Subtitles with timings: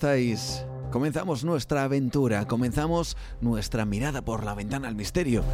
[0.00, 0.64] Estáis?
[0.90, 5.44] Comenzamos nuestra aventura, comenzamos nuestra mirada por la ventana al misterio.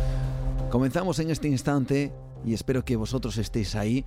[0.70, 2.12] Comenzamos en este instante
[2.44, 4.04] y espero que vosotros estéis ahí,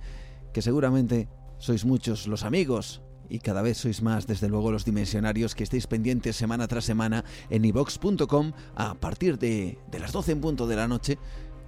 [0.54, 5.54] que seguramente sois muchos los amigos y cada vez sois más, desde luego, los dimensionarios
[5.54, 10.40] que estéis pendientes semana tras semana en ivox.com a partir de, de las 12 en
[10.40, 11.18] punto de la noche,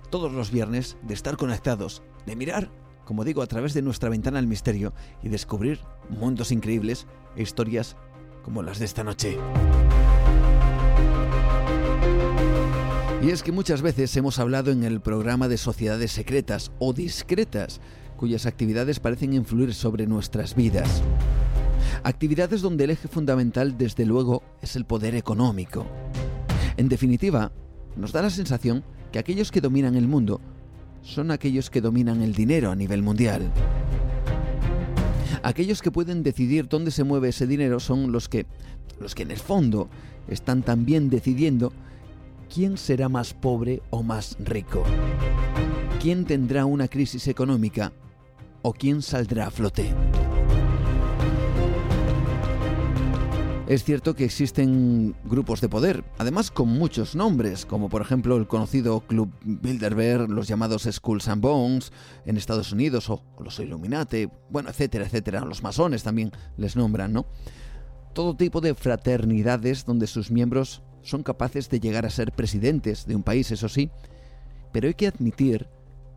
[0.08, 2.70] todos los viernes, de estar conectados, de mirar
[3.04, 7.96] como digo, a través de nuestra ventana al misterio y descubrir mundos increíbles e historias
[8.42, 9.38] como las de esta noche.
[13.22, 17.80] Y es que muchas veces hemos hablado en el programa de sociedades secretas o discretas,
[18.16, 21.02] cuyas actividades parecen influir sobre nuestras vidas.
[22.02, 25.86] Actividades donde el eje fundamental, desde luego, es el poder económico.
[26.76, 27.52] En definitiva,
[27.96, 28.82] nos da la sensación
[29.12, 30.40] que aquellos que dominan el mundo
[31.02, 33.52] son aquellos que dominan el dinero a nivel mundial.
[35.42, 38.46] Aquellos que pueden decidir dónde se mueve ese dinero son los que,
[39.00, 39.88] los que en el fondo
[40.28, 41.72] están también decidiendo
[42.52, 44.84] quién será más pobre o más rico,
[46.00, 47.92] quién tendrá una crisis económica
[48.62, 49.92] o quién saldrá a flote.
[53.72, 58.46] Es cierto que existen grupos de poder, además con muchos nombres, como por ejemplo el
[58.46, 61.90] conocido Club Bilderberg, los llamados Skulls and Bones
[62.26, 65.46] en Estados Unidos, o, los Illuminati, bueno, etcétera, etcétera.
[65.46, 67.24] Los masones también les nombran, ¿no?
[68.12, 73.16] Todo tipo de fraternidades donde sus miembros son capaces de llegar a ser presidentes de
[73.16, 73.90] un país, eso sí,
[74.70, 75.66] pero hay que admitir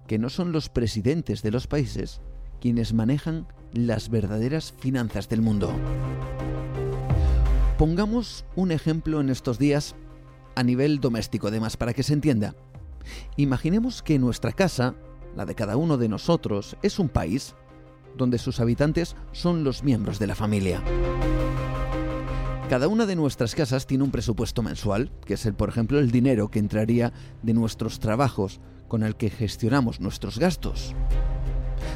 [0.07, 2.19] que no son los presidentes de los países
[2.59, 5.73] quienes manejan las verdaderas finanzas del mundo.
[7.77, 9.95] Pongamos un ejemplo en estos días
[10.55, 12.55] a nivel doméstico, además, para que se entienda.
[13.35, 14.95] Imaginemos que nuestra casa,
[15.35, 17.53] la de cada uno de nosotros, es un país
[18.15, 20.81] donde sus habitantes son los miembros de la familia.
[22.69, 26.11] Cada una de nuestras casas tiene un presupuesto mensual, que es el, por ejemplo, el
[26.11, 27.11] dinero que entraría
[27.43, 30.95] de nuestros trabajos con el que gestionamos nuestros gastos.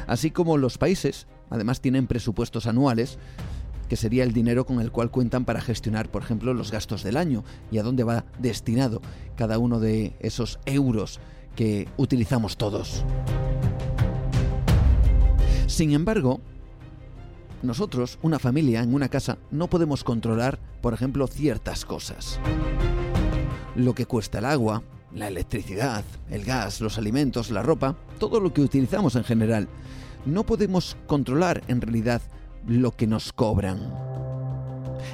[0.06, 3.18] Así como los países, además, tienen presupuestos anuales
[3.90, 7.16] que sería el dinero con el cual cuentan para gestionar, por ejemplo, los gastos del
[7.16, 7.42] año
[7.72, 9.02] y a dónde va destinado
[9.36, 11.18] cada uno de esos euros
[11.56, 13.04] que utilizamos todos.
[15.66, 16.40] Sin embargo,
[17.64, 22.38] nosotros, una familia en una casa, no podemos controlar, por ejemplo, ciertas cosas.
[23.74, 28.52] Lo que cuesta el agua, la electricidad, el gas, los alimentos, la ropa, todo lo
[28.52, 29.68] que utilizamos en general.
[30.26, 32.22] No podemos controlar en realidad
[32.66, 33.78] lo que nos cobran.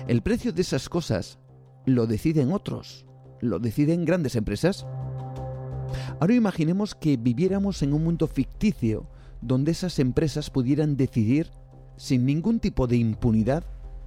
[0.09, 1.39] El precio de esas cosas
[1.85, 3.07] lo deciden otros,
[3.41, 4.87] lo deciden grandes empresas.
[6.21, 9.09] Ahora imaginemos que viviéramos en un mundo ficticio
[9.41, 11.51] donde esas empresas pudieran decidir
[11.97, 13.65] sin ningún tipo de impunidad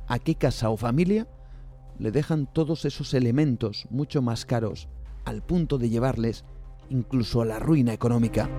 [0.08, 1.28] a qué casa o familia
[1.98, 4.88] le dejan todos esos elementos mucho más caros
[5.26, 6.46] al punto de llevarles
[6.90, 8.50] incluso a la ruina económica.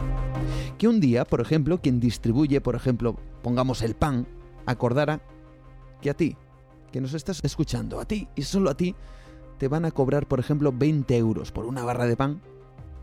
[0.79, 4.27] Que un día, por ejemplo, quien distribuye, por ejemplo, pongamos el pan,
[4.71, 5.21] acordara
[6.01, 6.37] que a ti,
[6.93, 8.95] que nos estás escuchando, a ti y solo a ti,
[9.59, 12.41] te van a cobrar, por ejemplo, 20 euros por una barra de pan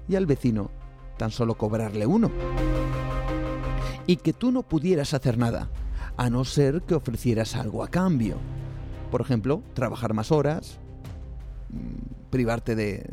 [0.08, 0.72] y al vecino
[1.18, 2.32] tan solo cobrarle uno.
[4.06, 5.70] Y que tú no pudieras hacer nada,
[6.16, 8.38] a no ser que ofrecieras algo a cambio.
[9.12, 10.80] Por ejemplo, trabajar más horas,
[11.70, 13.06] mm, privarte de,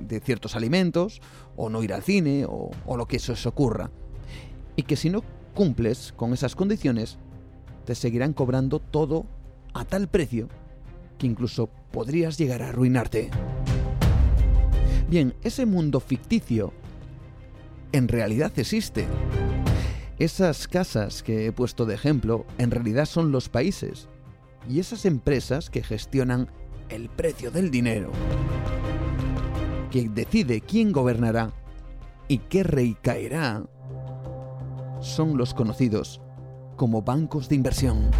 [0.00, 1.20] de, ciertos alimentos,
[1.56, 3.90] o no ir al cine, o, o lo que eso se ocurra.
[4.76, 5.22] Y que si no
[5.54, 7.18] cumples con esas condiciones,
[7.90, 9.26] te seguirán cobrando todo
[9.74, 10.48] a tal precio
[11.18, 13.30] que incluso podrías llegar a arruinarte.
[15.08, 16.72] Bien, ese mundo ficticio
[17.90, 19.08] en realidad existe.
[20.20, 24.06] Esas casas que he puesto de ejemplo en realidad son los países
[24.68, 26.48] y esas empresas que gestionan
[26.90, 28.12] el precio del dinero,
[29.90, 31.50] que decide quién gobernará
[32.28, 33.64] y qué rey caerá,
[35.00, 36.20] son los conocidos
[36.80, 38.10] como bancos de inversión.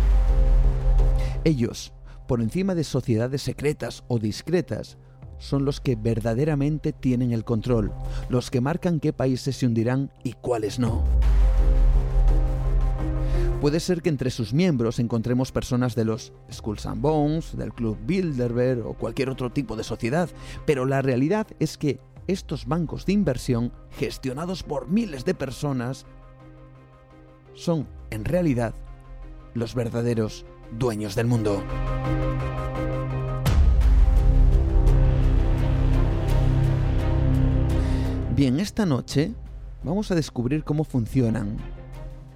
[1.44, 1.94] Ellos,
[2.28, 4.98] por encima de sociedades secretas o discretas,
[5.38, 7.90] son los que verdaderamente tienen el control,
[8.28, 11.02] los que marcan qué países se hundirán y cuáles no.
[13.62, 17.96] Puede ser que entre sus miembros encontremos personas de los Skulls and Bones, del Club
[18.04, 20.28] Bilderberg o cualquier otro tipo de sociedad,
[20.66, 26.04] pero la realidad es que estos bancos de inversión, gestionados por miles de personas,
[27.54, 28.74] son en realidad
[29.54, 30.44] los verdaderos
[30.78, 31.62] dueños del mundo.
[38.36, 39.32] Bien, esta noche
[39.82, 41.58] vamos a descubrir cómo funcionan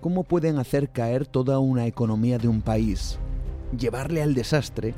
[0.04, 3.18] cómo pueden hacer caer toda una economía de un país,
[3.74, 4.94] llevarle al desastre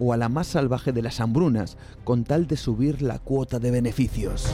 [0.00, 3.70] o a la más salvaje de las hambrunas con tal de subir la cuota de
[3.70, 4.50] beneficios.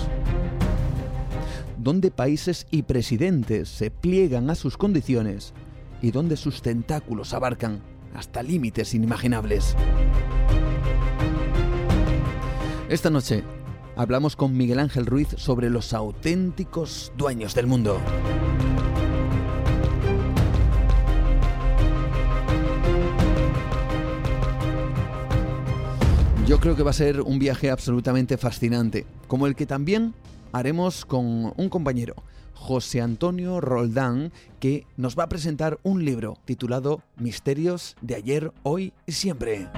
[1.78, 5.54] Donde países y presidentes se pliegan a sus condiciones
[6.02, 7.80] y donde sus tentáculos abarcan
[8.14, 9.76] hasta límites inimaginables.
[12.88, 13.44] Esta noche
[13.94, 18.00] hablamos con Miguel Ángel Ruiz sobre los auténticos dueños del mundo.
[26.44, 30.14] Yo creo que va a ser un viaje absolutamente fascinante, como el que también
[30.52, 32.14] haremos con un compañero,
[32.54, 38.92] José Antonio Roldán, que nos va a presentar un libro titulado Misterios de ayer, hoy
[39.06, 39.68] y siempre.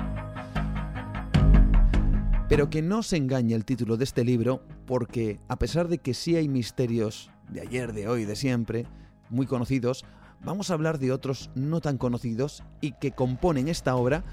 [2.49, 6.15] Pero que no se engañe el título de este libro, porque a pesar de que
[6.15, 8.87] sí hay misterios de ayer, de hoy, de siempre,
[9.29, 10.05] muy conocidos,
[10.43, 14.25] vamos a hablar de otros no tan conocidos y que componen esta obra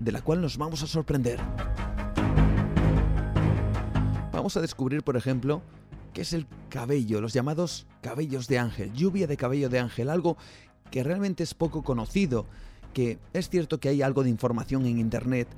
[0.00, 1.38] de la cual nos vamos a sorprender.
[4.44, 5.62] Vamos a descubrir, por ejemplo,
[6.12, 10.36] qué es el cabello, los llamados cabellos de ángel, lluvia de cabello de ángel, algo
[10.90, 12.44] que realmente es poco conocido,
[12.92, 15.48] que es cierto que hay algo de información en Internet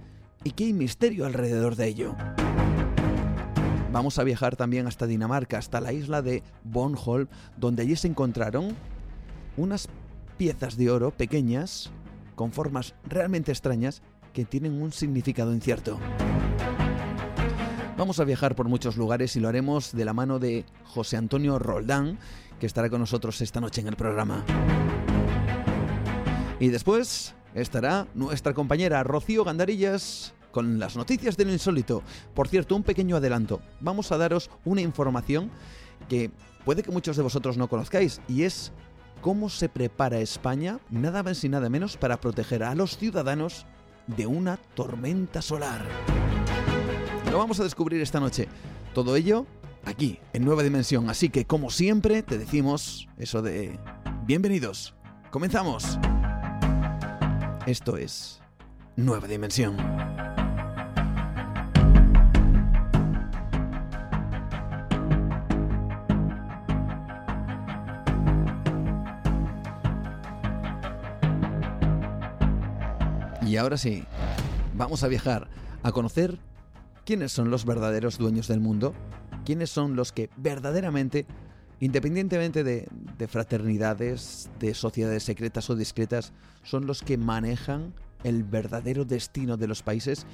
[0.45, 2.15] y que hay misterio alrededor de ello.
[3.91, 8.77] Vamos a viajar también hasta Dinamarca, hasta la isla de Bornholm, donde allí se encontraron
[9.57, 9.89] unas
[10.39, 11.91] piezas de oro pequeñas,
[12.37, 14.01] con formas realmente extrañas,
[14.33, 15.99] que tienen un significado incierto.
[17.97, 21.59] Vamos a viajar por muchos lugares y lo haremos de la mano de José Antonio
[21.59, 22.19] Roldán,
[22.61, 24.45] que estará con nosotros esta noche en el programa.
[26.61, 32.03] Y después estará nuestra compañera Rocío Gandarillas con las noticias de lo insólito.
[32.35, 33.63] Por cierto, un pequeño adelanto.
[33.81, 35.51] Vamos a daros una información
[36.07, 36.31] que
[36.67, 38.73] puede que muchos de vosotros no conozcáis y es
[39.23, 43.65] cómo se prepara España, nada más y nada menos, para proteger a los ciudadanos
[44.07, 45.87] de una tormenta solar.
[47.37, 48.49] Lo vamos a descubrir esta noche.
[48.95, 49.45] Todo ello
[49.85, 51.11] aquí, en Nueva Dimensión.
[51.11, 53.79] Así que, como siempre, te decimos eso de...
[54.25, 54.95] Bienvenidos.
[55.31, 55.99] Comenzamos.
[57.67, 58.41] Esto es
[58.97, 59.77] Nueva Dimensión.
[73.47, 74.07] Y ahora sí,
[74.75, 75.49] vamos a viajar,
[75.83, 76.39] a conocer
[77.07, 78.93] quiénes son los verdaderos dueños del mundo,
[79.47, 81.25] quiénes son los que verdaderamente,
[81.81, 82.89] independientemente de,
[83.29, 86.33] fraternidades, de sociedades secretas o discretas,
[86.65, 87.95] son los que manejan
[88.25, 90.27] el verdadero destino de los países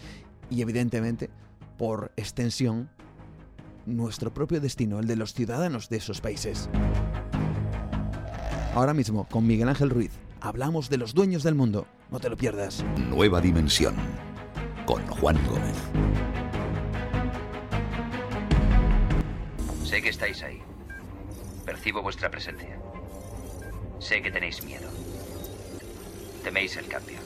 [0.51, 1.29] y evidentemente,
[1.77, 2.89] por extensión,
[3.85, 6.71] nuestro propio destino, el de los ciudadanos de esos países.
[8.75, 11.87] Ahora mismo, con Miguel Ángel Ruiz, hablamos de los dueños del mundo.
[12.11, 12.83] No te lo pierdas.
[13.11, 13.97] Nueva Dimensión
[14.87, 16.42] con Juan Gómez.
[19.93, 20.63] Sé que estáis ahí.
[21.67, 22.79] Percibo vuestra presencia.
[23.99, 24.89] Sé que tenéis miedo.
[26.43, 27.19] Teméis el cambio.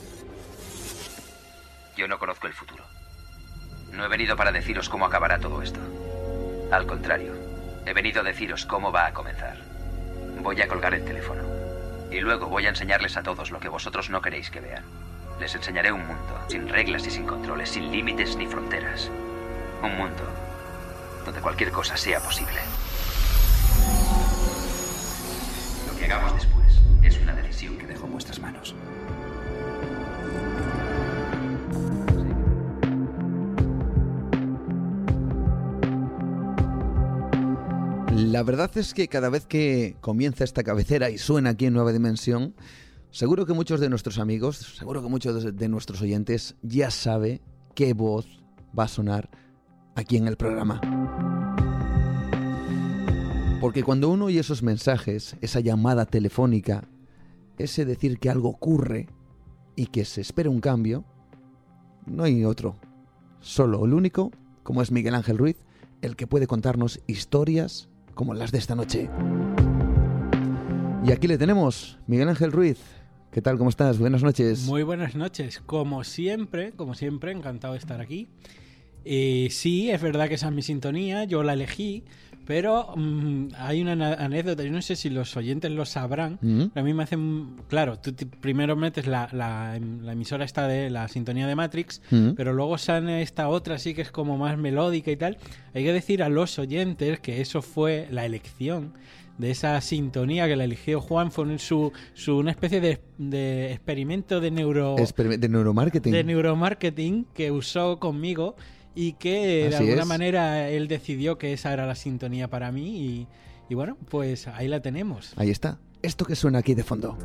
[1.96, 2.82] Yo no conozco el futuro.
[3.92, 5.78] No he venido para deciros cómo acabará todo esto.
[6.72, 7.34] Al contrario,
[7.86, 9.58] he venido a deciros cómo va a comenzar.
[10.42, 11.44] Voy a colgar el teléfono.
[12.10, 14.82] Y luego voy a enseñarles a todos lo que vosotros no queréis que vean.
[15.38, 19.08] Les enseñaré un mundo, sin reglas y sin controles, sin límites ni fronteras.
[19.84, 20.45] Un mundo
[21.26, 22.54] donde cualquier cosa sea posible.
[25.88, 28.74] Lo que hagamos después es una decisión que dejo en vuestras manos.
[38.12, 41.92] La verdad es que cada vez que comienza esta cabecera y suena aquí en Nueva
[41.92, 42.54] Dimensión,
[43.10, 47.40] seguro que muchos de nuestros amigos, seguro que muchos de nuestros oyentes ya sabe
[47.74, 48.26] qué voz
[48.78, 49.28] va a sonar
[49.96, 50.80] aquí en el programa.
[53.60, 56.84] Porque cuando uno oye esos mensajes, esa llamada telefónica,
[57.58, 59.08] ese decir que algo ocurre
[59.74, 61.04] y que se espera un cambio,
[62.04, 62.76] no hay otro.
[63.40, 64.30] Solo el único,
[64.62, 65.56] como es Miguel Ángel Ruiz,
[66.02, 69.10] el que puede contarnos historias como las de esta noche.
[71.04, 72.78] Y aquí le tenemos, Miguel Ángel Ruiz.
[73.30, 73.58] ¿Qué tal?
[73.58, 73.98] ¿Cómo estás?
[73.98, 74.66] Buenas noches.
[74.66, 75.60] Muy buenas noches.
[75.64, 78.28] Como siempre, como siempre, encantado de estar aquí.
[79.08, 82.02] Eh, sí, es verdad que esa es mi sintonía, yo la elegí,
[82.44, 86.64] pero mm, hay una anécdota, yo no sé si los oyentes lo sabrán, Mm.
[86.74, 87.16] a mí me hace...
[87.68, 92.30] Claro, tú primero metes la, la- la emisora esta de la sintonía de Matrix, Mm.
[92.36, 95.38] pero luego sale esta otra sí que es como más melódica y tal.
[95.72, 98.92] Hay que decir a los oyentes que eso fue la elección
[99.38, 104.40] de esa sintonía que la eligió Juan, fue su, su- una especie de, de experimento
[104.40, 106.12] de neuro Experiment- de neuromarketing.
[106.12, 108.56] de neuromarketing que usó conmigo
[108.96, 110.08] y que de Así alguna es.
[110.08, 113.28] manera él decidió que esa era la sintonía para mí y,
[113.68, 115.34] y bueno, pues ahí la tenemos.
[115.36, 115.78] Ahí está.
[116.02, 117.16] Esto que suena aquí de fondo.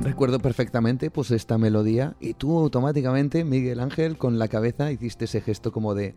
[0.00, 5.40] Recuerdo perfectamente pues esta melodía y tú automáticamente, Miguel Ángel, con la cabeza hiciste ese
[5.40, 6.14] gesto como de,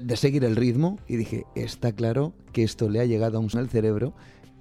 [0.00, 3.48] de seguir el ritmo y dije, está claro que esto le ha llegado a un
[3.56, 4.12] al cerebro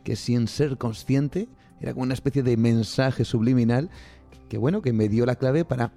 [0.03, 1.49] que sin ser consciente
[1.81, 3.89] era como una especie de mensaje subliminal
[4.47, 5.91] que bueno, que me dio la clave para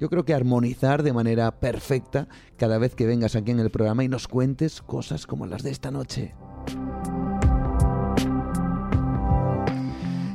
[0.00, 2.26] yo creo que armonizar de manera perfecta
[2.56, 5.70] cada vez que vengas aquí en el programa y nos cuentes cosas como las de
[5.70, 6.34] esta noche.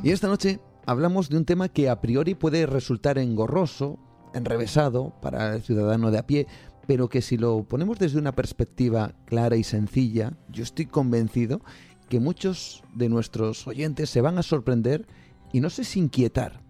[0.04, 3.98] Y esta noche hablamos de un tema que a priori puede resultar engorroso,
[4.34, 6.46] enrevesado para el ciudadano de a pie,
[6.86, 11.60] pero que si lo ponemos desde una perspectiva clara y sencilla, yo estoy convencido
[12.08, 15.08] que muchos de nuestros oyentes se van a sorprender
[15.52, 16.62] y no sé si inquietar.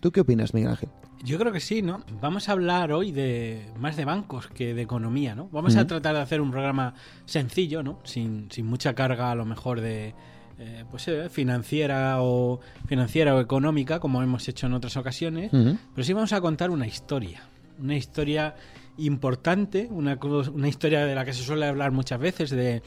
[0.00, 0.90] ¿Tú qué opinas, Miguel Ángel?
[1.26, 2.04] Yo creo que sí, ¿no?
[2.20, 5.48] Vamos a hablar hoy de más de bancos que de economía, ¿no?
[5.50, 7.98] Vamos a tratar de hacer un programa sencillo, ¿no?
[8.04, 10.14] Sin, sin mucha carga a lo mejor de
[10.60, 15.50] eh, pues eh, financiera o financiera o económica, como hemos hecho en otras ocasiones.
[15.50, 17.42] Pero sí vamos a contar una historia.
[17.80, 18.54] Una historia
[18.96, 22.82] importante, una, una historia de la que se suele hablar muchas veces, de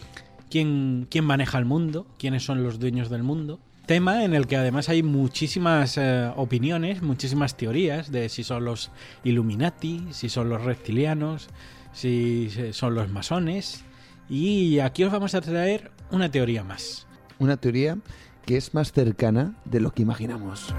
[0.49, 3.59] quién, quién maneja el mundo, quiénes son los dueños del mundo.
[3.89, 8.91] Tema en el que además hay muchísimas eh, opiniones, muchísimas teorías de si son los
[9.23, 11.49] Illuminati, si son los reptilianos,
[11.91, 13.83] si son los masones.
[14.29, 17.07] Y aquí os vamos a traer una teoría más.
[17.39, 17.97] Una teoría
[18.45, 20.71] que es más cercana de lo que imaginamos.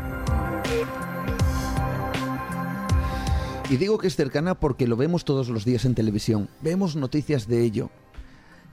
[3.70, 7.48] Y digo que es cercana porque lo vemos todos los días en televisión, vemos noticias
[7.48, 7.90] de ello.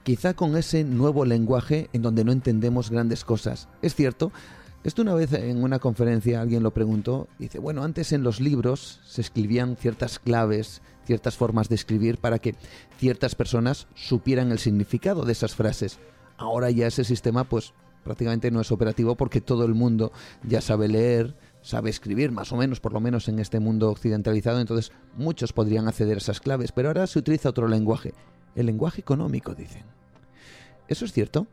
[0.08, 3.68] Quizá con ese nuevo lenguaje en donde no entendemos grandes cosas.
[3.82, 4.32] Es cierto,
[4.86, 9.02] esto una vez en una conferencia alguien lo preguntó, dice, bueno, antes en los libros
[9.06, 12.56] se escribían ciertas claves, ciertas formas de escribir para que
[12.98, 16.00] ciertas personas supieran el significado de esas frases.
[16.38, 17.74] Ahora ya ese sistema pues
[18.06, 22.56] prácticamente no es operativo porque todo el mundo ya sabe leer, sabe escribir, más o
[22.56, 26.72] menos, por lo menos en este mundo occidentalizado, entonces muchos podrían acceder a esas claves,
[26.72, 28.14] pero ahora se utiliza otro lenguaje,
[28.56, 29.97] el lenguaje económico, dicen.
[30.88, 31.48] ¿Eso es cierto?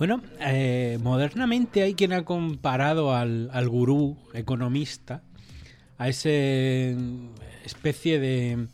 [0.00, 5.22] Bueno, eh, modernamente hay quien ha comparado al, al gurú economista,
[5.98, 6.96] a ese
[7.66, 8.66] especie de,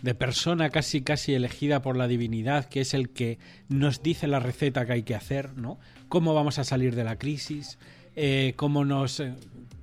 [0.00, 4.40] de persona casi casi elegida por la divinidad, que es el que nos dice la
[4.40, 5.78] receta que hay que hacer, ¿no?
[6.08, 7.78] Cómo vamos a salir de la crisis,
[8.16, 9.34] eh, cómo nos eh,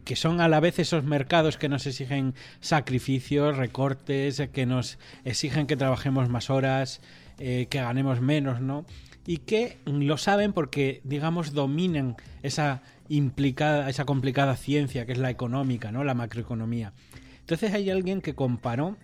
[0.05, 5.67] que son a la vez esos mercados que nos exigen sacrificios, recortes, que nos exigen
[5.67, 6.99] que trabajemos más horas,
[7.37, 8.85] que ganemos menos, ¿no?
[9.29, 15.29] Y que lo saben porque, digamos, dominan esa implicada, esa complicada ciencia que es la
[15.29, 16.03] económica, ¿no?
[16.03, 16.93] La macroeconomía.
[17.41, 18.97] Entonces hay alguien que comparó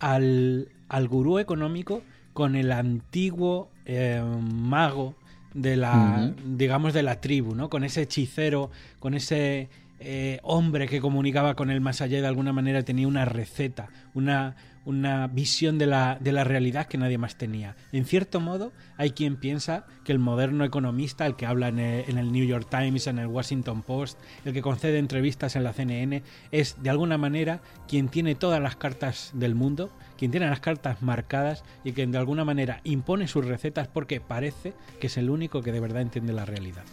[0.00, 5.14] al, al gurú económico con el antiguo eh, mago
[5.54, 7.70] de la, digamos, de la tribu, ¿no?
[7.70, 9.68] Con ese hechicero, con ese
[10.00, 13.86] eh, hombre que comunicaba con el más allá y de alguna manera tenía una receta,
[14.14, 17.76] una, una visión de la, de la realidad que nadie más tenía.
[17.92, 22.08] En cierto modo, hay quien piensa que el moderno economista, el que habla en el,
[22.08, 25.72] en el New York Times, en el Washington Post, el que concede entrevistas en la
[25.72, 30.60] CNN, es de alguna manera quien tiene todas las cartas del mundo, quien tiene las
[30.60, 35.30] cartas marcadas y quien de alguna manera impone sus recetas porque parece que es el
[35.30, 36.84] único que de verdad entiende la realidad.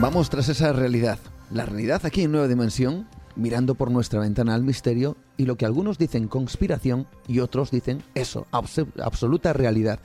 [0.00, 1.18] Vamos tras esa realidad.
[1.50, 5.66] La realidad aquí en Nueva Dimensión, mirando por nuestra ventana al misterio y lo que
[5.66, 10.00] algunos dicen conspiración y otros dicen eso, abs- absoluta realidad.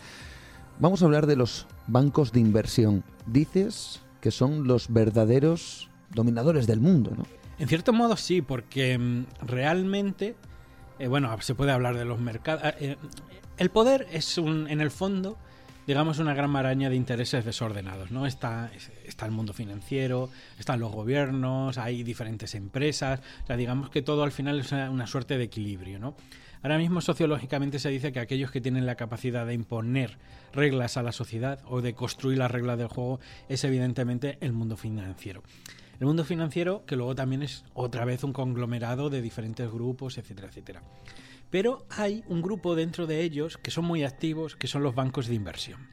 [0.80, 3.04] Vamos a hablar de los bancos de inversión.
[3.26, 7.26] Dices que son los verdaderos dominadores del mundo, ¿no?
[7.60, 10.36] En cierto modo sí, porque mm, realmente,
[11.00, 12.64] eh, bueno, se puede hablar de los mercados.
[12.80, 12.98] eh,
[13.58, 15.38] el poder es un, en el fondo,
[15.88, 18.26] digamos, una gran maraña de intereses desordenados, ¿no?
[18.26, 18.72] Está,
[19.06, 24.24] está el mundo financiero, están los gobiernos, hay diferentes empresas, o sea, digamos que todo
[24.24, 26.16] al final es una, una suerte de equilibrio, ¿no?
[26.64, 30.18] Ahora mismo sociológicamente se dice que aquellos que tienen la capacidad de imponer
[30.54, 33.20] reglas a la sociedad o de construir las reglas del juego
[33.50, 35.42] es evidentemente el mundo financiero.
[36.00, 40.50] El mundo financiero que luego también es otra vez un conglomerado de diferentes grupos, etcétera,
[40.50, 40.82] etcétera.
[41.52, 45.28] Pero hay un grupo dentro de ellos que son muy activos, que son los bancos
[45.28, 45.88] de inversión.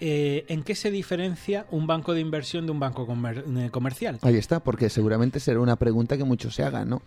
[0.00, 4.18] Eh, ¿En qué se diferencia un banco de inversión de un banco comer eh, comercial?
[4.22, 7.02] Ahí está, porque seguramente será una pregunta que muchos se hagan, ¿no?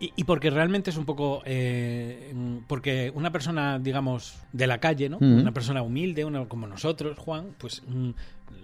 [0.00, 1.42] Y, y, porque realmente es un poco.
[1.46, 2.34] Eh,
[2.66, 5.18] porque una persona, digamos, de la calle, ¿no?
[5.20, 5.40] Mm.
[5.40, 8.10] Una persona humilde, uno como nosotros, Juan, pues mm,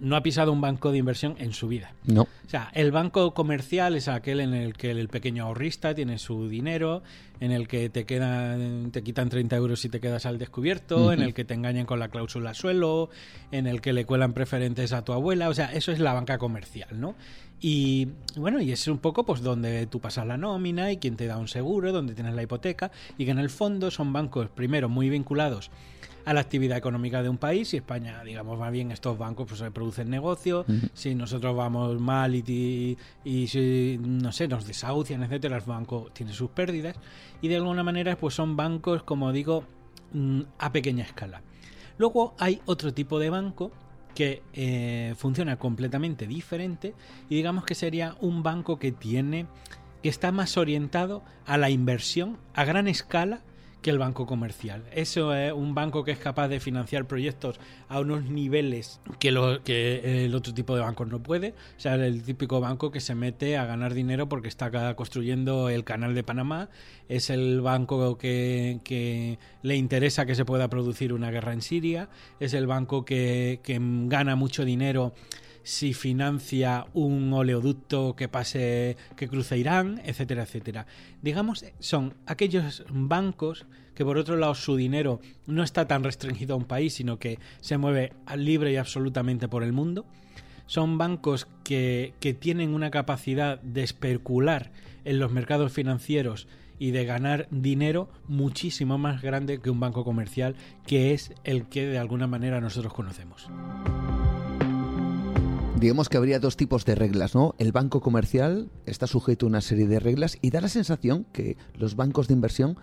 [0.01, 1.93] no ha pisado un banco de inversión en su vida.
[2.05, 2.23] No.
[2.23, 6.49] O sea, el banco comercial es aquel en el que el pequeño ahorrista tiene su
[6.49, 7.03] dinero,
[7.39, 11.09] en el que te quedan, te quitan 30 euros si te quedas al descubierto, uh
[11.09, 11.13] -huh.
[11.13, 13.09] en el que te engañan con la cláusula suelo,
[13.51, 15.49] en el que le cuelan preferentes a tu abuela.
[15.49, 17.15] O sea, eso es la banca comercial, ¿no?
[17.59, 21.27] Y bueno, y es un poco pues donde tú pasas la nómina y quien te
[21.27, 24.89] da un seguro, donde tienes la hipoteca, y que en el fondo son bancos, primero,
[24.89, 25.69] muy vinculados
[26.25, 29.63] a la actividad económica de un país y España, digamos, más bien estos bancos pues
[29.71, 30.89] producen negocio, uh -huh.
[30.93, 36.33] si nosotros vamos mal y, y, si, no sé, nos desahucian, etcétera, el banco tiene
[36.33, 36.95] sus pérdidas
[37.41, 39.63] y de alguna manera pues son bancos, como digo,
[40.13, 41.41] mm, a pequeña escala.
[41.97, 43.71] Luego hay otro tipo de banco
[44.15, 46.93] que eh, funciona completamente diferente
[47.29, 49.47] y digamos que sería un banco que tiene
[50.01, 53.41] que está más orientado a la inversión a gran escala
[53.81, 54.83] que el banco comercial.
[54.93, 57.59] Eso es un banco que es capaz de financiar proyectos
[57.89, 61.49] a unos niveles que, lo, que el otro tipo de bancos no puede.
[61.77, 65.83] O sea, el típico banco que se mete a ganar dinero porque está construyendo el
[65.83, 66.69] canal de Panamá.
[67.09, 72.09] Es el banco que, le interesa que se pueda producir una guerra en Siria.
[72.39, 73.59] Es el banco que
[74.07, 75.13] gana mucho dinero
[75.63, 80.85] si financia un oleoducto que pase, que cruce Irán, etcétera, etcétera.
[81.21, 86.57] Digamos, son aquellos bancos que por otro lado su dinero no está tan restringido a
[86.57, 90.05] un país, sino que se mueve libre y absolutamente por el mundo.
[90.65, 94.71] Son bancos que, que tienen una capacidad de especular
[95.03, 96.47] en los mercados financieros
[96.79, 100.55] y de ganar dinero muchísimo más grande que un banco comercial,
[100.87, 103.49] que es el que de alguna manera nosotros conocemos
[105.81, 107.55] digamos que habría dos tipos de reglas, ¿no?
[107.57, 111.57] El banco comercial está sujeto a una serie de reglas y da la sensación que
[111.73, 112.77] los bancos de inversión,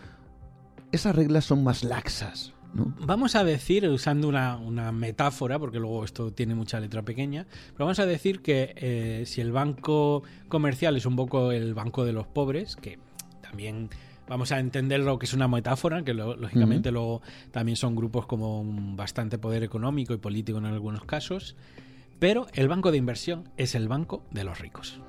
[0.90, 2.54] esas reglas son más laxas.
[2.74, 2.92] ¿no?
[3.06, 7.87] Vamos a decir, usando una, una, metáfora, porque luego esto tiene mucha letra pequeña, pero
[7.87, 12.12] vamos a decir que eh, si el banco comercial es un poco el banco de
[12.12, 12.98] los pobres, que
[13.40, 13.90] también
[14.28, 16.94] vamos a entender lo que es una metáfora, que lo, lógicamente uh -huh.
[16.94, 21.56] luego también son grupos con bastante poder económico y político en algunos casos,
[22.18, 25.00] pero el banco de inversión es el banco de los ricos.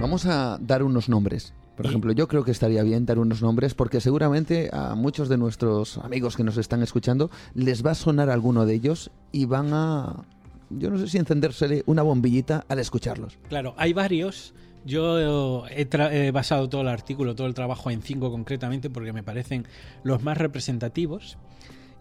[0.00, 1.52] Vamos a dar unos nombres.
[1.76, 5.38] Por ejemplo, yo creo que estaría bien dar unos nombres porque seguramente a muchos de
[5.38, 9.72] nuestros amigos que nos están escuchando les va a sonar alguno de ellos y van
[9.72, 10.26] a,
[10.68, 13.38] yo no sé si encendérsele una bombillita al escucharlos.
[13.48, 14.52] Claro, hay varios.
[14.84, 15.88] Yo he,
[16.26, 19.66] he, basado todo el artículo, todo el trabajo en cinco concretamente porque me parecen
[20.02, 21.38] los más representativos.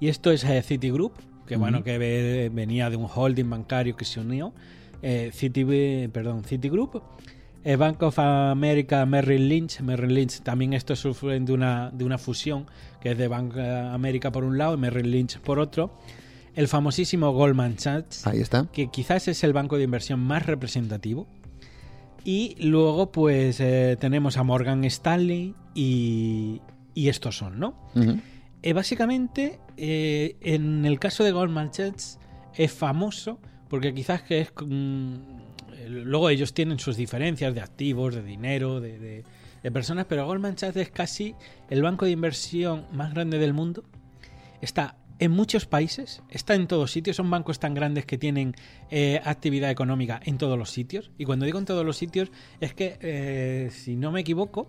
[0.02, 1.13] Y esto es eh, Citigroup,
[1.49, 1.62] que uh -huh.
[1.62, 4.53] bueno, que ve, venía de un holding bancario que se unió,
[5.01, 5.31] eh,
[6.13, 7.01] perdón, Citigroup,
[7.63, 12.17] eh, Bank of America, Merrill Lynch, Merrill Lynch también esto sufre de una, de una
[12.19, 12.67] fusión,
[13.01, 15.97] que es de Bank of America por un lado y Merrill Lynch por otro,
[16.55, 18.67] el famosísimo Goldman Sachs, Ahí está.
[18.71, 21.27] que quizás es el banco de inversión más representativo,
[22.23, 26.62] y luego pues eh, tenemos a Morgan Stanley y,
[26.93, 27.69] y estos son, ¿no?
[27.95, 28.21] Uh -huh.
[28.62, 32.20] Eh, básicamente, eh, en el caso de Goldman Sachs
[32.56, 33.39] es famoso
[33.70, 34.52] porque quizás que es...
[34.65, 35.15] Mm,
[35.88, 39.24] luego ellos tienen sus diferencias de activos, de dinero, de,
[39.72, 41.36] personas, pero Goldman Sachs es casi
[41.70, 43.84] el banco de inversión más grande del mundo.
[44.62, 48.56] Está en muchos países, está en todos sitios, son bancos tan grandes que tienen
[48.89, 51.12] eh, actividad económica en todos los sitios.
[51.18, 54.68] Y cuando digo en todos los sitios, es que, eh, si no me equivoco,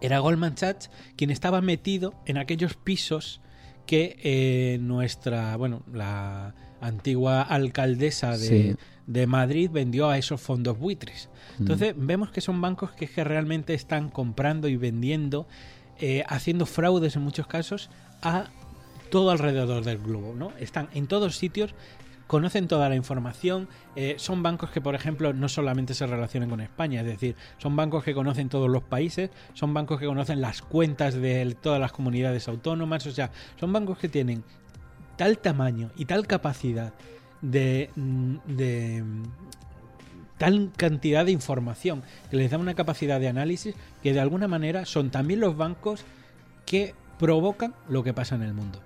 [0.00, 3.40] era Goldman Sachs quien estaba metido en aquellos pisos
[3.90, 8.76] que eh, nuestra, bueno, la antigua alcaldesa de, sí.
[9.08, 11.28] de, Madrid vendió a esos fondos buitres.
[11.58, 12.06] Entonces mm.
[12.06, 15.48] vemos que son bancos que, que, realmente están comprando y vendiendo,
[15.98, 17.90] eh, haciendo fraudes en muchos casos
[18.22, 18.50] a
[19.10, 20.52] todo alrededor del globo, ¿no?
[20.60, 21.74] Están en todos sitios
[22.30, 23.66] conocen toda la información,
[23.96, 27.74] eh, son bancos que, por ejemplo, no solamente se relacionan con España, es decir, son
[27.74, 31.90] bancos que conocen todos los países, son bancos que conocen las cuentas de todas las
[31.90, 34.44] comunidades autónomas, o sea, son bancos que tienen
[35.16, 36.92] tal tamaño y tal capacidad
[37.42, 39.22] de, mm, de mm,
[40.38, 44.84] tal cantidad de información que les da una capacidad de análisis que de alguna manera
[44.84, 46.04] son también los bancos
[46.64, 48.78] que provocan lo que pasa en el mundo.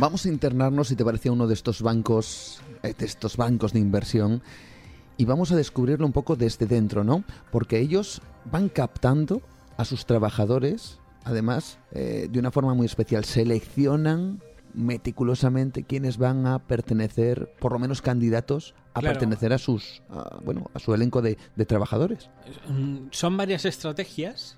[0.00, 3.80] Vamos a internarnos, si te parece, uno de estos bancos, eh, de estos bancos de
[3.80, 4.42] inversión,
[5.18, 7.22] y vamos a descubrirlo un poco desde dentro, ¿no?
[7.52, 9.42] Porque ellos van captando
[9.76, 13.26] a sus trabajadores, además, eh, de una forma muy especial.
[13.26, 20.02] Seleccionan meticulosamente quienes van a pertenecer, por lo menos candidatos a pertenecer a sus,
[20.42, 22.30] bueno, a su elenco de, de trabajadores.
[22.68, 24.56] Mm, son varias estrategias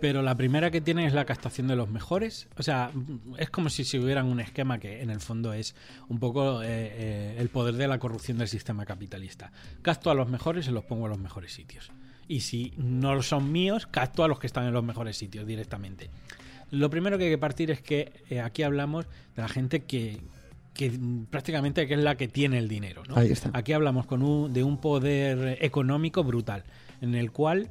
[0.00, 2.48] pero la primera que tienen es la captación de los mejores.
[2.56, 2.90] O sea,
[3.38, 5.74] es como si se hubieran un esquema que en el fondo es
[6.08, 9.52] un poco eh, eh, el poder de la corrupción del sistema capitalista.
[9.82, 11.92] Capto a los mejores y los pongo en los mejores sitios.
[12.28, 16.10] Y si no son míos, capto a los que están en los mejores sitios directamente.
[16.70, 20.20] Lo primero que hay que partir es que eh, aquí hablamos de la gente que,
[21.28, 23.02] prácticamente que es la que tiene el dinero.
[23.08, 23.16] ¿no?
[23.52, 26.64] Aquí hablamos con un, de un poder económico brutal,
[27.00, 27.68] en el cual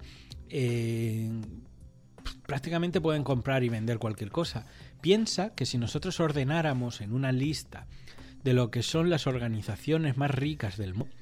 [2.45, 4.65] prácticamente pueden comprar y vender cualquier cosa.
[5.01, 7.88] Piensa que si nosotros ordenáramos en una lista
[8.43, 11.13] de lo que son las organizaciones más ricas del mundo,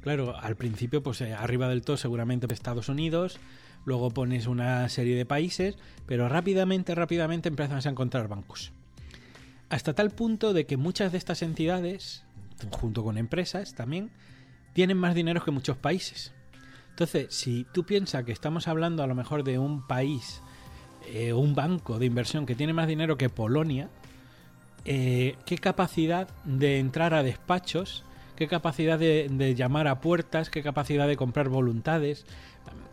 [0.00, 3.38] claro, al principio, pues eh, arriba del todo seguramente Estados Unidos,
[3.84, 5.76] luego pones una serie de países,
[6.06, 8.72] pero rápidamente, rápidamente empiezas a encontrar bancos.
[9.68, 12.24] Hasta tal punto de que muchas de estas entidades,
[12.70, 14.10] junto con empresas también,
[14.72, 16.32] tienen más dinero que muchos países.
[16.94, 20.40] Entonces, si tú piensas que estamos hablando a lo mejor de un país
[21.12, 23.88] eh, un banco de inversión que tiene más dinero que Polonia,
[24.84, 28.04] eh, qué capacidad de entrar a despachos,
[28.36, 32.26] qué capacidad de, llamar a puertas, qué capacidad de comprar voluntades.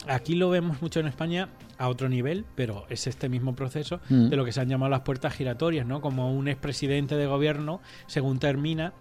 [0.08, 4.30] Aquí lo vemos mucho en España a otro nivel, pero es este mismo proceso mm.
[4.30, 6.02] de lo que se han llamado las puertas giratorias, ¿no?
[6.02, 8.94] Como un expresidente de gobierno, según termina,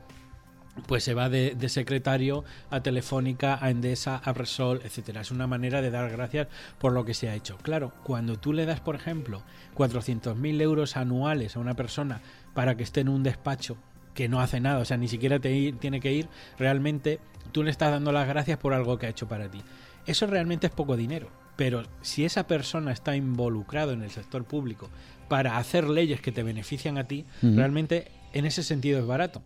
[0.87, 5.21] pues se va de, secretario a Telefónica, a Endesa, a Resol, etcétera.
[5.21, 7.59] Es una manera de dar gracias por lo que se ha hecho.
[7.59, 9.43] Claro, cuando tú le das, por ejemplo,
[9.77, 12.21] 400.000 euros anuales a una persona
[12.55, 13.77] para que esté en un despacho
[14.15, 16.29] que no hace nada, o sea, ni siquiera te tiene que ir,
[16.59, 17.21] realmente
[17.53, 19.63] tú le estás dando las gracias por algo que ha hecho para ti.
[20.07, 24.89] Eso realmente es poco dinero, pero si esa persona está involucrado en el sector público
[25.29, 29.43] para hacer leyes que te benefician a ti, realmente en ese sentido es barato.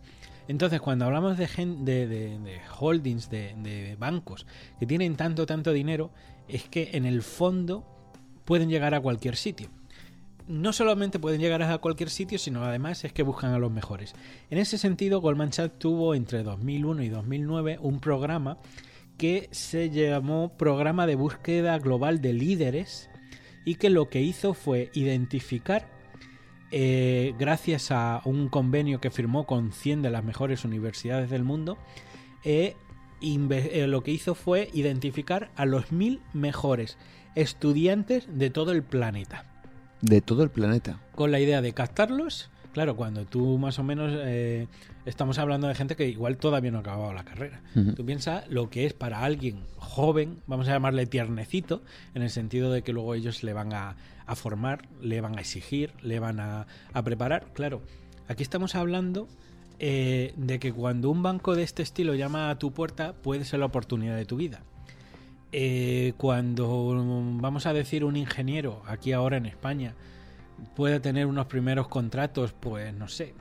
[0.47, 1.47] Entonces, cuando hablamos de,
[2.79, 4.45] holdings, de, bancos
[4.79, 6.11] que tienen tanto, tanto dinero,
[6.47, 7.85] es que en el fondo
[8.45, 9.69] pueden llegar a cualquier sitio.
[10.47, 14.13] No solamente pueden llegar a cualquier sitio, sino además es que buscan a los mejores.
[14.51, 18.59] En ese sentido, Goldman Sachs tuvo entre 2001 y 2009 un programa
[19.17, 23.09] que se llamó Programa de Búsqueda Global de Líderes
[23.63, 25.94] y que lo que hizo fue identificar
[26.71, 31.77] eh, gracias a un convenio que firmó con 100 de las mejores universidades del mundo,
[32.43, 32.75] eh,
[33.21, 36.97] eh, lo que hizo fue identificar a los mil mejores
[37.35, 39.45] estudiantes de todo el planeta.
[40.01, 40.99] De todo el planeta.
[41.15, 44.11] Con la idea de captarlos Claro, cuando tú más o menos
[45.05, 47.61] estamos hablando de gente que igual todavía no ha acabado la carrera.
[47.95, 51.83] Tú piensas lo que es para alguien joven, vamos a llamarle tiernecito,
[52.15, 53.95] en el sentido de que luego ellos le van a,
[54.33, 56.65] formar, le van a exigir, le van a,
[57.03, 57.45] preparar.
[57.53, 57.83] Claro,
[58.27, 59.27] aquí estamos hablando
[59.77, 63.59] eh, de que cuando un banco de este estilo llama a tu puerta, puede ser
[63.59, 64.61] la oportunidad de tu vida.
[65.51, 66.93] Eh, cuando
[67.39, 69.93] vamos a decir un ingeniero aquí ahora en España,
[70.75, 73.33] puede tener unos primeros contratos, pues no sé,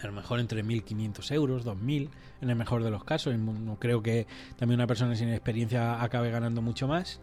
[0.00, 2.08] a lo mejor entre 1.500 euros, 2.000,
[2.40, 3.36] en el mejor de los casos.
[3.36, 4.26] No creo que
[4.56, 7.20] también una persona sin experiencia acabe ganando mucho más.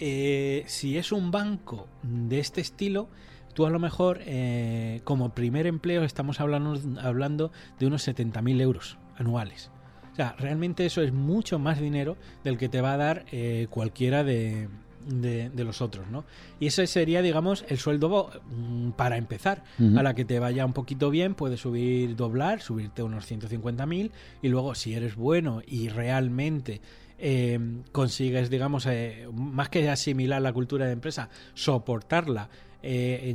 [0.00, 3.08] Eh, si es un banco de este estilo,
[3.54, 8.98] tú a lo mejor eh, como primer empleo estamos hablando, hablando de unos 70.000 euros
[9.16, 9.70] anuales.
[10.12, 13.66] O sea, realmente eso es mucho más dinero del que te va a dar eh,
[13.68, 14.68] cualquiera de,
[15.06, 16.24] de, los otros, ¿no?
[16.60, 19.64] Y ese sería, digamos, el sueldo mm, para empezar.
[19.96, 24.10] A la que te vaya un poquito bien, puedes subir, doblar, subirte unos 150.000
[24.42, 26.80] y luego, si eres bueno y realmente
[27.26, 27.58] eh,
[27.90, 32.50] consigues, digamos, eh, más que asimilar la cultura de empresa, soportarla,
[32.82, 33.34] eh,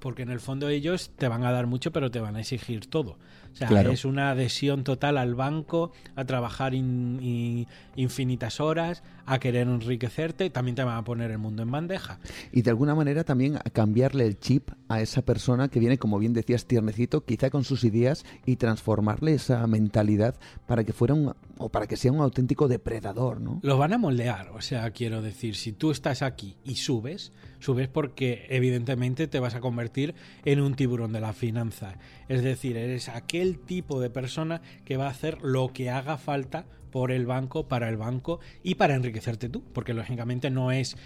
[0.00, 2.86] porque en el fondo ellos te van a dar mucho, pero te van a exigir
[2.90, 3.16] todo.
[3.52, 10.50] O sea, es una adhesión total al banco, a trabajar infinitas horas, a querer enriquecerte,
[10.50, 12.18] también te van a poner el mundo en bandeja.
[12.52, 16.32] Y de alguna manera también cambiarle el chip a esa persona que viene, como bien
[16.32, 20.34] decías, tiernecito, quizá con sus ideas y transformarle esa mentalidad
[20.66, 23.60] para que fuera un o para que sea un auténtico depredador, ¿no?
[23.62, 27.88] Los van a moldear, o sea, quiero decir, si tú estás aquí y subes, subes
[27.88, 31.96] porque evidentemente te vas a convertir en un tiburón de la finanza.
[32.28, 36.66] Es decir, eres aquel tipo de persona que va a hacer lo que haga falta
[36.94, 40.96] por el banco, para el banco y para enriquecerte tú, porque lógicamente no es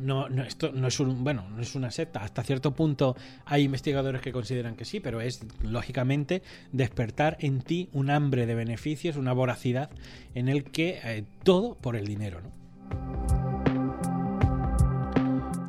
[0.00, 2.22] no, esto no es un bueno, no es una secta.
[2.22, 7.88] Hasta cierto punto hay investigadores que consideran que sí, pero es lógicamente despertar en ti
[7.92, 9.90] un hambre de beneficios, una voracidad
[10.36, 13.41] en el que eh, todo por el dinero, ¿no?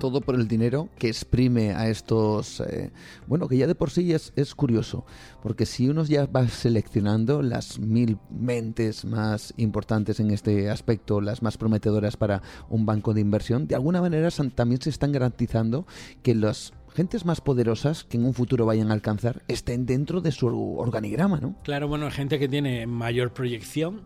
[0.04, 2.60] Todo por el dinero que exprime a estos...
[2.60, 2.92] Eh,
[3.26, 5.06] bueno, que ya de por sí es, es curioso,
[5.42, 11.42] porque si uno ya va seleccionando las mil mentes más importantes en este aspecto, las
[11.42, 15.88] más prometedoras para un banco de inversión, de alguna manera también se están garantizando
[16.22, 20.34] que las gentes más poderosas que en un futuro vayan a alcanzar estén dentro de
[20.34, 21.56] su organigrama, ¿no?
[21.64, 24.02] Claro, bueno, gente que tiene mayor proyección,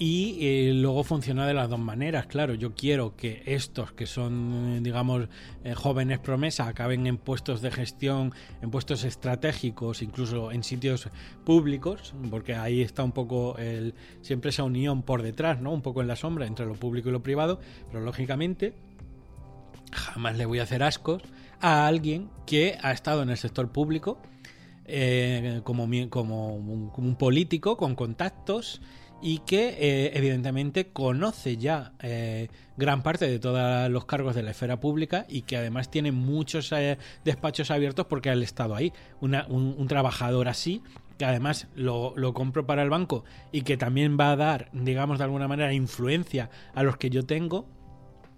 [0.00, 2.54] y eh, luego funciona de las dos maneras, claro.
[2.54, 5.28] Yo quiero que estos que son, eh, digamos,
[5.62, 8.32] eh, jóvenes promesa acaben en puestos de gestión,
[8.62, 11.10] en puestos estratégicos, incluso en sitios
[11.44, 15.70] públicos, porque ahí está un poco el, siempre esa unión por detrás, ¿no?
[15.70, 18.72] Un poco en la sombra entre lo público y lo privado, pero lógicamente
[19.92, 21.22] jamás le voy a hacer ascos
[21.60, 24.18] a alguien que ha estado en el sector público
[25.62, 28.80] como, como un político con contactos
[29.22, 34.52] y que eh, evidentemente conoce ya eh, gran parte de todos los cargos de la
[34.52, 38.92] esfera pública y que además tiene muchos eh, despachos abiertos porque ha estado ahí.
[39.20, 40.82] un, trabajador así
[41.18, 45.18] que además lo, lo, compro para el banco y que también va a dar, digamos
[45.18, 47.66] de alguna manera, influencia a los que yo tengo,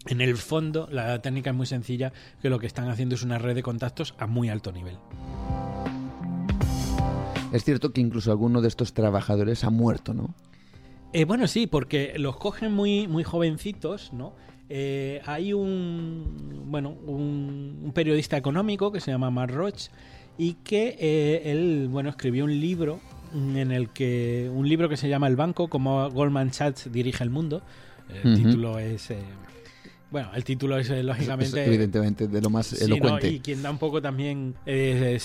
[0.06, 3.38] en el fondo la técnica es muy sencilla, que lo que están haciendo es una
[3.38, 4.98] red de contactos a muy alto nivel.
[7.52, 10.34] Es cierto que incluso alguno de estos trabajadores ha muerto, ¿no?
[11.12, 14.34] Eh, bueno, sí, porque los cogen muy, muy jovencitos, ¿no?
[14.68, 19.88] Eh, hay un, bueno, un, periodista económico que se llama Mark Roach
[20.38, 23.00] y que eh, él, bueno, escribió un libro
[23.34, 27.30] en el que un libro que se llama El banco, como Goldman Sachs dirige el
[27.30, 27.62] mundo.
[28.24, 29.10] El título es
[30.12, 31.64] bueno, el título es eh, lógicamente.
[31.64, 33.28] evidentemente de lo más elocuente.
[33.30, 35.18] y quien da un poco también eh,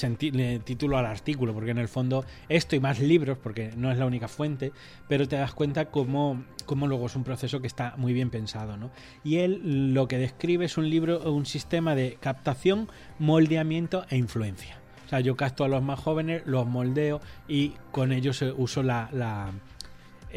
[0.64, 4.06] título al artículo, porque en el fondo esto y más libros, porque no es la
[4.06, 4.72] única fuente,
[5.10, 8.78] pero te das cuenta cómo, cómo luego es un proceso que está muy bien pensado.
[8.78, 8.90] ¿no?
[9.26, 12.88] Y él lo que describe es un libro, un sistema de captación,
[13.20, 14.80] moldeamiento e influencia.
[15.06, 19.52] O sea, yo capto a los más jóvenes, los moldeo y con ellos uso la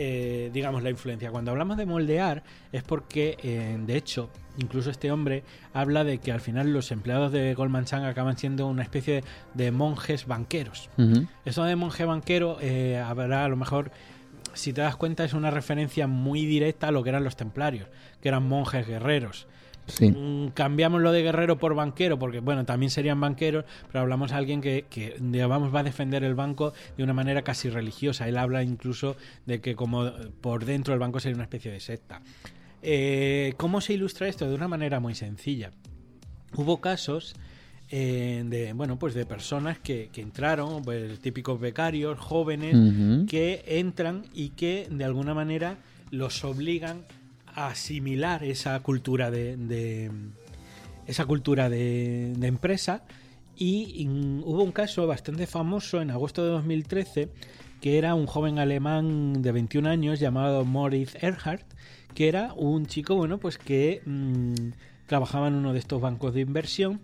[0.02, 1.30] eh, digamos, la influencia.
[1.30, 6.32] Cuando hablamos de moldear es porque, eh, de hecho, incluso este hombre habla de que
[6.32, 10.88] al final los empleados de Goldman Sachs acaban siendo una especie de monjes banqueros.
[11.44, 13.90] Eso de monje banquero eh, habrá a lo mejor
[14.54, 17.86] si te das cuenta, es una referencia muy directa a lo que eran los templarios,
[18.22, 19.48] que eran monjes guerreros.
[20.00, 24.36] Mm, cambiamos lo de guerrero por banquero, porque bueno, también serían banqueros, pero hablamos de
[24.36, 28.28] alguien que, que digamos, va a defender el banco de una manera casi religiosa.
[28.28, 32.22] Él habla incluso de que como por dentro el banco sería una especie de secta.
[32.82, 34.48] Eh, ¿Cómo se ilustra esto?
[34.48, 35.70] De una manera muy sencilla.
[36.56, 37.34] Hubo casos
[37.90, 44.50] eh, de bueno pues de personas que, entraron, pues típicos becarios, jóvenes, que entran y
[44.50, 45.78] que de alguna manera
[46.10, 47.04] los obligan
[47.54, 50.10] asimilar esa cultura de,
[51.06, 53.04] esa cultura de, empresa.
[53.56, 54.06] Y,
[54.44, 57.28] hubo un caso bastante famoso en agosto de 2013
[57.80, 61.64] que era un joven alemán de 21 años llamado Moritz Erhardt
[62.14, 64.72] que era un chico bueno pues que mm,
[65.10, 67.00] trabajaba en uno de estos bancos de inversión.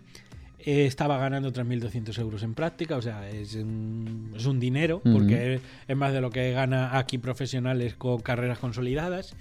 [0.59, 5.61] Eh, estaba ganando 3.200 euros en práctica, o sea, es un, es un dinero, porque
[5.87, 9.35] es más de lo que gana aquí profesionales con carreras consolidadas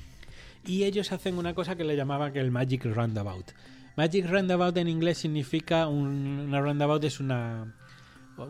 [0.66, 3.52] y ellos hacen una cosa que le llamaban que el Magic Roundabout.
[3.96, 7.74] Magic Roundabout en inglés significa una roundabout es una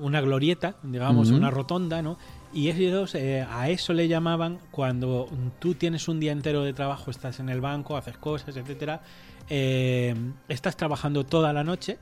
[0.00, 2.18] una glorieta, digamos, una rotonda, ¿no?
[2.52, 7.10] Y ellos eh, a eso le llamaban cuando tú tienes un día entero de trabajo,
[7.10, 9.02] estás en el banco, haces cosas, etcétera,
[9.48, 10.14] eh,
[10.48, 11.98] estás trabajando toda la noche,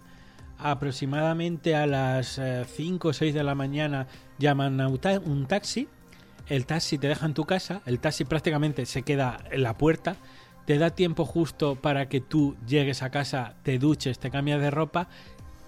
[0.59, 2.41] aproximadamente a las
[2.75, 4.07] 5 eh, o 6 de la mañana
[4.39, 5.89] llaman a un taxi
[6.49, 10.17] el taxi te deja en tu casa, el taxi prácticamente se queda en la puerta,
[10.67, 14.71] te da tiempo justo para que tú llegues a casa, te duches, te cambias de
[14.71, 15.09] ropa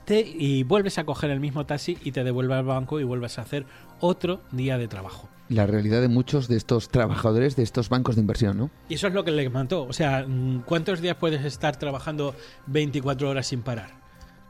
[0.07, 3.39] te, y vuelves a coger el mismo taxi y te devuelve al banco y vuelves
[3.39, 3.67] a hacer
[4.01, 5.29] otro día de trabajo.
[5.49, 8.71] La realidad de muchos de estos trabajadores de estos bancos de inversión, ¿no?
[8.89, 9.85] Y eso es lo que le mató.
[9.85, 10.27] O sea,
[10.65, 12.35] ¿cuántos días puedes estar trabajando
[12.67, 14.06] 24 horas sin parar?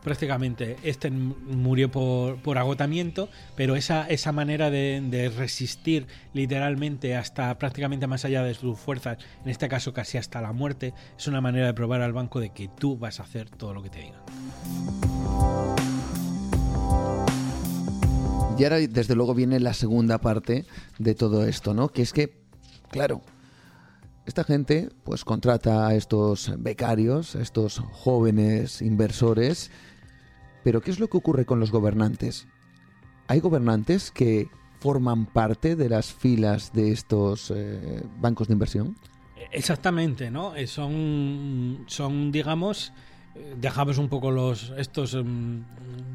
[0.07, 0.77] Prácticamente.
[0.85, 8.25] Este murió por, por agotamiento, pero esa, esa manera de, resistir literalmente hasta prácticamente más
[8.25, 11.75] allá de sus fuerzas, en este caso casi hasta la muerte, es una manera de
[11.75, 14.21] probar al banco de que tú vas a hacer todo lo que te digan.
[18.57, 20.67] Y ahora, desde luego, viene la segunda parte
[21.01, 21.89] de todo esto, ¿no?
[21.89, 22.45] Que es que,
[22.93, 23.23] claro,
[24.25, 29.73] esta gente pues contrata a estos becarios, a estos jóvenes inversores
[30.67, 32.49] pero ¿qué es lo que ocurre con los gobernantes?
[33.29, 34.49] ¿Hay gobernantes que
[34.81, 38.97] forman parte de las filas de estos eh, bancos de inversión?
[39.53, 40.57] Exactamente, ¿no?
[40.57, 42.93] Eh, son, son digamos,
[43.37, 45.63] eh, dejamos un poco los estos em,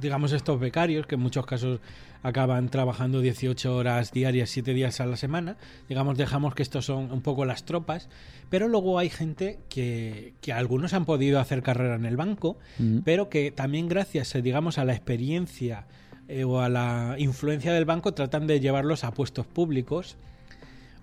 [0.01, 1.79] digamos estos becarios que en muchos casos
[2.23, 5.57] acaban trabajando 18 horas diarias, 7 días a la semana.
[5.89, 8.09] Digamos, dejamos que estos son un poco las tropas.
[8.49, 12.57] Pero luego hay gente que, que algunos han podido hacer carrera en el banco,
[13.03, 15.87] pero que también gracias, eh, digamos, a la experiencia
[16.27, 20.17] eh, o a la influencia del banco tratan de llevarlos a puestos públicos.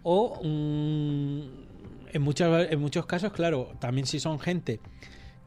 [0.02, 1.40] O mm,
[2.12, 4.80] en, muchos, en muchos casos, claro, también si son gente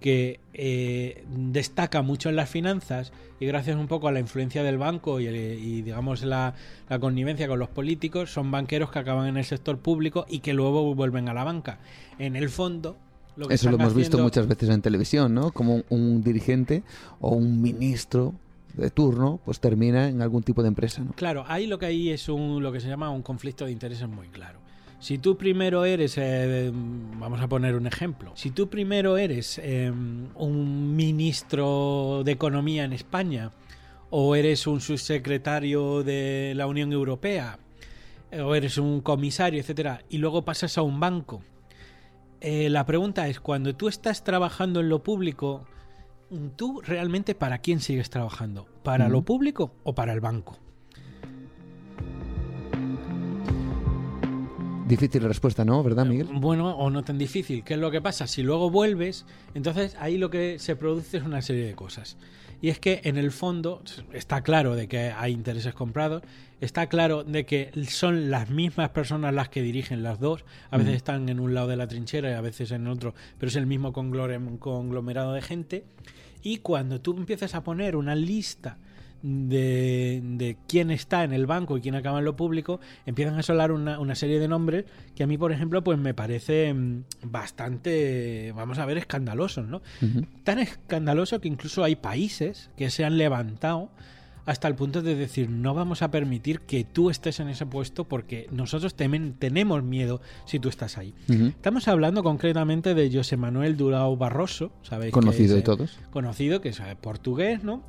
[0.02, 4.78] que eh, destaca mucho en las finanzas y gracias un poco a la influencia del
[4.78, 6.56] banco y, digamos la,
[7.00, 10.94] connivencia con los políticos, son banqueros que acaban en el sector público y que luego
[10.94, 11.80] vuelven a la banca.
[12.20, 12.98] En el fondo,
[13.38, 15.52] lo Eso lo hemos visto muchas veces en televisión, ¿no?
[15.52, 16.84] Como un, dirigente
[17.20, 18.34] o un ministro
[18.74, 21.14] de turno, pues termina en algún tipo de empresa, ¿no?
[21.14, 24.08] Claro, ahí lo que hay es un, lo que se llama un conflicto de intereses
[24.10, 24.60] muy claro.
[25.02, 30.28] Si tú primero eres, eh, vamos a poner un ejemplo, si tú primero eres em,
[30.36, 33.52] un ministro de Economía en España
[34.12, 37.58] o eres un subsecretario de la Unión Europea
[38.32, 41.42] o eres un comisario, etcétera, y luego pasas a un banco,
[42.40, 45.66] eh, la pregunta es, cuando tú estás trabajando en lo público,
[46.56, 48.68] ¿tú realmente para quién sigues trabajando?
[48.84, 50.60] ¿Para lo público o para el banco?
[54.92, 55.82] Difícil respuesta, ¿no?
[55.84, 56.28] ¿Verdad, Miguel?
[56.34, 57.64] Bueno, o no tan difícil.
[57.64, 58.28] ¿Qué es lo que pasa?
[58.28, 62.18] Si luego vuelves, entonces ahí lo que se produce es una serie de cosas.
[62.62, 66.24] Y es que en el fondo está claro de que hay intereses comprados,
[66.60, 70.96] está claro de que son las mismas personas las que dirigen las dos, a veces
[70.96, 73.68] están en un lado de la trinchera y a veces en otro, pero es el
[73.68, 75.86] mismo conglomerado de gente.
[76.44, 78.78] Y cuando tú empiezas a poner una lista
[79.24, 83.72] de, quién está en el banco y quién acaba en lo público, empiezan a solar
[83.72, 86.74] una, una, serie de nombres que a mí, por ejemplo, pues me parece
[87.24, 89.82] bastante, vamos a ver, escandalosos, ¿no?
[90.44, 93.90] Tan escandaloso que incluso hay países que se han levantado
[94.46, 98.06] hasta el punto de decir no vamos a permitir que tú estés en ese puesto
[98.06, 101.14] porque nosotros tenemos miedo si tú estás ahí.
[101.28, 105.14] Estamos hablando concretamente de José Manuel Durao Barroso, ¿sabéis?
[105.14, 106.00] Conocido de todos.
[106.12, 107.84] Conocido, que es portugués, ¿no?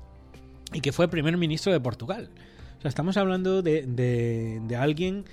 [0.72, 2.30] Y que fue primer ministro de Portugal.
[2.78, 5.24] O sea, estamos hablando de, de, alguien,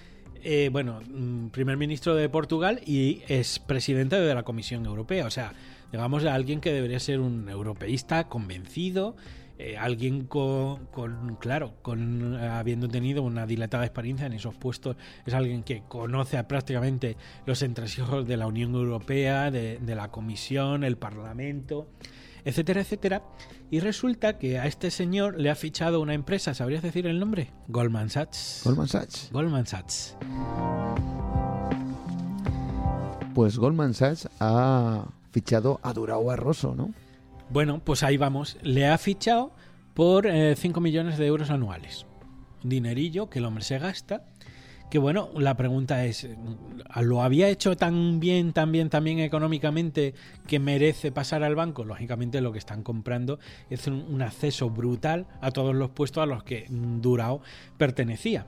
[0.44, 5.26] eh, bueno, mm, primer ministro de Portugal y es presidente de la Comisión Europea.
[5.26, 5.54] O sea,
[5.92, 9.16] digamos de alguien que debería ser un europeísta convencido,
[9.58, 15.34] eh, alguien con, con, claro, con habiendo tenido una dilatada experiencia en esos puestos, es
[15.34, 21.88] alguien que conoce prácticamente los entresijos de la Unión Europea, de la Comisión, el Parlamento
[22.46, 23.24] etcétera, etcétera.
[23.72, 27.52] Y resulta que a este señor le ha fichado una empresa, ¿sabrías decir el nombre?
[27.68, 28.62] Goldman Sachs.
[28.66, 29.30] Goldman Sachs.
[29.32, 30.18] Goldman Sachs.
[33.34, 36.94] Pues Goldman Sachs ha fichado a Durao Barroso, ¿no?
[37.50, 38.58] Bueno, pues ahí vamos.
[38.62, 39.52] Le ha fichado
[39.94, 42.06] por 5 eh, millones de euros anuales.
[42.64, 44.26] Dinerillo que el hombre se gasta
[44.90, 46.28] que bueno, la pregunta es,
[47.02, 50.16] ¿lo había hecho tan bien, tan bien, tan bien económicamente
[50.48, 51.86] que merece pasar al banco?
[51.86, 56.44] Lógicamente lo que están comprando es un, acceso brutal a todos los puestos a los
[56.44, 57.42] que Durao
[57.78, 58.48] pertenecía.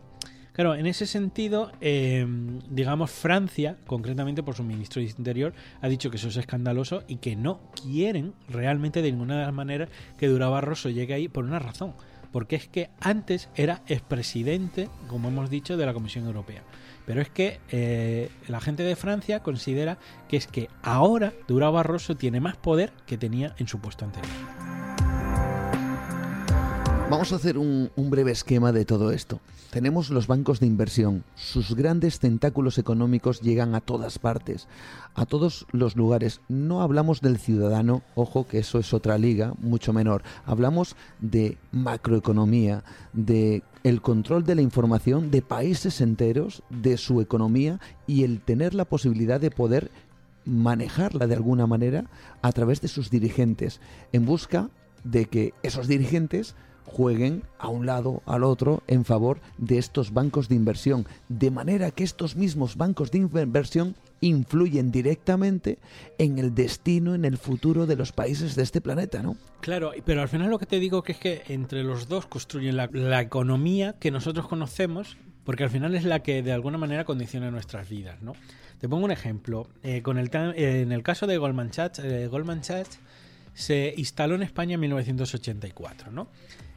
[0.54, 2.26] Claro, en ese sentido, eh,
[2.70, 7.18] digamos, Francia, concretamente por su ministro de Interior, ha dicho que eso es escandaloso y
[7.18, 11.46] que no quieren realmente de ninguna de las maneras que Durao Barroso llegue ahí por
[11.46, 11.94] una razón
[12.32, 16.64] porque es que antes era expresidente, como hemos dicho, de la Comisión Europea.
[17.06, 22.16] Pero es que eh, la gente de Francia considera que es que ahora Durao Barroso
[22.16, 24.81] tiene más poder que tenía en su puesto anterior.
[27.12, 29.42] Vamos a hacer un, un, breve esquema de todo esto.
[29.70, 31.26] Tenemos los bancos de inversión.
[31.36, 34.70] Sus grandes tentáculos económicos llegan a todas partes,
[35.14, 36.40] a todos los lugares.
[36.48, 40.24] No hablamos del ciudadano, ojo que eso es otra liga, mucho menor.
[40.46, 47.82] Hablamos de macroeconomía, de el control de la información de países enteros, de su economía
[48.08, 49.92] y el tener la posibilidad de poder
[50.46, 52.06] manejarla de alguna manera
[52.42, 53.82] a través de sus dirigentes,
[54.14, 54.70] en busca
[55.04, 56.56] de que esos dirigentes
[56.86, 61.92] jueguen a un lado, al otro, en favor de estos bancos de inversión, de manera
[61.92, 65.80] que estos mismos bancos de inversión influyen directamente
[66.18, 69.36] en el destino, en el futuro de los países de este planeta, ¿no?
[69.60, 72.78] Claro, pero al final lo que te digo que es que entre los dos construyen
[72.78, 77.52] la, economía que nosotros conocemos, porque al final es la que de alguna manera condiciona
[77.52, 78.34] nuestras vidas, ¿no?
[78.80, 79.68] Te pongo un ejemplo.
[79.84, 83.00] Eh, con el, eh, en el caso de Goldman Sachs, eh, Goldman Sachs
[83.54, 86.30] se instaló en España en 1984, ¿no?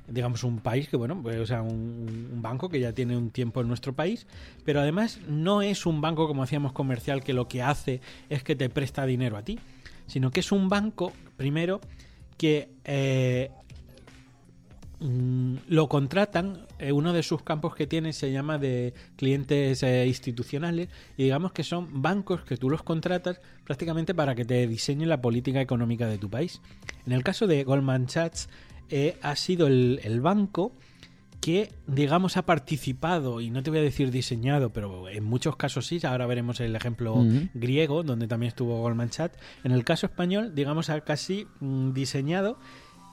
[0.09, 3.61] Digamos, un país que, bueno, pues, o sea, un, banco que ya tiene un tiempo
[3.61, 4.27] en nuestro país,
[4.65, 8.55] pero además no es un banco, como decíamos, comercial que lo que hace es que
[8.55, 9.59] te presta dinero a ti,
[10.07, 11.81] sino que es un banco, primero,
[12.37, 13.51] que eh,
[15.01, 20.07] mm, lo contratan, eh, uno de sus campos que tiene se llama de clientes eh,
[20.07, 25.09] institucionales y digamos que son bancos que tú los contratas prácticamente para que te diseñen
[25.09, 26.61] la política económica de tu país.
[27.07, 28.49] En el caso de Goldman Sachs
[28.91, 30.73] eh, ha sido el, el, banco
[31.41, 35.87] que, digamos, ha participado, y no te voy a decir diseñado, pero en muchos casos
[35.87, 37.23] sí, ahora veremos el ejemplo
[37.53, 39.39] griego, donde también estuvo Goldman Sachs.
[39.63, 42.59] En el caso español, digamos, ha casi mm, diseñado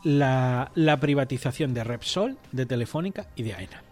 [0.04, 3.84] la, la privatización de Repsol, de Telefónica y de AENA.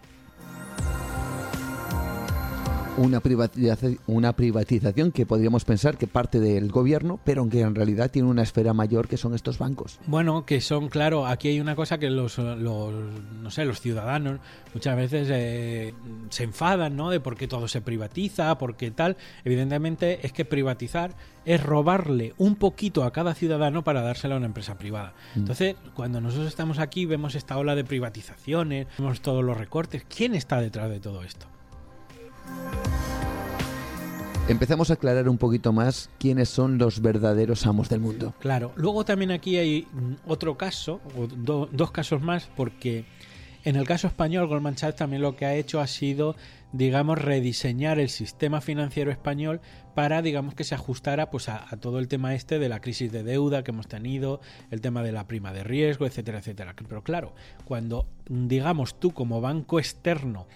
[2.96, 8.10] Una privatización, una privatización que podríamos pensar que parte del gobierno, pero que en realidad
[8.10, 9.98] tiene una esfera mayor que son estos bancos.
[10.06, 12.92] Bueno, que son, claro, aquí hay una cosa que los, los
[13.42, 14.40] no sé, los ciudadanos
[14.74, 15.94] muchas veces eh,
[16.28, 17.10] se enfadan, ¿no?
[17.10, 19.16] De por qué todo se privatiza, por qué tal.
[19.44, 21.14] Evidentemente es que privatizar
[21.44, 25.14] es robarle un poquito a cada ciudadano para dárselo a una empresa privada.
[25.34, 25.38] Mm.
[25.38, 30.04] Entonces, cuando nosotros estamos aquí, vemos esta ola de privatizaciones, vemos todos los recortes.
[30.04, 31.46] ¿Quién está detrás de todo esto?
[34.50, 38.34] Empezamos a aclarar un poquito más quiénes son los verdaderos amos del mundo.
[38.40, 39.86] Claro, luego también aquí hay
[40.26, 43.04] otro caso, o do, dos casos más, porque
[43.62, 46.34] en el caso español Goldman Sachs también lo que ha hecho ha sido,
[46.72, 49.60] digamos, rediseñar el sistema financiero español
[49.94, 53.12] para, digamos, que se ajustara pues a, a, todo el tema este de la crisis
[53.12, 54.40] de deuda que hemos tenido,
[54.72, 56.74] el tema de la prima de riesgo, etcétera, etcétera.
[56.88, 57.34] Pero claro,
[57.64, 60.48] cuando, digamos, tú como banco externo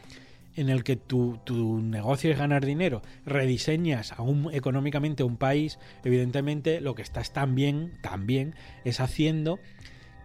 [0.56, 6.80] en el que tu, tu, negocio es ganar dinero, rediseñas aún económicamente un país, evidentemente
[6.80, 9.58] lo que estás también, también es haciendo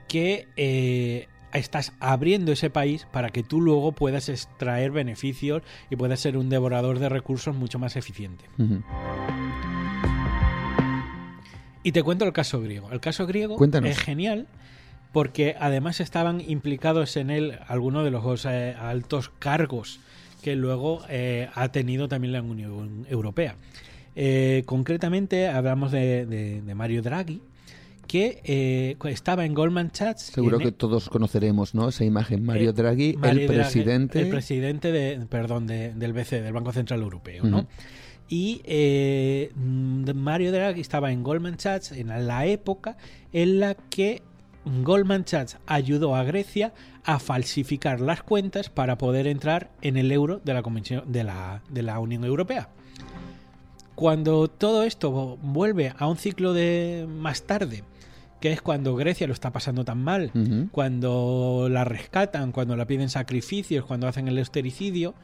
[0.07, 6.19] que eh, estás abriendo ese país para que tú luego puedas extraer beneficios y puedas
[6.19, 8.45] ser un devorador de recursos mucho más eficiente.
[8.57, 8.83] Uh -huh.
[11.83, 12.91] Y te cuento el caso griego.
[12.91, 13.89] El caso griego Cuéntanos.
[13.89, 14.47] es genial
[15.11, 19.99] porque además estaban implicados en él algunos de los eh, altos cargos
[20.41, 23.55] que luego eh, ha tenido también la Unión Europea.
[24.15, 27.41] Eh, concretamente hablamos de, de, de, Mario Draghi,
[28.07, 30.23] que eh, estaba en Goldman Sachs.
[30.23, 31.89] Seguro que todos conoceremos, ¿no?
[31.89, 32.43] Esa imagen.
[32.43, 34.21] Mario Draghi, Mario el presidente.
[34.21, 37.59] el presidente de, perdón, de, del BCE, del Banco Central Europeo, ¿no?
[37.59, 37.67] Uh -huh.
[38.31, 38.61] Y
[40.13, 42.95] Mario Draghi estaba en Goldman Sachs en la época
[43.33, 44.21] en la que
[44.83, 46.73] Goldman Sachs ayudó a Grecia
[47.09, 51.63] a falsificar las cuentas para poder entrar en el euro de la, Convención, de la,
[51.67, 52.69] de la Unión Europea.
[53.95, 57.83] Cuando todo esto vuelve a un ciclo de más tarde,
[58.39, 60.69] que es cuando Grecia lo está pasando tan mal, uh -huh.
[60.69, 65.15] cuando la rescatan, cuando la piden sacrificios, cuando hacen el austericidio,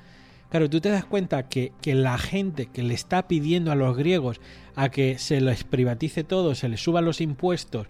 [0.49, 3.95] claro, tú te das cuenta que, que, la gente que le está pidiendo a los
[3.95, 4.41] griegos
[4.75, 7.86] a que se les privatice todo, se les suban los impuestos,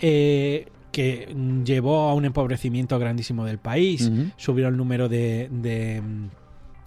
[0.00, 1.34] eh, que
[1.64, 4.32] llevó a un empobrecimiento grandísimo del país, uh -huh.
[4.36, 6.02] subió el número de, de,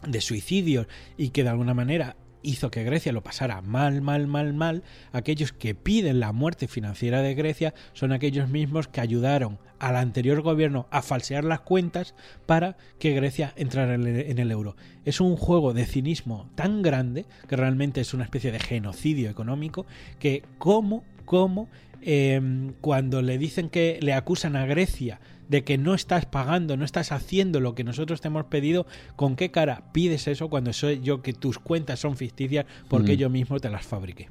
[0.07, 0.87] de, suicidios
[1.17, 4.83] y que de alguna manera hizo que Grecia lo pasara mal, mal, mal, mal.
[5.11, 10.41] Aquellos que piden la muerte financiera de Grecia son aquellos mismos que ayudaron al anterior
[10.41, 12.13] gobierno a falsear las cuentas
[12.45, 14.75] para que Grecia entrara en el, en el euro.
[15.05, 19.85] Es un juego de cinismo tan grande que realmente es una especie de genocidio económico
[20.19, 21.69] que cómo, cómo
[22.05, 26.85] eh, cuando le dicen que le acusan a Grecia de que no estás pagando, no
[26.85, 28.85] estás haciendo lo que nosotros te hemos pedido,
[29.15, 33.17] ¿con qué cara pides eso cuando soy yo que tus cuentas son ficticias porque mm.
[33.17, 34.29] yo mismo te las fabriqué?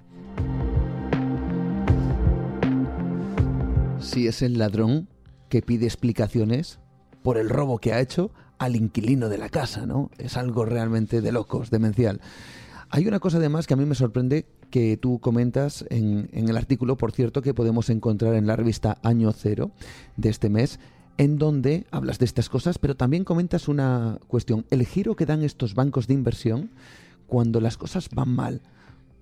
[4.01, 5.09] Si es el ladrón
[5.49, 6.81] que pide explicaciones,
[7.23, 10.11] por el robo que ha hecho al inquilino de la casa, ¿no?
[10.19, 12.21] Es algo realmente de locos, demencial.
[12.95, 16.99] Hay una cosa además que a mí me sorprende que tú comentas en, el artículo,
[16.99, 19.71] por cierto, que podemos encontrar en la revista Año Cero
[20.19, 20.79] de este mes,
[21.17, 25.43] en donde hablas de estas cosas, pero también comentas una cuestión, el giro que dan
[25.43, 26.71] estos bancos de inversión
[27.27, 28.61] cuando las cosas van mal,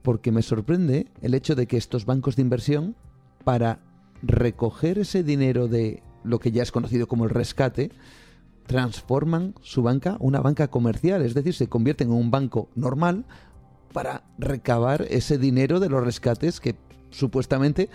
[0.03, 2.97] porque me sorprende el hecho de que estos bancos de inversión,
[3.45, 3.79] para
[4.21, 7.93] recoger ese dinero de lo que ya es conocido como el rescate,
[8.67, 13.27] transforman su banca una banca comercial, es decir, se convierten en un banco normal
[13.93, 16.75] para recabar ese dinero de los rescates que
[17.11, 17.89] supuestamente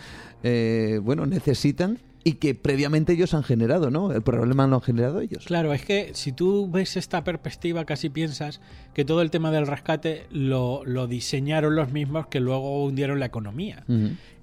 [0.44, 4.12] eh, bueno necesitan y que previamente ellos han generado, ¿no?
[4.12, 5.46] El problema lo han generado ellos.
[5.46, 8.62] Claro, es que si tú ves esta perspectiva, casi piensas
[8.96, 13.28] que todo el tema del rescate lo, lo diseñaron los mismos que luego hundieron la
[13.28, 13.84] economía.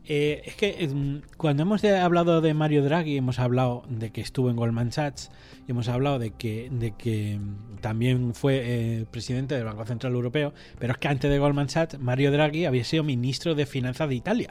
[0.05, 4.51] Eh, es que em, cuando hemos hablado de Mario Draghi, hemos hablado de que estuvo
[4.51, 5.31] en Goldman Sachs
[5.67, 7.39] y hemos hablado de que, de que
[7.81, 12.01] también fue eh, presidente del Banco Central Europeo, pero es que antes de Goldman Sachs,
[12.01, 14.51] Mario Draghi había sido ministro de Finanzas de Italia.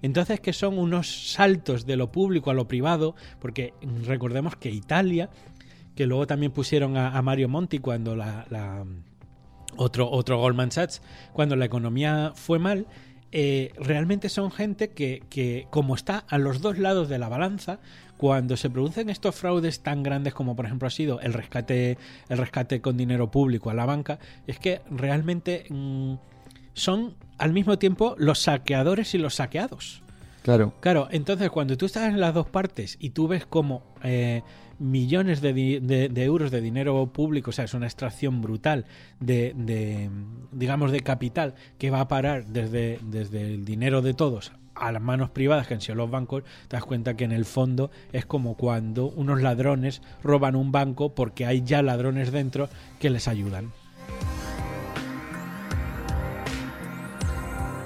[0.00, 3.74] Entonces, que son unos saltos de lo público a lo privado, porque
[4.04, 5.28] recordemos que Italia,
[5.94, 8.84] que luego también pusieron a, Mario Monti cuando la, la
[9.76, 12.86] otro, otro Goldman Sachs, cuando la economía fue mal,
[13.32, 17.80] eh, realmente son gente que, que, como está a los dos lados de la balanza,
[18.16, 21.98] cuando se producen estos fraudes tan grandes como por ejemplo ha sido el rescate,
[22.28, 26.14] el rescate con dinero público a la banca, es que realmente mm,
[26.72, 30.02] son al mismo tiempo los saqueadores y los saqueados.
[30.42, 30.74] Claro.
[30.80, 34.42] Claro, entonces cuando tú estás en las dos partes y tú ves cómo eh,
[34.78, 38.86] millones de, euros de dinero público, o sea, es una extracción brutal
[39.20, 40.10] de,
[40.52, 45.02] digamos, de capital que va a parar desde, desde el dinero de todos a las
[45.02, 48.26] manos privadas que han sido los bancos, te das cuenta que en el fondo es
[48.26, 52.68] como cuando unos ladrones roban un banco porque hay ya ladrones dentro
[53.00, 53.72] que les ayudan.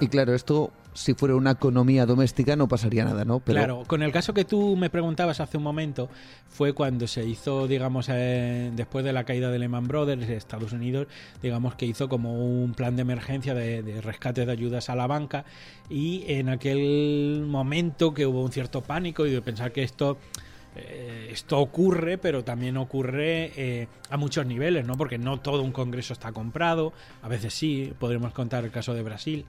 [0.00, 3.40] Y claro, esto si fuera una economía doméstica no pasaría nada, ¿no?
[3.40, 6.08] Claro, con el caso que tú me preguntabas hace un momento,
[6.48, 11.06] fue cuando se hizo, digamos, eh, después de la caída de Lehman Brothers, Estados Unidos,
[11.42, 15.44] digamos que hizo como un plan de emergencia de, rescate de ayudas a la banca
[15.88, 20.18] y en aquel momento que hubo un cierto pánico y de pensar que esto...
[20.76, 24.96] Eh, esto ocurre, pero también ocurre eh, a muchos niveles, ¿no?
[24.96, 29.02] Porque no todo un congreso está comprado, a veces sí, podremos contar el caso de
[29.02, 29.46] Brasil,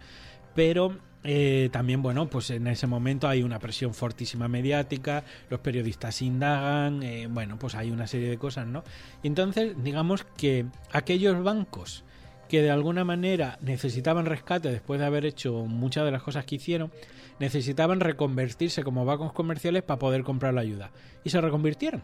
[0.55, 6.21] pero eh, también, bueno, pues en ese momento hay una presión fortísima mediática, los periodistas
[6.21, 8.83] indagan, eh, bueno, pues hay una serie de cosas, ¿no?
[9.21, 12.03] Y entonces, digamos que aquellos bancos
[12.49, 16.55] que de alguna manera necesitaban rescate después de haber hecho muchas de las cosas que
[16.55, 16.91] hicieron,
[17.39, 20.91] necesitaban reconvertirse como bancos comerciales para poder comprar la ayuda.
[21.23, 22.01] Y se reconvirtieron.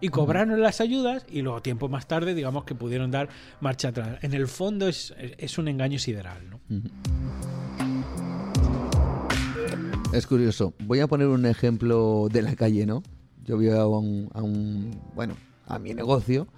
[0.00, 3.28] Y cobraron las ayudas y luego tiempo más tarde, digamos que pudieron dar
[3.60, 4.18] marcha atrás.
[4.22, 7.59] En el fondo es, es un engaño sideral, ¿no?
[10.12, 10.74] Es curioso.
[10.80, 13.04] Voy a poner un ejemplo de la calle, ¿no?
[13.44, 15.34] Yo voy a un, bueno,
[15.66, 16.48] a mi negocio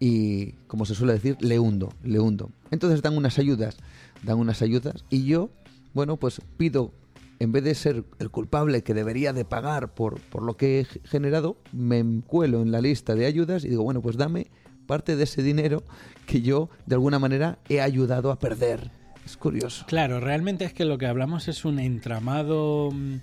[0.00, 2.50] y, como se suele decir, le hundo, le hundo.
[2.70, 3.76] Entonces dan unas ayudas,
[4.22, 5.50] dan unas ayudas y yo,
[5.92, 6.92] bueno, pues pido,
[7.38, 10.84] en vez de ser el culpable que debería de pagar por, por lo que he
[11.06, 14.46] generado, me cuelo en la lista de ayudas y digo, bueno, pues dame
[14.86, 15.82] parte de ese dinero
[16.26, 18.90] que yo, de alguna manera, he ayudado a perder.
[19.26, 19.84] Es curioso.
[19.88, 23.16] Claro, realmente es que lo que hablamos es un entramado mm,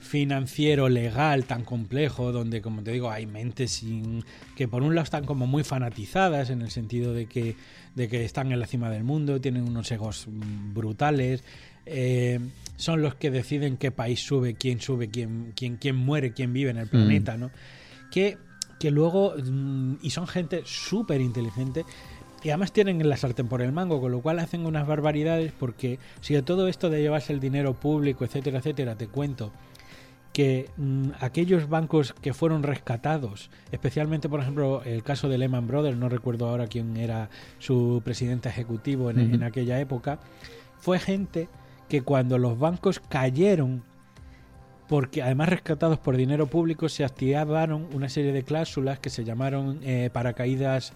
[0.00, 4.24] financiero legal tan complejo donde como te digo hay mentes sin,
[4.56, 7.54] que por un lado están como muy fanatizadas en el sentido de que
[7.94, 11.44] de que están en la cima del mundo tienen unos egos mm, brutales
[11.84, 12.40] eh,
[12.76, 16.70] son los que deciden qué país sube quién sube quién quién quién muere quién vive
[16.70, 17.40] en el planeta mm.
[17.40, 17.50] no
[18.10, 18.38] que
[18.80, 19.34] que luego
[20.02, 21.84] y son gente súper inteligente
[22.42, 25.98] y además tienen la sartén por el mango, con lo cual hacen unas barbaridades porque
[26.20, 29.52] si de todo esto de llevarse el dinero público, etcétera, etcétera, te cuento
[30.32, 35.96] que mm, aquellos bancos que fueron rescatados, especialmente por ejemplo el caso de Lehman Brothers,
[35.96, 37.28] no recuerdo ahora quién era
[37.58, 40.18] su presidente ejecutivo en, en aquella época,
[40.78, 41.48] fue gente
[41.88, 43.82] que cuando los bancos cayeron
[44.88, 49.80] porque además rescatados por dinero público se activaron una serie de cláusulas que se llamaron
[49.82, 50.92] eh, paracaídas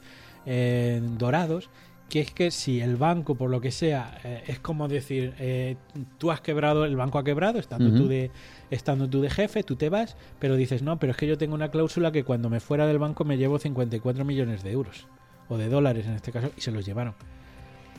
[0.47, 1.69] eh, dorados,
[2.09, 5.77] que es que si el banco, por lo que sea, eh, es como decir, eh,
[6.19, 8.31] tú has quebrado, el banco ha quebrado, estando, tú de,
[8.71, 11.55] estando tú de jefe, tú te vas, pero dices, no, pero es que yo tengo
[11.55, 15.09] una cláusula que cuando me fuera del banco me llevo 54 millones de euros,
[15.49, 17.15] o de dólares en este caso, y se los llevaron.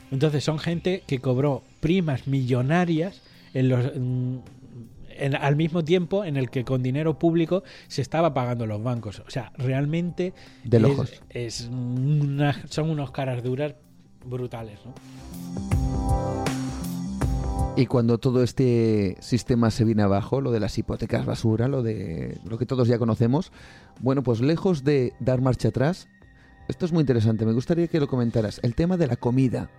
[0.09, 3.21] Entonces son gente que cobró primas millonarias
[3.53, 3.91] en los,
[5.39, 9.21] al mismo tiempo en el que con dinero público se estaba pagando los bancos.
[9.25, 11.21] O sea, realmente de lejos.
[11.29, 11.69] Es,
[12.69, 13.75] son unos caras duras
[14.25, 14.79] brutales.
[14.85, 14.93] ¿no?
[17.77, 22.39] Y cuando todo este sistema se viene abajo, lo de las hipotecas basura, lo de
[22.43, 23.51] lo que todos ya conocemos,
[24.01, 26.07] bueno, pues lejos de dar marcha atrás,
[26.67, 29.69] esto es muy interesante, me gustaría que lo comentaras, el tema de la comida.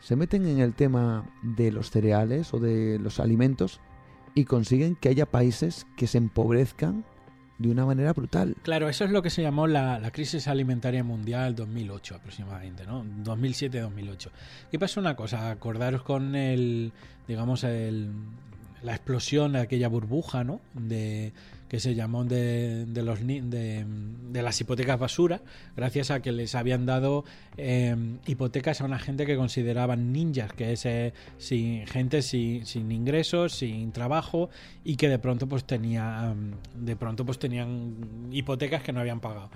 [0.00, 3.80] Se meten en el tema de los cereales o de los alimentos
[4.38, 7.04] y consiguen que haya países que se empobrezcan
[7.58, 8.54] de una manera brutal.
[8.62, 13.04] Claro, eso es lo que se llamó la, crisis alimentaria mundial 2008 aproximadamente, ¿no?
[13.24, 14.30] 2007-2008.
[14.72, 16.92] Y pasó una cosa, acordaros con el,
[17.26, 18.12] digamos, el,
[18.82, 20.60] la explosión de aquella burbuja, ¿no?
[20.74, 21.32] De,
[21.68, 23.84] que se llamó de, de los, de,
[24.42, 25.42] las hipotecas basura,
[25.76, 27.24] gracias a que les habían dado
[27.56, 32.90] em, hipotecas a una gente que consideraban ninjas, que es eh, sin, gente sin, sin,
[32.90, 34.50] ingresos, sin trabajo
[34.84, 36.34] y que de pronto pues tenía
[36.74, 37.96] de pronto pues tenían
[38.30, 39.50] hipotecas que no habían pagado.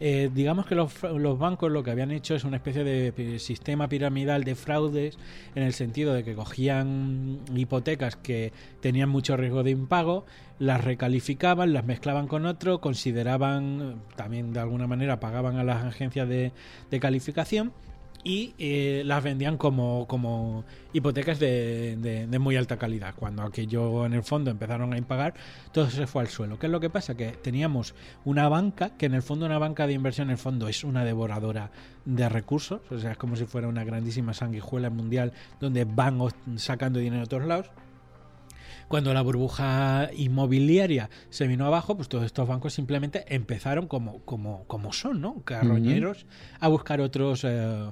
[0.00, 0.92] Eh, digamos que los,
[1.38, 5.18] bancos lo que habían hecho es una especie de sistema piramidal de fraudes
[5.54, 10.24] en el sentido de que cogían hipotecas que tenían mucho riesgo de impago,
[10.60, 16.28] las recalificaban, las mezclaban con otro, consideraban, también de alguna manera pagaban a las agencias
[16.28, 16.52] de
[17.00, 17.72] calificación
[18.28, 23.14] y eh, las vendían como, como hipotecas de, de, muy alta calidad.
[23.16, 25.32] Cuando aquello en el fondo empezaron a impagar,
[25.72, 26.58] todo se fue al suelo.
[26.58, 27.16] ¿Qué es lo que pasa?
[27.16, 27.94] Que teníamos
[28.26, 31.06] una banca, que en el fondo una banca de inversión en el fondo es una
[31.06, 31.70] devoradora
[32.04, 36.18] de recursos, o sea, es como si fuera una grandísima sanguijuela mundial donde van
[36.56, 37.70] sacando dinero de todos lados
[38.88, 44.64] cuando la burbuja inmobiliaria se vino abajo, pues todos estos bancos simplemente empezaron como, como,
[44.64, 45.42] como son, ¿no?
[45.44, 46.26] Carroñeros
[46.58, 47.90] a buscar otros, eh,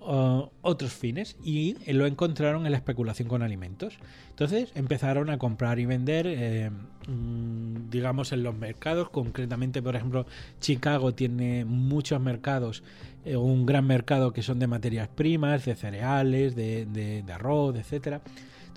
[0.00, 3.98] otros fines y lo encontraron en la especulación con alimentos.
[4.30, 6.70] Entonces empezaron a comprar y vender, eh,
[7.08, 9.10] mm, digamos, en los mercados.
[9.10, 10.26] Concretamente, por ejemplo,
[10.60, 12.82] Chicago tiene muchos mercados,
[13.24, 18.20] eh, un gran mercado que son de materias primas, de cereales, de arroz, etcétera.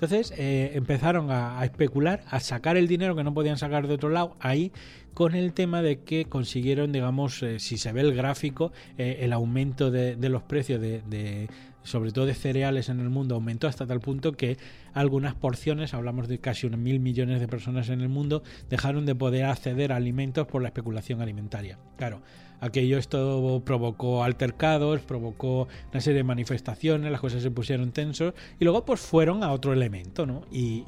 [0.02, 4.10] Entonces eh, empezaron a, especular, a sacar el dinero que no podían sacar de otro
[4.10, 4.72] lado ahí
[5.14, 9.34] con el tema de que consiguieron, digamos, eh, si se ve el gráfico, eh, el
[9.34, 11.50] aumento de, los precios de,
[11.84, 14.58] sobre todo de cereales en el mundo, aumentó hasta tal punto que
[14.94, 19.16] algunas porciones, hablamos de casi unos mil millones de personas en el mundo, dejaron de
[19.16, 21.78] poder acceder a alimentos por la especulación alimentaria.
[21.98, 22.22] Claro,
[22.62, 28.64] aquello esto provocó altercados, provocó una serie de manifestaciones, las cosas se pusieron tensos y
[28.64, 30.44] luego pues fueron a otro elemento, ¿no?
[30.52, 30.86] Y,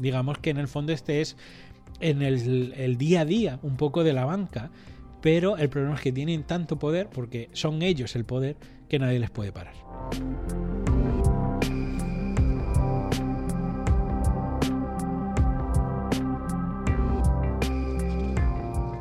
[0.00, 1.36] digamos que en el fondo este es
[2.00, 4.70] en el, día a día un poco de la banca,
[5.20, 8.56] pero el problema es que tienen tanto poder, porque son ellos el poder,
[8.88, 9.74] que nadie les puede parar.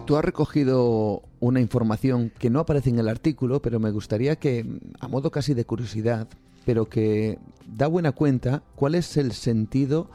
[0.06, 4.66] Tú has recogido una información que no aparece en el artículo, pero me gustaría que,
[5.00, 6.28] a modo casi de curiosidad,
[6.66, 10.10] pero que da buena cuenta cuál es el sentido,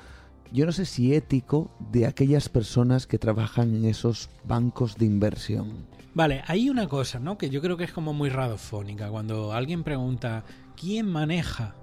[0.53, 5.86] yo no sé si ético, de aquellas personas que trabajan en esos bancos de inversión.
[6.14, 7.38] Vale, hay una cosa, ¿no?
[7.38, 9.09] Que yo creo que es como muy radiofónica.
[9.09, 10.44] Cuando alguien pregunta
[10.76, 11.74] quién maneja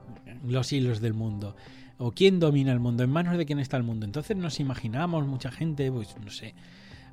[0.43, 1.55] los hilos del mundo
[1.97, 4.05] o quién domina el mundo, en manos de quién está el mundo.
[4.05, 6.53] Entonces nos imaginamos mucha gente, pues no sé,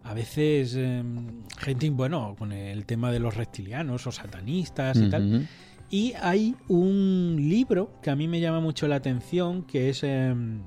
[0.04, 5.48] a veces em, gente, bueno, con el tema de los reptilianos o satanistas y tal.
[5.90, 10.62] Y hay un libro que a mí me llama mucho la atención, que es em,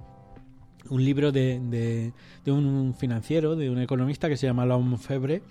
[0.89, 1.59] un libro de,
[2.45, 5.41] de, un financiero, de un economista que se llama Laurent Febre,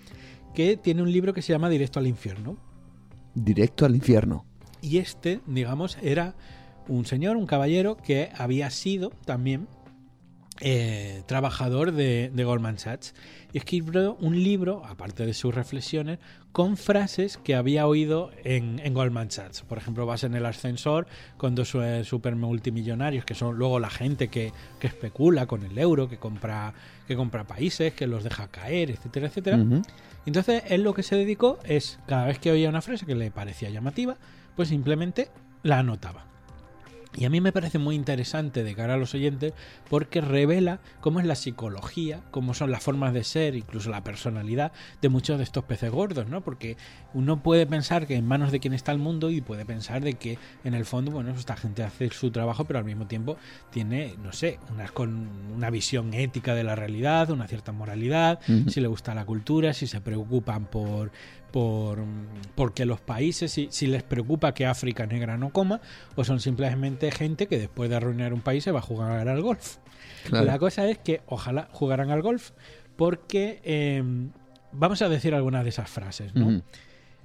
[0.53, 2.57] que tiene un libro que se llama Directo al infierno.
[3.33, 4.45] Directo al infierno.
[4.81, 6.35] Y este, digamos, era
[6.87, 9.67] un señor, un caballero, que había sido también
[10.61, 13.13] eh, trabajador de, Goldman Sachs
[13.51, 16.19] y escribió un libro, aparte de sus reflexiones,
[16.53, 19.63] con frases que había oído en, Goldman Sachs.
[19.63, 23.89] Por ejemplo, vas en el ascensor con dos eh, super multimillonarios que son luego la
[23.89, 26.73] gente que, especula con el euro, que compra,
[27.07, 29.59] que compra países, que los deja caer, etcétera, etcétera.
[30.25, 33.31] Entonces, él lo que se dedicó es, cada vez que oía una frase que le
[33.31, 34.15] parecía llamativa,
[34.55, 35.29] pues simplemente
[35.63, 36.34] la anotaba.
[37.17, 39.53] Y a mí me parece muy interesante de cara a los oyentes
[39.89, 44.71] porque revela cómo es la psicología, cómo son las formas de ser, incluso la personalidad
[45.01, 46.41] de muchos de estos peces gordos, ¿no?
[46.41, 46.77] Porque
[47.13, 50.15] uno puede pensar que en manos de quien está el mundo y puede pensar de
[50.15, 53.37] que en el fondo, bueno, esta gente hace su trabajo, pero al mismo tiempo
[53.71, 58.81] tiene, no sé, una, con una visión ética de la realidad, una cierta moralidad, si
[58.81, 61.11] le gusta la cultura, si se preocupan por
[61.55, 62.03] por
[62.55, 65.79] porque los países si, si, les preocupa que África negra no coma
[66.17, 69.41] o son simplemente gente que después de arruinar un país se va a jugar al
[69.41, 69.77] golf.
[70.25, 70.43] Claro.
[70.43, 72.51] La cosa es que ojalá jugaran al golf
[72.97, 74.03] porque eh,
[74.73, 76.61] vamos a decir algunas de esas frases, ¿no?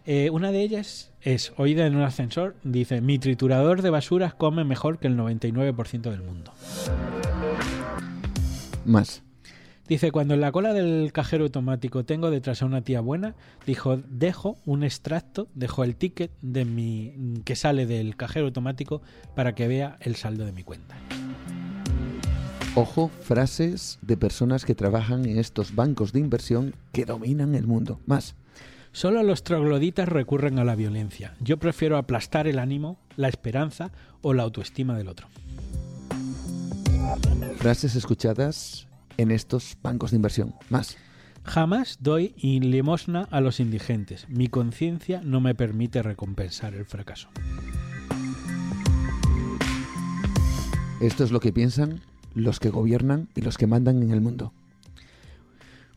[0.07, 4.63] Eh, una de ellas es oída en un ascensor, dice, mi triturador de basuras come
[4.63, 6.53] mejor que el 99% del mundo.
[8.85, 9.25] Más.
[9.91, 13.35] Dice, cuando en la cola del cajero automático tengo detrás a una tía buena,
[13.67, 19.03] dijo, dejo un extracto, dejo el ticket de mi que sale del cajero automático
[19.35, 20.95] para que vea el saldo de mi cuenta.
[22.77, 27.99] Ojo, frases de personas que trabajan en estos bancos de inversión que dominan el mundo.
[28.07, 28.37] Más.
[28.93, 31.35] Solo los trogloditas recurren a la violencia.
[31.41, 33.91] Yo prefiero aplastar el ánimo, la esperanza
[34.23, 35.27] o la autoestima del otro.
[37.57, 38.87] Frases escuchadas
[39.21, 40.55] en estos bancos de inversión.
[40.69, 40.97] Más.
[41.45, 44.27] Jamás doy limosna a los indigentes.
[44.29, 47.29] Mi conciencia no me permite recompensar el fracaso.
[51.01, 52.01] Esto es lo que piensan
[52.35, 54.53] los que gobiernan y los que mandan en el mundo.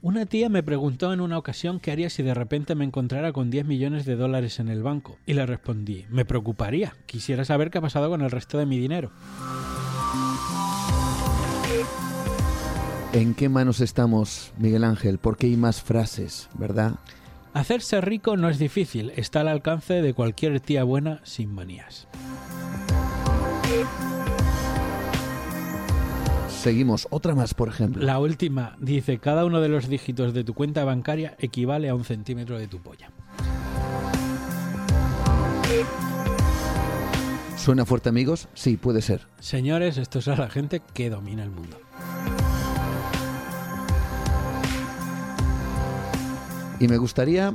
[0.01, 3.49] Una tía me preguntó en una ocasión qué haría si de repente me encontrara con
[3.49, 5.17] 10 millones de dólares en el banco.
[5.25, 6.93] Y le respondí, me preocuparía.
[7.05, 9.11] Quisiera saber qué ha pasado con el resto de mi dinero.
[13.13, 15.19] ¿En qué manos estamos, Miguel Ángel?
[15.19, 16.95] Porque hay más frases, ¿verdad?
[17.53, 22.07] Hacerse rico no es difícil, está al alcance de cualquier tía buena sin manías.
[26.49, 27.07] Seguimos.
[27.11, 28.03] Otra más, por ejemplo.
[28.03, 32.05] La última dice, cada uno de los dígitos de tu cuenta bancaria equivale a un
[32.05, 33.11] centímetro de tu polla.
[37.57, 38.47] ¿Suena fuerte, amigos?
[38.55, 39.27] Sí, puede ser.
[39.39, 41.77] Señores, esto es a la gente que domina el mundo.
[46.83, 47.53] Y me gustaría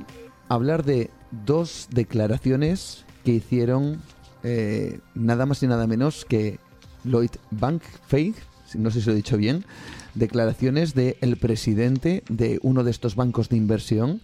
[0.49, 1.11] hablar de
[1.45, 4.01] dos declaraciones que hicieron
[4.43, 6.59] eh, nada más y nada menos que
[7.05, 9.67] Lloyd Bankfeig, si no sé si lo he dicho bien,
[10.15, 14.23] declaraciones del presidente de uno de estos bancos de inversión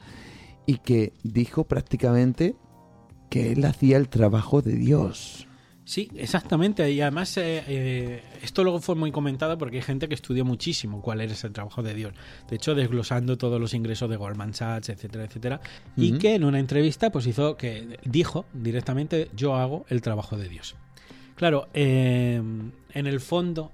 [0.65, 2.57] y que dijo prácticamente
[3.29, 5.47] que él hacía el trabajo de Dios.
[5.85, 6.91] Sí, exactamente.
[6.91, 11.03] Y además eh, eh, esto luego fue muy comentado porque hay gente que estudió muchísimo
[11.03, 12.15] cuál era ese trabajo de Dios.
[12.49, 15.61] De hecho, desglosando todos los ingresos de Goldman Sachs, etcétera, etcétera.
[15.97, 20.49] Y que en una entrevista pues hizo que dijo directamente yo hago el trabajo de
[20.49, 20.75] Dios.
[21.37, 22.41] Claro, eh,
[22.93, 23.73] en el fondo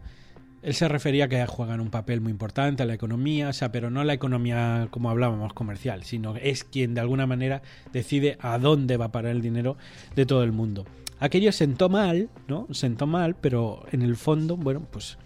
[0.63, 3.73] él se refería a que juegan un papel muy importante a la economía, o sea,
[3.73, 8.59] pero no la economía como hablábamos comercial, sino es quien de alguna manera decide a
[8.59, 9.77] dónde va a parar el dinero
[10.17, 10.85] de todo el mundo.
[11.21, 12.67] Aquello sentó mal, ¿no?
[12.73, 15.19] Sentó mal, pero en el fondo, bueno, pues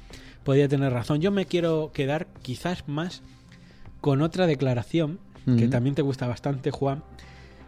[0.42, 1.20] podía tener razón.
[1.20, 3.22] Yo me quiero quedar quizás más
[4.00, 5.18] con otra declaración
[5.58, 7.02] que también te gusta bastante, Juan,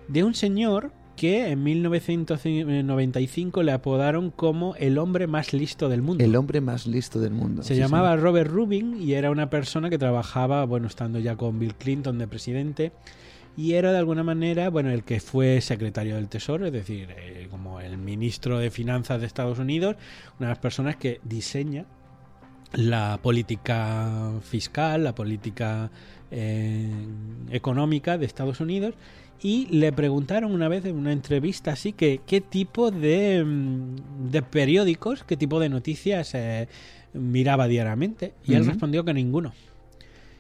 [0.09, 6.25] de un señor que en 1995 le apodaron como el hombre más listo del mundo.
[6.25, 7.63] El hombre más listo del mundo.
[7.63, 8.17] Se Sí, llamaba.
[8.17, 12.27] Robert Rubin y era una persona que trabajaba, bueno, estando ya con Bill Clinton de
[12.29, 12.93] presidente
[13.57, 17.49] y era de alguna manera, bueno, el que fue secretario del Tesoro, es decir, eh,
[17.51, 19.97] como el ministro de Finanzas de Estados Unidos,
[20.39, 21.87] una de las personas que diseña
[22.75, 25.91] la política fiscal, la política
[26.31, 26.91] eh,
[27.51, 28.95] económica de Estados Unidos
[29.41, 34.43] y le preguntaron una vez en una entrevista así que qué tipo de, mm, de
[34.43, 36.69] periódicos, qué tipo de noticias eh,
[37.13, 39.53] miraba diariamente y él respondió que ninguno.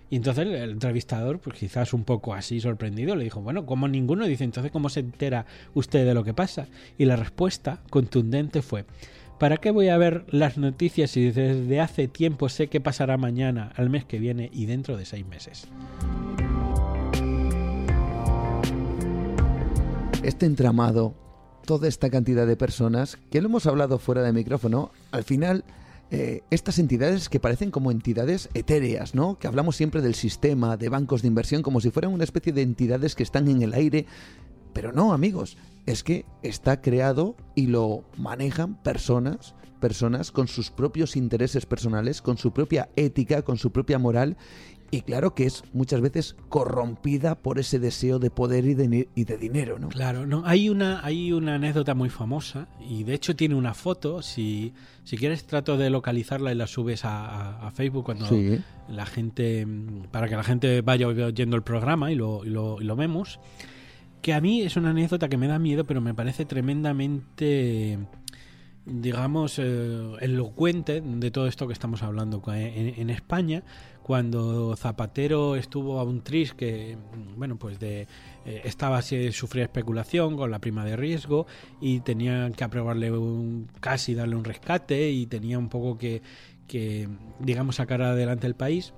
[0.08, 4.26] Y entonces el entrevistador, pues quizás un poco así sorprendido, le dijo, bueno, como ninguno,
[4.26, 6.68] dice, entonces ¿cómo se entera usted de lo que pasa?
[6.96, 8.84] Y la respuesta contundente fue,
[9.38, 13.72] ¿para qué voy a ver las noticias si desde hace tiempo sé qué pasará mañana,
[13.76, 15.68] al mes que viene y dentro de seis meses?
[20.26, 21.14] este entramado,
[21.64, 25.64] toda esta cantidad de personas, que lo hemos hablado fuera de micrófono, al final,
[26.10, 29.38] eh, estas entidades que parecen como entidades etéreas, ¿no?
[29.38, 32.62] Que hablamos siempre del sistema, de bancos de inversión, como si fueran una especie de
[32.62, 34.06] entidades que están en el aire.
[34.72, 41.16] Pero no, amigos, es que está creado y lo manejan personas, personas con sus propios
[41.16, 44.36] intereses personales, con su propia ética, con su propia moral
[44.90, 49.24] y claro que es muchas veces corrompida por ese deseo de poder y de, y
[49.24, 49.88] de dinero, ¿no?
[49.88, 54.22] Claro, no, hay una, hay una anécdota muy famosa y de hecho tiene una foto.
[54.22, 54.72] Si,
[55.04, 58.58] si quieres trato de localizarla y la subes a, a- a Facebook cuando Sí.
[58.88, 59.66] la gente,
[60.10, 63.40] para que la gente vaya oyendo el programa y lo, y lo, y lo vemos.
[64.22, 67.98] Que a mí es una anécdota que me da miedo, pero me parece tremendamente
[68.86, 73.64] digamos, eh, elocuente de todo esto que estamos hablando en, España,
[74.02, 76.96] cuando Zapatero estuvo a un tris que,
[77.36, 78.06] bueno, pues de
[78.44, 81.46] eh, estaba sufría especulación con la prima de riesgo
[81.80, 86.22] y tenían que aprobarle un, casi darle un rescate y tenía un poco que,
[86.68, 87.08] que
[87.40, 88.94] digamos, sacar adelante el país.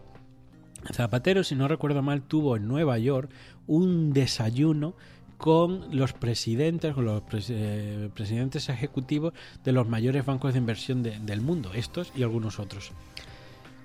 [0.93, 3.30] Zapatero, si no recuerdo mal, tuvo en Nueva York
[3.66, 4.95] un desayuno
[5.39, 9.32] con los presidentes, con los eh, presidentes ejecutivos
[9.64, 12.93] de los mayores bancos de inversión del mundo, estos y algunos otros.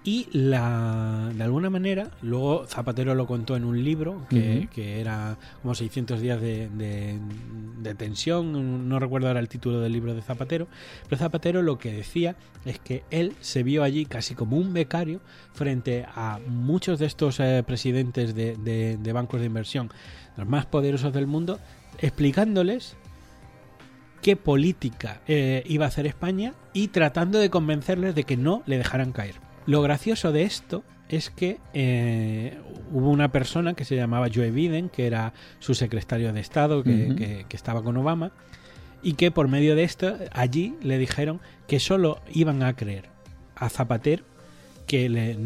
[0.05, 5.75] Y la, de alguna manera, luego Zapatero lo contó en un libro que, era como
[5.75, 10.67] 600 días de, de, tensión, no recuerdo ahora el título del libro de Zapatero,
[11.07, 12.35] pero Zapatero lo que decía
[12.65, 15.21] es que él se vio allí casi como un becario
[15.53, 19.89] frente a muchos de estos eh, presidentes de, bancos de inversión,
[20.35, 21.59] los más poderosos del mundo,
[21.99, 22.97] explicándoles
[24.21, 28.77] qué política eh, iba a hacer España y tratando de convencerles de que no le
[28.77, 29.52] dejaran caer.
[29.65, 32.57] Lo gracioso de esto es que eh,
[32.91, 37.45] hubo una persona que se llamaba Joe Biden, que era su secretario de Estado, que,
[37.51, 38.31] estaba con Obama,
[39.01, 43.09] y que por medio de esto allí le dijeron que solo iban a creer
[43.55, 44.23] a Zapatero
[44.87, 45.37] que le,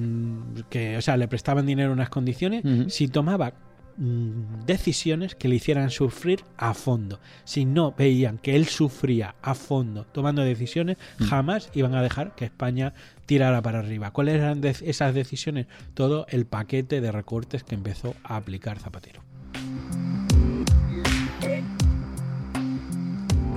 [0.70, 3.54] que, o sea, le prestaban dinero en unas condiciones si tomaba
[4.00, 7.20] Mm, decisiones que le hicieran sufrir a fondo.
[7.46, 11.24] Si no veían que él sufría a fondo tomando decisiones, mm.
[11.24, 12.94] jamás iban a dejar que España
[13.28, 14.10] tirara para arriba.
[14.10, 15.68] ¿Cuáles eran esas decisiones?
[15.94, 19.22] Todo el paquete de recortes que empezó a aplicar Zapatero.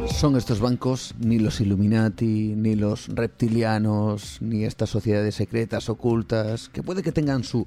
[0.09, 6.83] Son estos bancos ni los Illuminati, ni los reptilianos, ni estas sociedades secretas ocultas, que
[6.83, 7.67] puede que tengan su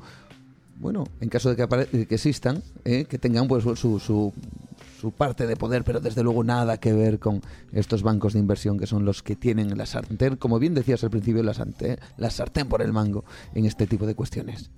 [0.80, 4.34] bueno, en caso de que, que existan, eh, que tengan pues su, su,
[5.04, 7.42] su, parte de poder, pero desde luego nada que ver con
[7.74, 11.10] estos bancos de inversión que son los que tienen la sartén, como bien decías al
[11.10, 14.72] principio, la sartén, por el mango en este tipo de cuestiones.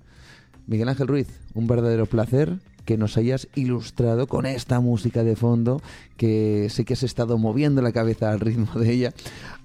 [0.66, 5.80] Miguel Ángel Ruiz, un verdadero placer que nos hayas ilustrado con esta música de fondo,
[6.16, 9.12] que sé que has estado moviendo la cabeza al ritmo de ella,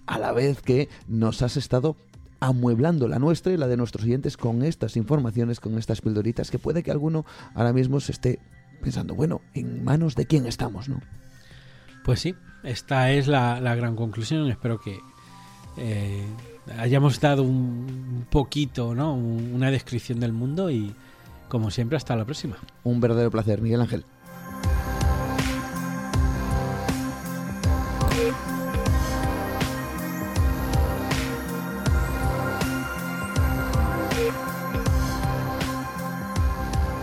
[0.05, 1.95] a la vez que nos has estado
[2.39, 6.59] amueblando la nuestra y la de nuestros oyentes con estas informaciones, con estas pildoritas, que
[6.59, 8.39] puede que alguno ahora mismo se esté
[8.81, 10.99] pensando, bueno, ¿en manos de quién estamos, no?
[12.03, 14.49] Pues sí, esta es la, gran conclusión.
[14.49, 14.99] Espero que
[15.77, 16.25] eh,
[16.77, 19.13] hayamos dado un poquito, ¿no?
[19.13, 20.93] Una descripción del mundo y,
[21.47, 22.57] como siempre, hasta la próxima.
[22.83, 24.05] Un verdadero placer, Miguel Ángel.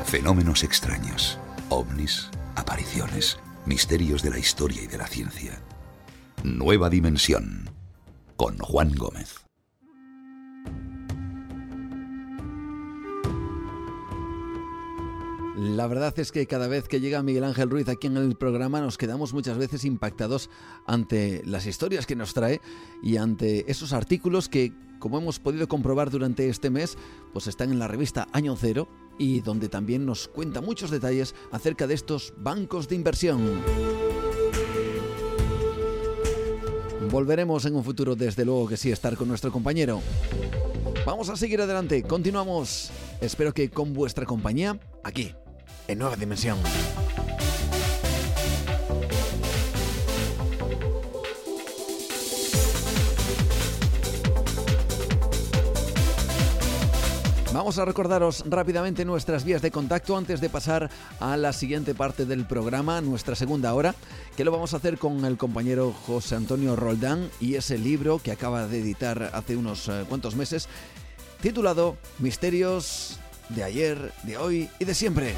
[0.08, 1.38] Fenómenos extraños,
[1.70, 5.60] ovnis, apariciones, misterios de la historia y de la ciencia.
[6.42, 7.70] Nueva Dimensión,
[8.36, 9.44] con Juan Gómez.
[15.56, 18.80] La verdad es que cada vez que llega Miguel Ángel Ruiz aquí en el programa
[18.80, 20.50] nos quedamos muchas veces impactados
[20.86, 22.60] ante las historias que nos trae
[23.02, 26.96] y ante esos artículos que, como hemos podido comprobar durante este mes,
[27.32, 28.88] pues están en la revista Año Cero
[29.18, 33.62] y donde también nos cuenta muchos detalles acerca de estos bancos de inversión.
[37.10, 40.00] Volveremos en un futuro, desde luego que sí, estar con nuestro compañero.
[41.06, 42.90] Vamos a seguir adelante, continuamos.
[43.20, 45.34] Espero que con vuestra compañía, aquí,
[45.86, 46.58] en Nueva Dimensión.
[57.68, 60.88] Vamos a recordaros rápidamente nuestras vías de contacto antes de pasar
[61.20, 63.94] a la siguiente parte del programa, nuestra segunda hora,
[64.38, 68.32] que lo vamos a hacer con el compañero José Antonio Roldán y ese libro que
[68.32, 70.66] acaba de editar hace unos eh, cuantos meses,
[71.42, 75.34] titulado Misterios de ayer, de hoy y de siempre.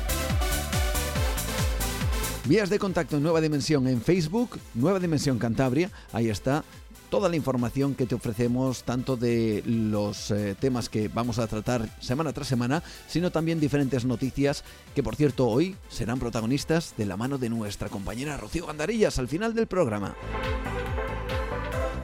[2.44, 6.62] Vías de contacto en Nueva Dimensión en Facebook, Nueva Dimensión Cantabria, ahí está
[7.10, 11.88] toda la información que te ofrecemos, tanto de los eh, temas que vamos a tratar
[12.00, 17.16] semana tras semana, sino también diferentes noticias que, por cierto, hoy serán protagonistas de la
[17.16, 20.14] mano de nuestra compañera Rocío Gandarillas al final del programa.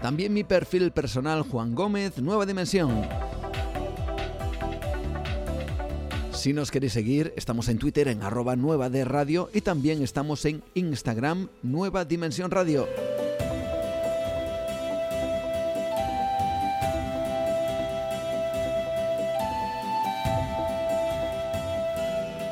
[0.02, 3.08] También mi perfil personal Juan Gómez, Nueva Dimensión.
[6.32, 10.44] Si nos queréis seguir, estamos en Twitter en arroba nueva de radio y también estamos
[10.44, 12.86] en Instagram Nueva Dimensión Radio.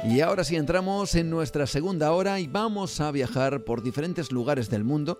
[0.04, 4.68] Y ahora sí entramos en nuestra segunda hora y vamos a viajar por diferentes lugares
[4.68, 5.18] del mundo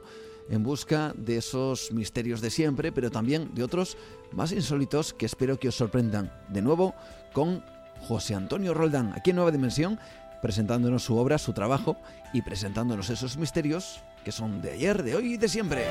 [0.50, 3.96] en busca de esos misterios de siempre, pero también de otros
[4.30, 6.30] más insólitos que espero que os sorprendan.
[6.50, 6.94] De nuevo
[7.32, 7.64] con
[8.06, 9.98] José Antonio Roldán, aquí en Nueva Dimensión,
[10.42, 11.96] presentándonos su obra, su trabajo
[12.34, 15.86] y presentándonos esos misterios que son de ayer, de hoy y de siempre.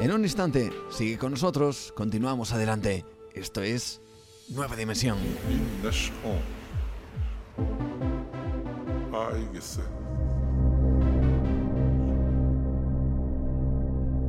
[0.00, 3.04] En un instante, sigue con nosotros, continuamos adelante.
[3.34, 4.00] Esto es
[4.50, 5.18] Nueva Dimensión.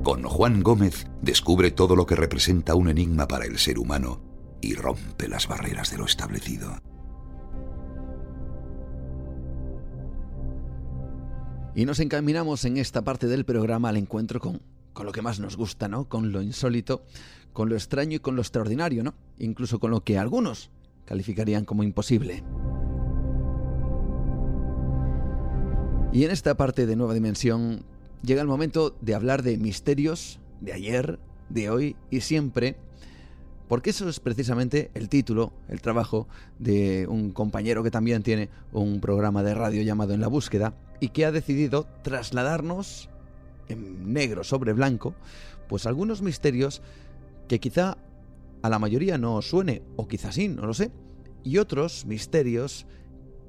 [0.04, 4.22] Con Juan Gómez descubre todo lo que representa un enigma para el ser humano
[4.62, 6.78] y rompe las barreras de lo establecido.
[11.76, 14.62] Y nos encaminamos en esta parte del programa al encuentro con,
[14.94, 16.08] con lo que más nos gusta, ¿no?
[16.08, 17.04] Con lo insólito,
[17.54, 19.14] con lo extraño y con lo extraordinario, ¿no?
[19.38, 20.72] Incluso con lo que algunos
[21.06, 22.44] calificarían como imposible.
[26.12, 27.86] Y en esta parte de Nueva Dimensión
[28.22, 32.78] llega el momento de hablar de misterios de ayer, de hoy y siempre,
[33.68, 36.28] porque eso es precisamente el título, el trabajo
[36.60, 41.10] de un compañero que también tiene un programa de radio llamado En la búsqueda y
[41.10, 43.10] que ha decidido trasladarnos
[43.68, 45.16] en negro sobre blanco,
[45.68, 46.82] pues algunos misterios
[47.48, 47.98] que quizá
[48.62, 50.92] a la mayoría no suene, o quizá sí, no lo sé,
[51.44, 52.86] y otros misterios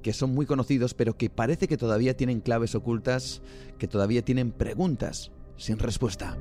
[0.03, 3.41] que son muy conocidos, pero que parece que todavía tienen claves ocultas,
[3.79, 6.37] que todavía tienen preguntas sin respuesta.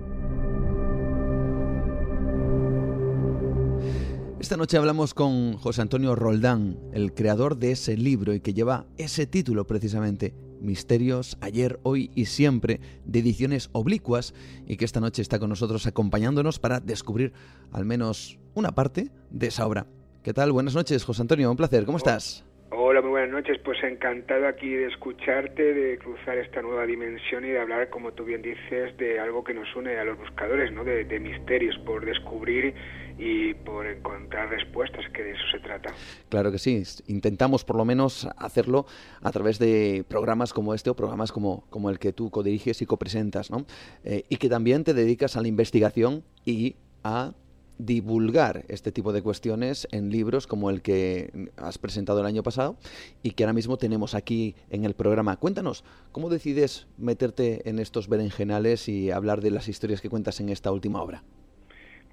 [4.39, 8.85] Esta noche hablamos con José Antonio Roldán, el creador de ese libro y que lleva
[8.97, 10.33] ese título precisamente,
[10.63, 14.33] Misterios, ayer, hoy y siempre, de ediciones oblicuas,
[14.65, 17.33] y que esta noche está con nosotros acompañándonos para descubrir
[17.71, 19.85] al menos una parte de esa obra.
[20.23, 20.53] ¿Qué tal?
[20.53, 22.45] Buenas noches, José Antonio, un placer, ¿cómo estás?
[22.75, 23.59] Hola, muy buenas noches.
[23.63, 28.25] Pues encantado aquí de escucharte, de cruzar esta nueva dimensión y de hablar, como tú
[28.25, 30.83] bien dices, de algo que nos une a los buscadores, ¿no?
[30.83, 32.73] De, misterios por descubrir
[33.17, 35.93] y por encontrar respuestas, que de eso se trata.
[36.29, 36.83] Claro que sí.
[37.07, 38.85] Intentamos por lo menos hacerlo
[39.21, 42.85] a través de programas como este o programas como, como el que tú codiriges y
[42.85, 43.65] copresentas, ¿no?
[44.03, 47.33] Eh, y que también te dedicas a la investigación y a
[47.77, 52.77] divulgar este tipo de cuestiones en libros como el que has presentado el año pasado
[53.23, 55.37] y que ahora mismo tenemos aquí en el programa.
[55.37, 60.49] Cuéntanos, ¿cómo decides meterte en estos berenjenales y hablar de las historias que cuentas en
[60.49, 61.23] esta última obra?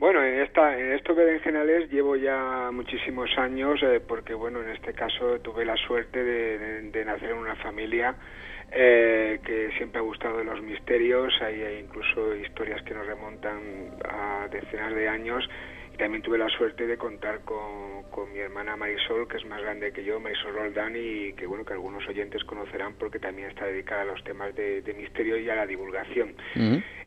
[0.00, 4.94] Bueno, en, esta, en estos berenjenales llevo ya muchísimos años eh, porque, bueno, en este
[4.94, 8.16] caso tuve la suerte de nacer en una familia
[8.72, 14.46] eh, que siempre ha gustado de los misterios, hay, incluso historias que nos remontan a
[14.48, 15.48] decenas de años
[16.00, 19.92] también tuve la suerte de contar con, con, mi hermana Marisol, que es más grande
[19.92, 24.02] que yo, Marisol Roldán, y que bueno que algunos oyentes conocerán porque también está dedicada
[24.02, 26.34] a los temas de, misterio y a la divulgación.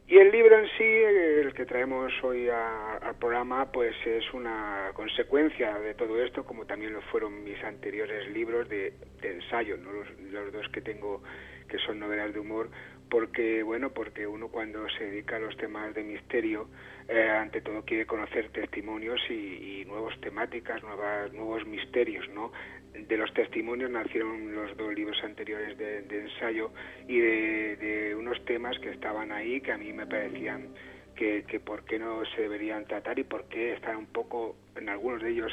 [0.07, 5.79] Y el libro en sí, el que traemos hoy al programa, pues es una consecuencia
[5.79, 9.91] de todo esto, como también lo fueron mis anteriores libros de, ensayo, ¿no?
[9.91, 11.23] los, los dos que tengo
[11.67, 12.69] que son novelas de humor,
[13.09, 16.67] porque bueno, porque uno cuando se dedica a los temas de misterio,
[17.07, 22.51] eh, ante todo quiere conocer testimonios y, nuevas temáticas, nuevas, nuevos misterios, ¿no?
[22.93, 26.71] De los testimonios nacieron los dos libros anteriores de, ensayo
[27.07, 30.69] y de, unos temas que estaban ahí que a mí me parecían
[31.15, 34.89] que, que por qué no se deberían tratar y por qué están un poco, en
[34.89, 35.51] algunos de ellos,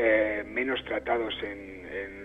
[0.00, 1.76] eh, menos tratados en,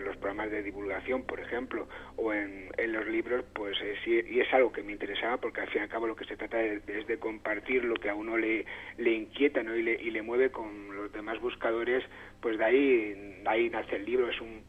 [0.04, 4.84] los programas de divulgación, por ejemplo, o en, los libros, pues y es algo que
[4.84, 7.84] me interesaba porque al fin y al cabo lo que se trata es, de compartir
[7.86, 8.66] lo que a uno le,
[8.98, 9.76] le inquieta ¿no?
[9.76, 12.04] y, le, y le mueve con los demás buscadores,
[12.42, 14.62] pues de ahí, ahí nace el libro, es un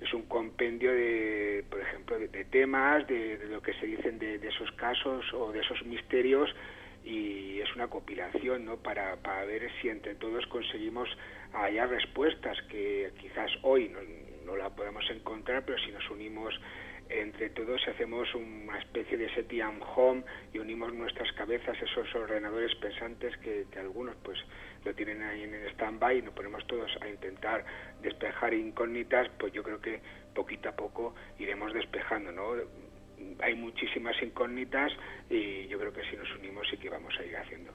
[0.00, 4.48] es un compendio de, por ejemplo, de, temas, de, lo que se dicen de, de,
[4.48, 6.52] esos casos o de esos misterios
[7.04, 8.76] y es una compilación, ¿no?
[8.76, 11.08] Para, para ver si entre todos conseguimos
[11.52, 13.98] haya respuestas que quizás hoy no,
[14.44, 16.54] no la podemos encontrar, pero si nos unimos
[17.08, 20.22] entre todos y hacemos una especie de SETIAM home
[20.52, 24.38] y unimos nuestras cabezas, esos ordenadores pensantes que, algunos pues
[24.84, 27.64] lo tienen ahí en el stand-by y nos ponemos todos a intentar
[28.00, 30.00] despejar incógnitas, pues yo creo que
[30.34, 32.54] poquito a poco iremos despejando, ¿no?
[33.40, 34.92] Hay muchísimas incógnitas
[35.30, 37.72] y yo creo que si nos unimos sí que vamos a ir haciendo.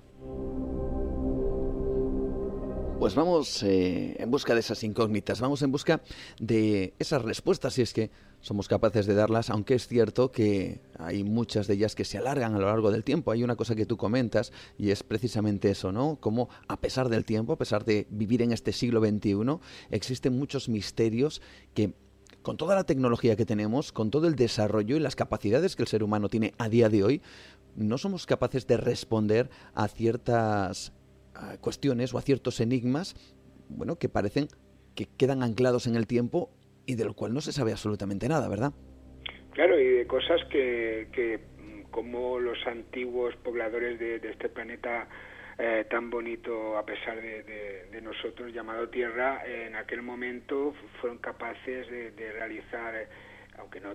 [2.99, 6.01] Pues vamos eh, en busca de esas incógnitas, vamos en busca
[6.39, 8.09] de esas respuestas, si es que
[8.41, 12.55] somos capaces de darlas, aunque es cierto que hay muchas de ellas que se alargan
[12.55, 13.31] a lo largo del tiempo.
[13.31, 16.17] Hay una cosa que tú comentas y es precisamente eso, ¿no?
[16.19, 19.59] Como a pesar del tiempo, a pesar de vivir en este siglo XXI,
[19.91, 21.43] existen muchos misterios
[21.75, 21.93] que
[22.47, 25.89] con toda la tecnología que tenemos, con todo el desarrollo y las capacidades que el
[25.89, 27.21] ser humano tiene a día de hoy,
[27.75, 30.93] no somos capaces de responder a ciertas
[31.59, 33.17] cuestiones o a ciertos enigmas,
[33.67, 34.47] bueno, que parecen
[34.95, 36.49] que quedan anclados en el tiempo
[36.85, 38.71] y de lo cual no se sabe absolutamente nada, ¿verdad?
[39.51, 41.41] Claro, y de cosas que, que
[41.91, 45.09] como los antiguos pobladores de, este planeta
[45.58, 52.32] eh, tan bonito a pesar de, nosotros llamado Tierra, en aquel momento fueron capaces de,
[52.32, 53.08] realizar,
[53.58, 53.89] aunque no,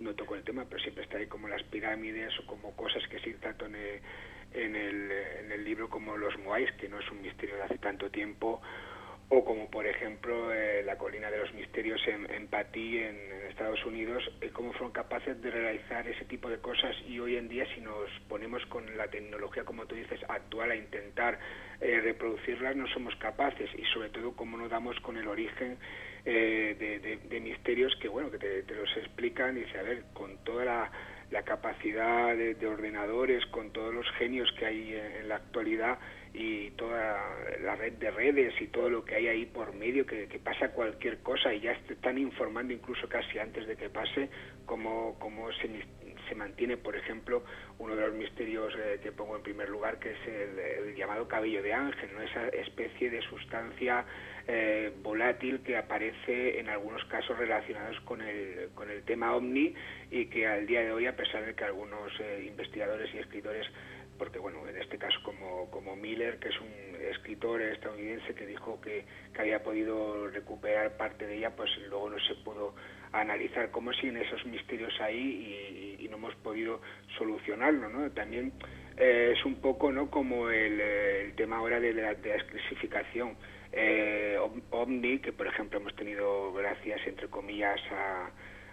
[0.00, 3.16] no toco el tema, pero siempre está ahí como las pirámides o como cosas que
[3.16, 4.00] en el,
[4.52, 7.78] en el, en el libro como los Moais, que no es un misterio de hace
[7.78, 8.60] tanto tiempo,
[9.28, 13.16] o como por ejemplo eh, la colina de los misterios en, en Patí en,
[13.48, 17.48] Estados Unidos, eh, cómo fueron capaces de realizar ese tipo de cosas y hoy en
[17.48, 21.38] día si nos ponemos con la tecnología, como tú dices, actual a intentar
[21.80, 23.70] eh, reproducirlas, no somos capaces.
[23.78, 25.78] Y sobre todo cómo no damos con el origen
[26.24, 30.90] de, misterios que, bueno, que te, los explican y dice, a ver, con toda
[31.30, 35.98] la, capacidad de, ordenadores, con todos los genios que hay en la actualidad,
[36.34, 37.18] y toda
[37.62, 41.18] la red de redes y todo lo que hay ahí por medio, que, pasa cualquier
[41.18, 44.28] cosa y ya están informando incluso casi antes de que pase
[44.66, 45.68] cómo, cómo se,
[46.28, 47.42] se mantiene, por ejemplo,
[47.78, 51.62] uno de los misterios eh, que pongo en primer lugar, que es el, llamado cabello
[51.62, 52.22] de ángel, ¿no?
[52.22, 54.04] esa especie de sustancia
[54.48, 59.74] eh, volátil que aparece en algunos casos relacionados con el, con el tema ovni
[60.10, 63.66] y que al día de hoy, a pesar de que algunos eh, investigadores y escritores
[64.18, 68.80] porque bueno, en este caso como, como Miller, que es un escritor estadounidense que dijo
[68.80, 72.74] que, que, había podido recuperar parte de ella, pues luego no se pudo
[73.12, 76.80] analizar cómo siguen esos misterios ahí y, no hemos podido
[77.18, 78.08] solucionarlo, ¿no?
[78.12, 78.52] También
[78.96, 80.08] eh, es un poco, ¿no?
[80.08, 82.32] Como el, el tema ahora de la, de
[83.72, 84.38] eh,
[84.70, 88.30] OVNI, que por ejemplo hemos tenido gracias, entre comillas, a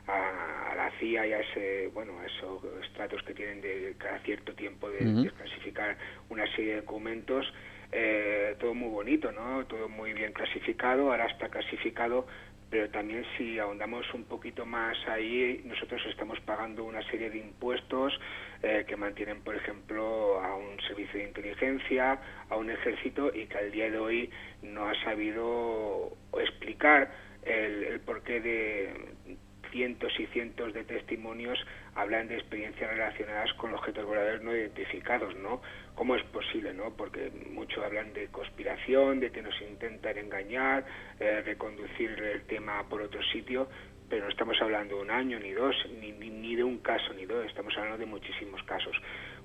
[0.07, 4.89] a, la CIA y a ese, bueno, esos estratos que tienen de cada cierto tiempo
[4.89, 5.97] de desclasificar
[6.29, 7.51] una serie de documentos,
[7.91, 9.65] eh, todo muy bonito, ¿no?
[9.65, 12.25] Todo muy bien clasificado, ahora está clasificado,
[12.69, 18.19] pero también si ahondamos un poquito más ahí, nosotros estamos pagando una serie de impuestos
[18.63, 23.59] eh, que mantienen, por ejemplo, a un servicio de inteligencia, a un ejército y que
[23.59, 24.29] al día de hoy
[24.63, 27.11] no ha sabido explicar
[27.43, 29.37] el, el porqué de
[29.73, 31.59] cientos y cientos de testimonios
[31.95, 35.61] hablan de experiencias relacionadas con objetos voladores no identificados, ¿no?
[35.95, 36.95] ¿Cómo es posible, no?
[36.95, 40.85] Porque muchos hablan de conspiración, de que nos intentan engañar,
[41.19, 43.67] eh, reconducir el tema por otro sitio,
[44.09, 47.25] pero no estamos hablando de un año, ni dos, ni, ni, de un caso, ni
[47.25, 48.95] dos, estamos hablando de muchísimos casos.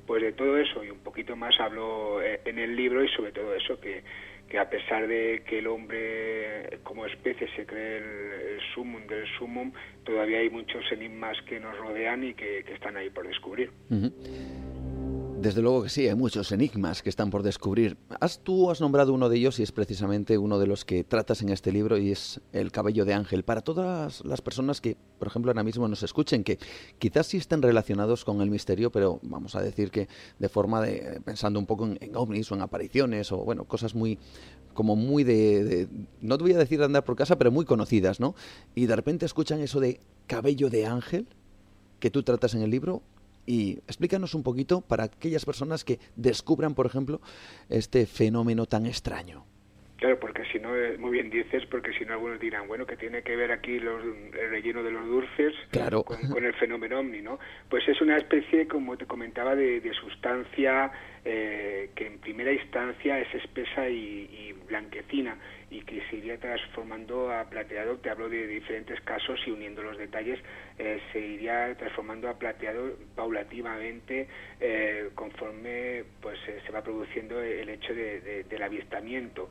[0.07, 3.33] Pues de todo eso y un poquito más hablo eh, en el libro y sobre
[3.33, 4.03] todo eso que
[4.49, 9.73] que a pesar de que el hombre como especie se cree el, sumum del sumum,
[10.05, 13.71] todavía hay muchos enigmas que nos rodean y que, están ahí por descubrir.
[15.41, 17.97] Desde luego que sí, hay muchos enigmas que están por descubrir.
[18.19, 21.43] Has, tú has nombrado uno de ellos y es precisamente uno de los que tratas
[21.43, 23.45] en este libro y es el cabello de ángel.
[23.45, 26.59] Para todas las personas que, por ejemplo, ahora mismo nos escuchen, que
[26.99, 30.09] quizás sí estén relacionados con el misterio, pero vamos a decir que
[30.41, 34.19] de forma de, pensando un poco en, ovnis o en apariciones o, bueno, cosas muy,
[34.75, 35.87] como muy de,
[36.21, 38.35] no te voy a decir de andar por casa, pero muy conocidas, ¿no?
[38.75, 41.29] Y de repente escuchan eso de cabello de ángel
[42.01, 43.03] que tú tratas en el libro
[43.49, 47.23] y explícanos un poquito para aquellas personas que descubran, por ejemplo,
[47.71, 49.47] este fenómeno tan extraño.
[49.97, 52.97] Claro, porque si no, eh, muy bien dices, porque si no algunos dirán, bueno, que
[52.97, 55.55] tiene que ver aquí los, el relleno de los dulces
[56.31, 57.39] con, el fenómeno ovni, ¿no?
[57.71, 60.93] Pues es una especie, como te comentaba, de, sustancia
[61.25, 65.39] eh, que en primera instancia es espesa y, blanquecina
[65.71, 67.99] y que se iría transformando a plateado.
[67.99, 70.39] Te hablo de diferentes casos y uniendo los detalles,
[70.79, 74.29] eh, se iría transformando a plateado paulativamente
[75.15, 79.49] conforme pues se va produciendo el hecho del avistamiento.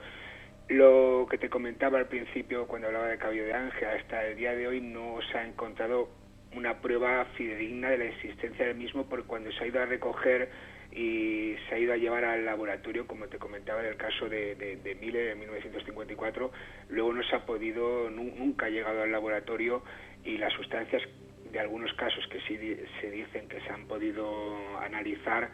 [0.70, 4.54] Lo que te comentaba al principio cuando hablaba de cabello de ángel, hasta el día
[4.54, 6.10] de hoy no se ha encontrado
[6.54, 10.50] una prueba fidedigna de la existencia del mismo porque cuando se ha ido a recoger
[10.92, 14.56] y se ha ido a llevar al laboratorio, como te comentaba en el caso de,
[14.56, 16.52] de, Miller en 1954,
[16.90, 19.84] luego no se ha podido, nunca ha llegado al laboratorio
[20.24, 21.04] y las sustancias
[21.52, 22.58] de algunos casos que sí
[23.02, 25.50] se dicen que se han podido analizar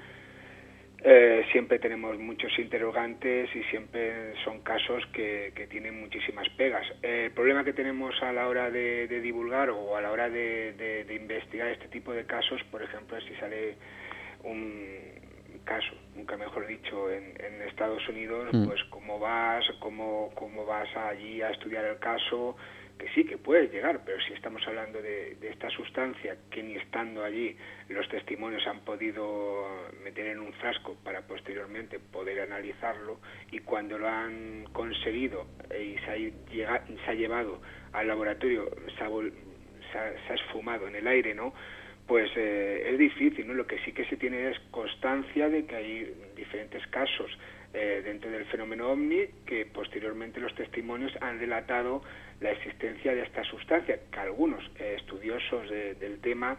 [1.06, 6.86] eh, siempre tenemos muchos interrogantes y siempre son casos que, tienen muchísimas pegas.
[7.02, 11.68] el problema que tenemos a la hora de, divulgar o a la hora de, investigar
[11.68, 13.76] este tipo de casos, por ejemplo, si sale
[14.44, 15.23] un
[15.64, 17.34] caso, nunca mejor dicho, en,
[17.64, 18.68] Estados Unidos, mm.
[18.68, 22.56] pues cómo vas, cómo, cómo vas allí a estudiar el caso,
[22.98, 27.24] que sí que puede llegar, pero si estamos hablando de, esta sustancia que ni estando
[27.24, 27.56] allí
[27.90, 29.68] los testimonios han podido
[30.04, 33.20] meter en un frasco para posteriormente poder analizarlo
[33.52, 37.62] y cuando lo han conseguido y se ha, se ha llevado
[37.94, 39.04] al laboratorio, se
[39.98, 41.54] ha, esfumado en el aire, ¿no?
[42.08, 43.54] Pues eh, es difícil, ¿no?
[43.54, 47.32] Lo que sí que se tiene es constancia de que hay diferentes casos
[47.74, 52.04] eh, dentro del fenómeno ovni que posteriormente los testimonios han relatado
[52.42, 56.58] la existencia de esta sustancia, que algunos eh, estudiosos del tema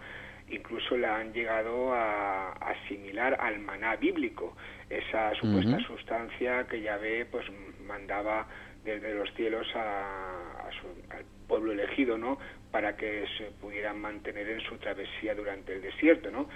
[0.48, 4.56] incluso la han llegado a, asimilar al maná bíblico,
[4.90, 7.46] esa supuesta sustancia que Yahvé pues
[7.86, 8.46] mandaba
[8.84, 10.68] desde los cielos a,
[11.10, 12.38] al pueblo elegido, ¿no?
[12.74, 16.48] Para que se pudieran mantener en su travesía durante el desierto, ¿no?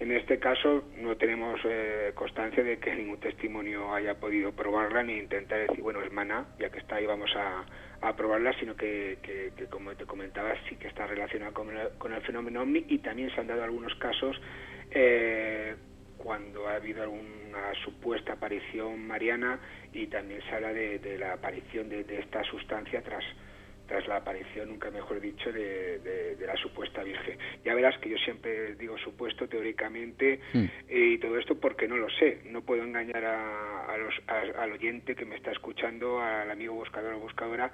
[0.00, 5.16] En este caso no tenemos eh, constancia de que ningún testimonio haya podido probarla ni
[5.16, 9.18] intentar decir, bueno, es maná, ya que está ahí vamos a, probarla, sino que,
[9.70, 13.46] como te comentaba, sí que está relacionada con el, fenómeno OVNI y también se han
[13.46, 14.40] dado algunos casos
[14.90, 15.76] eh,
[16.18, 19.60] cuando ha habido alguna supuesta aparición mariana
[19.92, 23.22] y también se habla de, la aparición de esta sustancia tras
[23.90, 27.36] tras la aparición, nunca mejor dicho, de, la supuesta Virgen.
[27.64, 30.64] Ya verás que yo siempre digo supuesto teóricamente mm.
[30.88, 32.38] y todo esto porque no lo sé.
[32.44, 37.18] No puedo engañar a, los, al oyente que me está escuchando, al amigo buscador o
[37.18, 37.72] buscadora,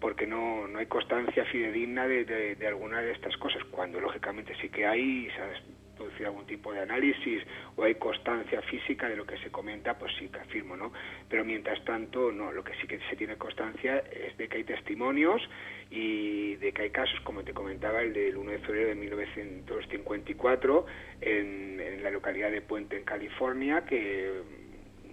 [0.00, 4.68] porque no, no hay constancia fidedigna de, de, alguna de estas cosas, cuando lógicamente sí
[4.68, 5.58] que hay, ¿sabes?
[5.96, 7.42] producir algún tipo de análisis
[7.74, 10.92] o hay constancia física de lo que se comenta, pues sí que afirmo, ¿no?
[11.28, 14.64] Pero mientras tanto, no, lo que sí que se tiene constancia es de que hay
[14.64, 15.42] testimonios
[15.90, 20.86] y de que hay casos, como te comentaba, el del 1 de febrero de 1954
[21.20, 24.40] en, en la localidad de Puente, en California, que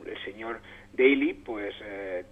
[0.05, 0.61] el señor
[0.93, 1.73] Daly, pues...
[1.83, 2.25] Eh,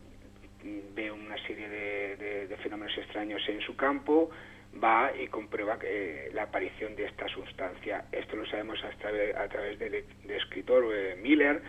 [0.96, 4.30] ve una serie de, de fenómenos extraños en su campo,
[4.82, 8.06] va y comprueba que la aparición de esta sustancia.
[8.12, 11.62] Esto lo sabemos a través, a través del, escritor eh, Miller,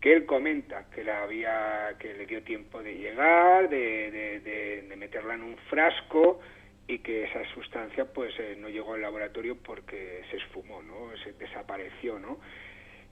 [0.00, 5.34] que él comenta que, la había, que le dio tiempo de llegar, de, de, meterla
[5.34, 6.40] en un frasco
[6.86, 11.10] y que esa sustancia pues eh, no llegó al laboratorio porque se esfumó, ¿no?
[11.38, 12.38] Desapareció, ¿no?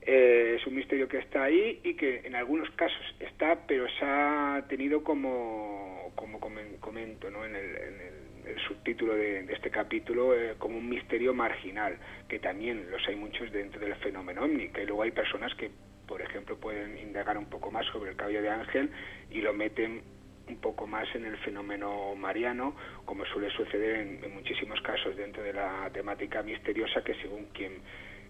[0.05, 4.05] Eh, es un misterio que está ahí y que en algunos casos está, pero se
[4.05, 7.45] ha tenido como, como comento, ¿no?
[7.45, 11.97] En el, en el subtítulo de, este capítulo eh, como un misterio marginal,
[12.27, 15.71] que también los hay muchos dentro del fenómeno ovni, que luego hay personas que,
[16.07, 18.89] por ejemplo, pueden indagar un poco más sobre el cabello de ángel
[19.31, 20.01] y lo meten
[20.47, 22.75] un poco más en el fenómeno mariano,
[23.05, 27.81] como suele suceder en, muchísimos casos dentro de la temática misteriosa, que según quien,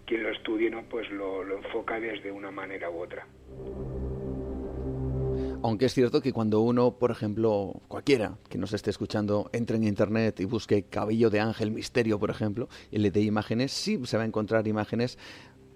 [0.06, 0.84] quien lo estudie, ¿no?
[0.84, 3.28] pues lo, enfoca desde una manera u otra.
[5.62, 9.86] Aunque es cierto que cuando uno, por ejemplo, cualquiera que nos esté escuchando, entre en
[9.86, 14.18] internet y busque cabello de ángel misterio, por ejemplo, y le dé imágenes, sí se
[14.18, 15.18] va a encontrar imágenes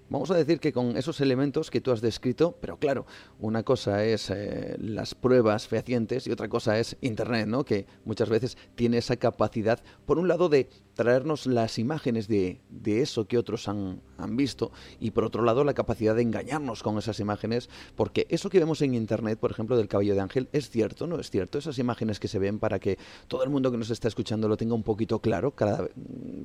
[0.09, 3.05] Vamos a decir que con esos elementos que tú has descrito, pero claro,
[3.39, 7.65] una cosa es eh, las pruebas fehacientes y otra cosa es Internet, ¿no?
[7.65, 13.01] Que muchas veces tiene esa capacidad, por un lado, de traernos las imágenes de, de
[13.01, 16.97] eso que otros han, han, visto y por otro lado la capacidad de engañarnos con
[16.97, 20.69] esas imágenes, porque eso que vemos en Internet, por ejemplo, del cabello de ángel, es
[20.69, 21.19] cierto, ¿no?
[21.19, 22.97] Es cierto, esas imágenes que se ven para que
[23.27, 25.87] todo el mundo que nos está escuchando lo tenga un poquito claro, cada,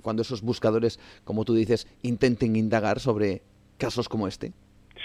[0.02, 3.42] cuando esos buscadores, como tú dices, intenten indagar sobre
[3.78, 4.52] casos como este?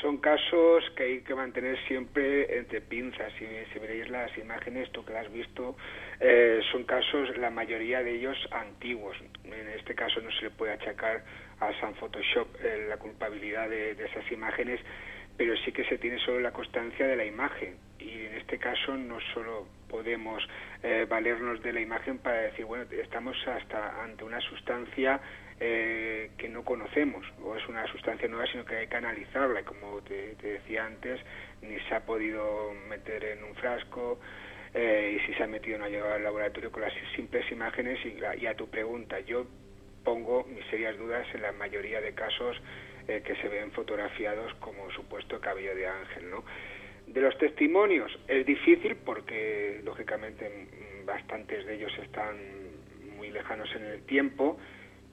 [0.02, 3.34] Son casos que hay que mantener siempre entre pinzas.
[3.40, 5.76] Si, si veréis las imágenes, tú que las has visto,
[6.20, 9.18] eh, son casos, la mayoría de ellos antiguos.
[9.44, 11.24] En este caso no se le puede achacar
[11.60, 14.80] a San Photoshop eh, la culpabilidad de, esas imágenes,
[15.36, 17.78] pero sí que se tiene solo la constancia de la imagen.
[17.98, 20.48] Y en este caso no solo podemos
[20.84, 25.20] eh, valernos de la imagen para decir, bueno, estamos hasta ante una sustancia
[25.60, 29.62] eh, que no conocemos o es una sustancia nueva, sino que hay que analizarla.
[29.62, 31.20] Y como te, decía antes,
[31.62, 34.20] ni se ha podido meter en un frasco
[34.74, 38.00] eh, y si se ha metido no ha llegado al laboratorio con las simples imágenes.
[38.06, 39.48] Y, a tu pregunta, yo
[40.04, 42.56] pongo mis serias dudas en la mayoría de casos
[43.08, 46.44] eh, que se ven fotografiados como supuesto cabello de ángel, ¿no?
[47.08, 50.68] De los testimonios es difícil porque lógicamente
[51.06, 52.36] bastantes de ellos están
[53.16, 54.60] muy lejanos en el tiempo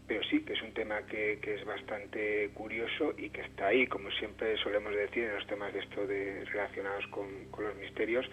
[0.06, 3.86] pero sí que es un tema que, que, es bastante curioso y que está ahí,
[3.86, 7.26] como siempre solemos decir en los temas de esto de relacionados con,
[7.58, 8.26] los misterios,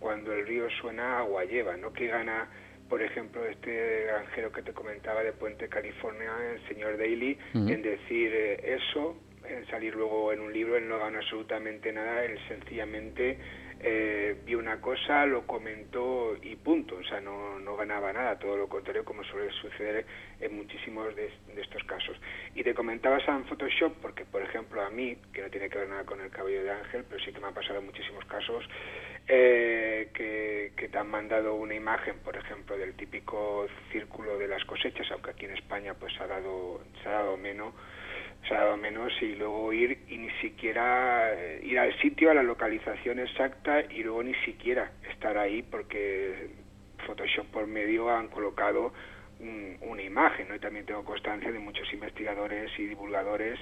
[0.00, 1.92] cuando el río suena agua lleva, ¿no?
[1.92, 2.48] Que gana,
[2.88, 8.32] por ejemplo, este granjero que te comentaba de Puente California, el señor Daly, en decir
[8.34, 13.38] eh, eso en salir luego en un libro, él no gana absolutamente nada, él sencillamente
[13.84, 18.56] eh, vio una cosa, lo comentó y punto, o sea, no, no ganaba nada, todo
[18.56, 20.06] lo contrario, como suele suceder
[20.40, 22.16] en muchísimos de, estos casos.
[22.54, 25.88] Y te comentaba en Photoshop, porque por ejemplo a mí, que no tiene que ver
[25.88, 28.64] nada con el cabello de Ángel, pero sí que me ha pasado muchísimos casos,
[29.26, 34.64] eh, que, que te han mandado una imagen, por ejemplo, del típico círculo de las
[34.64, 37.74] cosechas, aunque aquí en España pues ha dado, se ha dado menos,
[38.48, 42.34] se ha dado menos y luego ir y ni siquiera eh, ir al sitio, a
[42.34, 46.48] la localización exacta y luego ni siquiera estar ahí porque
[47.06, 48.92] Photoshop por medio han colocado
[49.80, 50.54] una imagen, ¿no?
[50.54, 53.58] Y también tengo constancia de muchos investigadores y divulgadores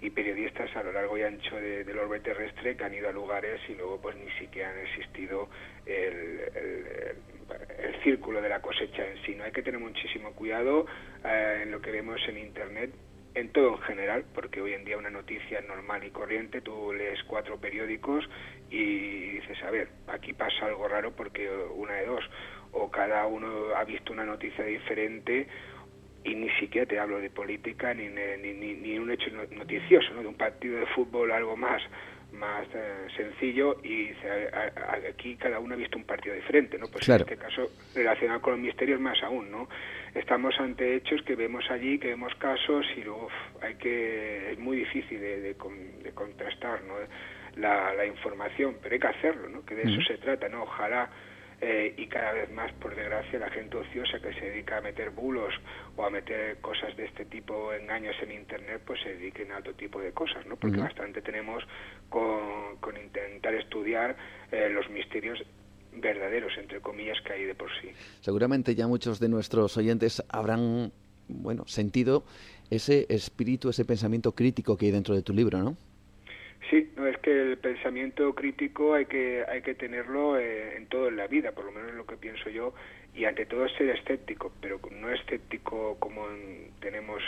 [0.00, 3.60] y periodistas a lo largo y ancho del orbe terrestre que han ido a lugares
[3.68, 5.48] y luego pues ni siquiera han existido
[5.86, 6.40] el,
[7.78, 9.36] el, círculo de la cosecha en sí.
[9.36, 10.86] No hay que tener muchísimo cuidado
[11.24, 12.90] eh, en lo que vemos en Internet
[13.34, 17.22] en todo en general, porque hoy en día una noticia normal y corriente, tú lees
[17.24, 18.28] cuatro periódicos
[18.70, 22.24] y dices, a ver, aquí pasa algo raro porque una de dos,
[22.72, 25.46] o cada uno ha visto una noticia diferente
[26.24, 30.22] y ni siquiera te hablo de política ni, ni, ni, ni un hecho noticioso, ¿no?
[30.22, 31.82] de un partido de fútbol, algo más
[32.32, 34.10] más eh, sencillo y
[35.08, 36.86] aquí cada uno ha visto un partido diferente, ¿no?
[36.88, 39.68] Pues en este caso relacionado con los misterios más aún, ¿no?
[40.14, 43.28] Estamos ante hechos que vemos allí, que vemos casos y luego
[43.62, 46.94] hay que es muy difícil de, de, contrastar, ¿no?
[47.56, 49.64] La, la, información, pero hay que hacerlo, ¿no?
[49.64, 50.64] Que de eso se trata, ¿no?
[50.64, 51.08] Ojalá
[51.64, 55.10] eh, y cada vez más, por desgracia, la gente ociosa que se dedica a meter
[55.10, 55.54] bulos
[55.94, 59.72] o a meter cosas de este tipo, engaños en Internet, pues se dediquen a otro
[59.74, 60.56] tipo de cosas, ¿no?
[60.56, 61.62] Porque bastante tenemos
[62.08, 64.16] con, con intentar estudiar
[64.50, 65.40] eh, los misterios
[65.92, 67.88] verdaderos, entre comillas, que hay de por sí.
[68.20, 70.92] Seguramente ya muchos de nuestros oyentes habrán,
[71.28, 72.24] bueno, sentido
[72.70, 75.76] ese espíritu, ese pensamiento crítico que hay dentro de tu libro, ¿no?
[76.70, 81.08] Sí, no es que el pensamiento crítico hay que hay que tenerlo eh, en todo
[81.08, 82.72] en la vida, por lo menos es lo que pienso yo,
[83.14, 86.26] y ante todo ser escéptico, pero no escéptico como
[86.80, 87.22] tenemos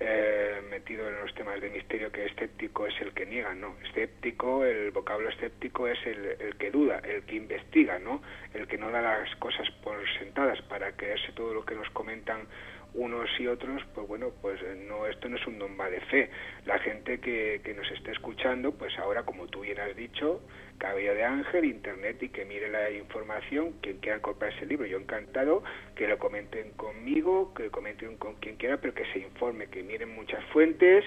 [0.00, 4.64] eh, metido en los temas de misterio que escéptico es el que niega, no, escéptico,
[4.64, 8.22] el vocablo escéptico es el, el que duda, el que investiga, ¿no?
[8.52, 12.46] El que no da las cosas por sentadas para creerse todo lo que nos comentan
[12.94, 16.30] unos y otros, pues bueno, pues eh, no, esto no es un nomba de fe.
[16.64, 20.40] La gente que, que nos esté escuchando, pues ahora, como tú bien has dicho,
[20.78, 24.98] cabello de ángel, internet y que mire la información, quien quiera comprar ese libro, yo
[24.98, 25.62] encantado,
[25.96, 29.82] que lo comenten conmigo, que lo comenten con quien quiera, pero que se informe, que
[29.82, 31.04] miren muchas fuentes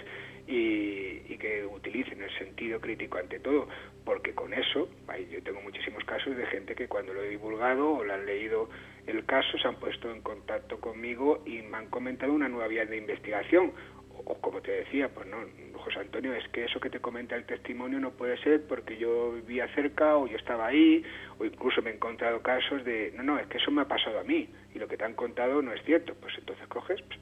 [0.47, 3.67] y, y que utilicen el sentido crítico ante todo,
[4.05, 4.89] porque con eso,
[5.29, 8.69] yo tengo muchísimos casos de gente que cuando lo he divulgado o lo han leído
[9.07, 12.85] el caso se han puesto en contacto conmigo y me han comentado una nueva vía
[12.85, 13.71] de investigación.
[14.25, 15.37] O, como te decía, pues no,
[15.79, 19.31] José Antonio, es que eso que te comenta el testimonio no puede ser porque yo
[19.31, 21.03] vivía cerca o yo estaba ahí,
[21.39, 24.19] o incluso me he encontrado casos de, no, no, es que eso me ha pasado
[24.19, 26.13] a mí y lo que te han contado no es cierto.
[26.19, 27.19] Pues entonces coges, pues,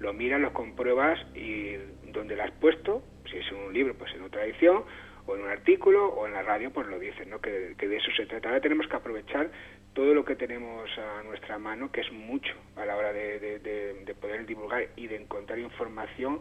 [0.00, 1.74] lo miras, lo compruebas y
[2.12, 4.84] donde lo has puesto, si es en un libro, pues en otra edición,
[5.28, 7.38] o en un artículo, o en la radio, pues lo dicen, ¿no?
[7.38, 8.48] Que, de eso se trata.
[8.48, 9.50] Ahora tenemos que aprovechar
[9.92, 14.46] todo lo que tenemos a nuestra mano, que es mucho a la hora de, poder
[14.46, 16.40] divulgar y de encontrar información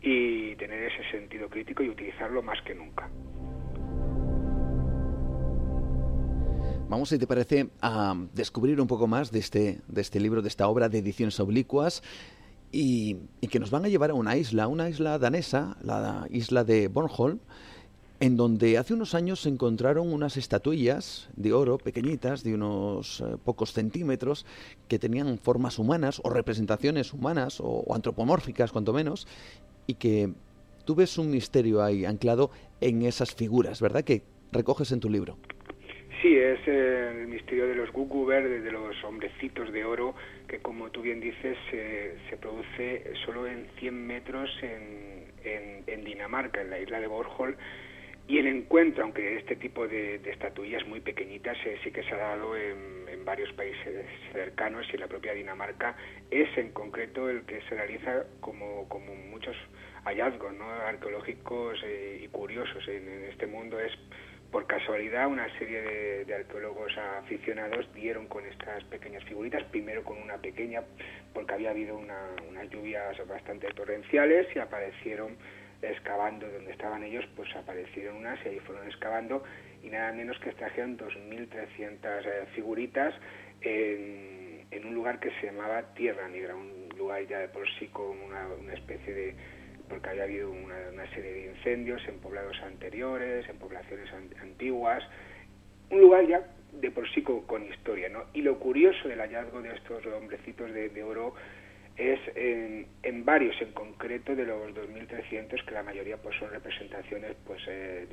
[0.00, 3.08] y tener ese sentido crítico y utilizarlo más que nunca.
[6.88, 10.48] Vamos, si te parece, a descubrir un poco más de este, de este libro, de
[10.48, 12.02] esta obra de ediciones oblicuas.
[12.76, 13.16] Y
[13.50, 17.38] que nos van a llevar a una isla, una isla danesa, la isla de Bornholm,
[18.24, 23.36] en donde hace unos años se encontraron unas estatuillas de oro pequeñitas, de unos eh,
[23.44, 24.46] pocos centímetros,
[24.88, 29.28] que tenían formas humanas o representaciones humanas o, antropomórficas, cuanto menos,
[29.86, 30.30] y que
[30.86, 34.04] tú ves un misterio ahí anclado en esas figuras, ¿verdad?
[34.04, 34.22] Que
[34.52, 35.36] recoges en tu libro.
[36.22, 40.14] Sí, es el misterio de los Gugu verdes, de los hombrecitos de oro,
[40.48, 46.70] que como tú bien dices, se produce solo en 100 metros en, en, Dinamarca, en
[46.70, 47.56] la isla de Bornholm,
[48.26, 52.18] y el encuentro, aunque este tipo de, estatuillas muy pequeñitas eh, sí que se ha
[52.18, 52.94] dado en,
[53.24, 55.96] varios países cercanos y en la propia Dinamarca,
[56.30, 59.56] es en concreto el que se realiza como, como muchos
[60.04, 60.70] hallazgos ¿no?
[60.70, 63.80] arqueológicos eh, y curiosos en, este mundo.
[63.80, 63.92] Es
[64.50, 70.36] por casualidad una serie de, arqueólogos aficionados dieron con estas pequeñas figuritas, primero con una
[70.36, 70.82] pequeña,
[71.32, 75.38] porque había habido unas lluvias bastante torrenciales y aparecieron
[75.90, 79.42] excavando donde estaban ellos, pues aparecieron unas y ahí fueron excavando
[79.82, 83.14] y nada menos que extrajeron 2.300 eh, figuritas
[83.60, 84.44] en,
[84.84, 88.48] un lugar que se llamaba Tierra Negra, un lugar ya de por sí con una,
[88.48, 89.34] una especie de,
[89.88, 94.08] porque había habido una, serie de incendios en poblados anteriores, en poblaciones
[94.40, 95.02] antiguas,
[95.90, 96.42] un lugar ya
[96.72, 98.24] de por sí con, historia, ¿no?
[98.32, 101.34] Y lo curioso del hallazgo de estos hombrecitos de, oro
[101.96, 107.62] es en, varios en concreto de los 2.300 que la mayoría pues son representaciones pues
[107.68, 108.06] eh,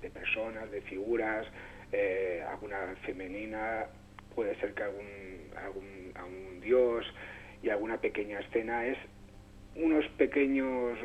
[0.00, 1.46] de, personas, de figuras,
[1.92, 3.86] eh, alguna femenina,
[4.34, 7.04] puede ser que algún, algún, algún dios
[7.62, 8.98] y alguna pequeña escena es
[9.74, 10.98] unos pequeños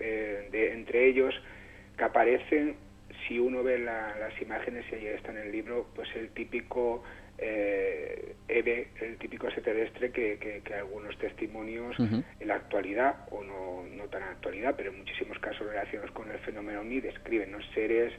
[0.00, 1.34] eh, de, entre ellos
[1.96, 2.76] que aparecen
[3.28, 7.04] si uno ve las imágenes y ahí está en el libro, pues el típico
[7.38, 14.04] eh, EVE, el típico extraterrestre que, que, algunos testimonios en la actualidad, o no, no
[14.04, 17.58] tan en la actualidad, pero en muchísimos casos relacionados con el fenómeno OVNI, describen ¿no?
[17.74, 18.12] seres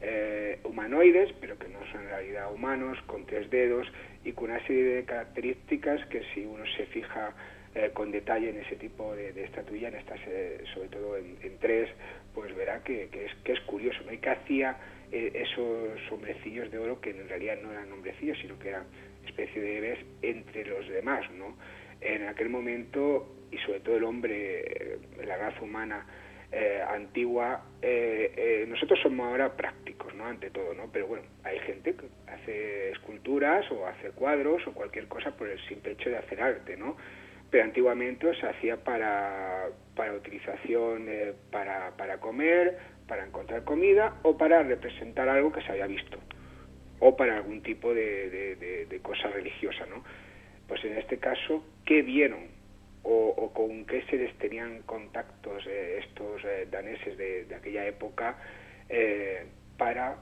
[0.00, 3.86] eh, humanoides, pero que no son en realidad humanos, con tres dedos
[4.24, 7.32] y con una serie de características que si uno se fija
[7.74, 11.88] eh, con detalle en ese tipo de, estatuilla, en estas, eh, sobre todo en, tres,
[12.34, 14.12] pues verá que, es, que es curioso, ¿no?
[14.12, 14.76] Y que hacía
[15.12, 18.84] eh, esos hombrecillos de oro que en realidad no eran hombrecillos, sino que eran
[19.26, 21.56] especie de bebés entre los demás, ¿no?
[22.00, 26.06] En aquel momento, y sobre todo el hombre, la raza humana,
[26.88, 27.62] antigua,
[28.68, 30.24] nosotros somos ahora prácticos, ¿no?
[30.24, 30.90] Ante todo, ¿no?
[30.92, 35.58] Pero bueno, hay gente que hace esculturas o hace cuadros o cualquier cosa por el
[35.66, 36.96] simple hecho de hacer arte, ¿no?
[37.50, 42.78] pero antiguamente se hacía para, para utilización eh, para, para comer,
[43.08, 46.18] para encontrar comida o para representar algo que se había visto
[47.00, 50.04] o para algún tipo de, de, cosa religiosa, ¿no?
[50.66, 52.48] Pues en este caso, ¿qué vieron
[53.04, 58.36] o, con qué seres tenían contactos eh, estos eh, daneses de, aquella época
[59.76, 60.16] para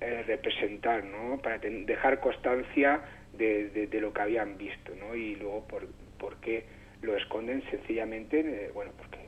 [0.00, 1.38] representar, ¿no?
[1.38, 3.02] Para dejar constancia
[3.32, 5.14] de, lo que habían visto, ¿no?
[5.14, 5.86] Y luego por,
[6.20, 6.64] ¿Por qué
[7.00, 7.62] lo esconden?
[7.70, 9.19] Sencillamente, eh, bueno, porque, eh,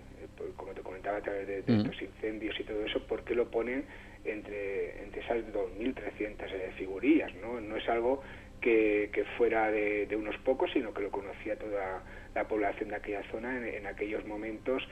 [0.56, 3.85] como te comentaba a través de, estos incendios y todo eso, ¿por qué lo ponen
[4.24, 7.35] entre, entre esas 2.300 eh, figurillas?
[7.36, 7.60] ¿no?
[7.60, 8.23] no es algo
[8.60, 12.02] que, que fuera de, unos pocos, sino que lo conocía toda
[12.35, 14.82] la población de aquella zona en, aquellos momentos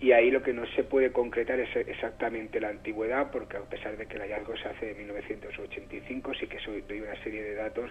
[0.00, 3.96] y ahí lo que no se puede concretar es exactamente la antigüedad, porque a pesar
[3.96, 7.54] de que el hallazgo se hace de 1985, sí que soy, doy una serie de
[7.54, 7.88] datos,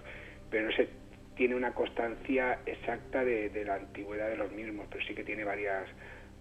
[0.49, 0.89] pero no se
[1.35, 5.87] tiene una constancia exacta de, la antigüedad de los mismos, pero sí que tiene varias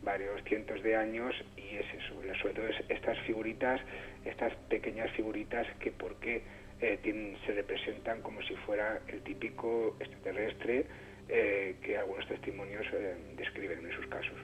[0.02, 3.80] varios cientos de años y es eso, sobre todo estas figuritas,
[4.24, 6.42] estas pequeñas figuritas que por qué
[6.80, 10.86] eh, se representan como si fuera el típico extraterrestre
[11.28, 14.34] eh, que algunos testimonios eh, describen en sus casos.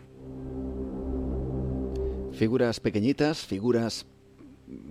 [2.39, 4.07] Figuras pequeñitas, figuras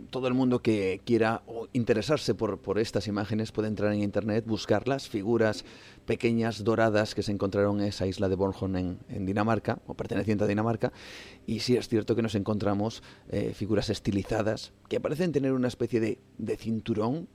[0.10, 1.44] todo el mundo que quiera
[1.74, 5.66] interesarse por, por, estas imágenes puede entrar en internet, buscarlas, figuras
[6.06, 10.48] pequeñas doradas que se encontraron en esa isla de Bornholm en, Dinamarca, o perteneciente a
[10.48, 10.94] Dinamarca,
[11.46, 16.00] y sí es cierto que nos encontramos eh, figuras estilizadas que parecen tener una especie
[16.00, 17.28] de, de cinturón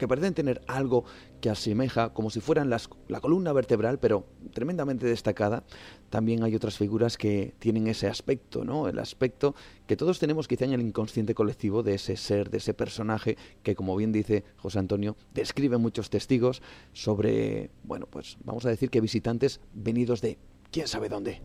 [0.00, 1.04] que parecen tener algo
[1.40, 5.62] que asemeja como si fueran la columna vertebral, pero tremendamente destacada.
[6.08, 8.88] También hay otras figuras que tienen ese aspecto, ¿no?
[8.88, 9.54] El aspecto
[9.86, 13.76] que todos tenemos quizá en el inconsciente colectivo de ese ser, de ese personaje que,
[13.76, 16.62] como bien dice José Antonio, describe muchos testigos
[16.92, 20.38] sobre, bueno, pues vamos a decir que visitantes venidos de
[20.72, 21.42] quién sabe dónde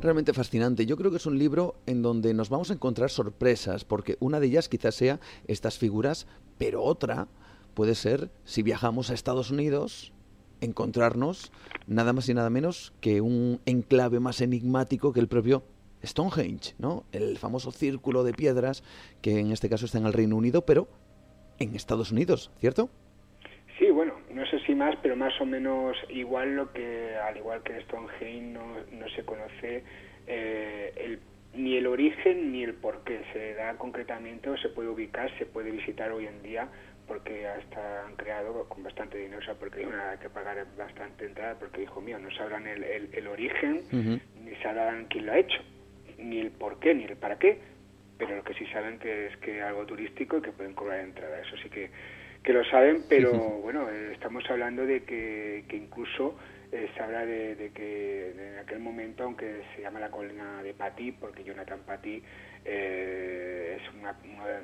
[0.00, 0.86] realmente fascinante.
[0.86, 4.40] Yo creo que es un libro en donde nos vamos a encontrar sorpresas, porque una
[4.40, 6.26] de ellas quizás sea estas figuras,
[6.58, 7.28] pero otra
[7.74, 10.12] puede ser si viajamos a Estados Unidos
[10.60, 11.52] encontrarnos
[11.86, 15.62] nada más y nada menos que un enclave más enigmático que el propio
[16.04, 17.04] Stonehenge, ¿no?
[17.12, 18.82] El famoso círculo de piedras
[19.20, 20.88] que en este caso está en el Reino Unido, pero
[21.58, 22.90] en Estados Unidos, ¿cierto?
[23.78, 27.62] Sí, bueno, no sé si más, pero más o menos igual lo que, al igual
[27.62, 29.84] que Stonehenge, no, no se conoce
[30.26, 31.20] eh, el,
[31.52, 33.20] ni el origen ni el por qué.
[33.34, 36.68] Se da concretamente o se puede ubicar, se puede visitar hoy en día
[37.06, 41.26] porque hasta han creado con bastante dinero, o sea, porque hay una que pagar bastante
[41.26, 43.82] entrada, porque hijo mío, no sabrán el, el, origen,
[44.42, 45.62] ni sabrán quién lo ha hecho,
[46.18, 47.60] ni el por qué, ni el para qué,
[48.18, 51.40] pero lo que sí saben que es que algo turístico y que pueden cobrar entrada.
[51.40, 51.90] Eso sí que
[52.46, 56.38] que lo saben, pero bueno, eh, estamos hablando de que, que incluso
[56.70, 61.10] eh, se habla de, que en aquel momento, aunque se llama la colina de Patí,
[61.10, 62.22] porque Jonathan Patí
[62.64, 64.14] eh, es uno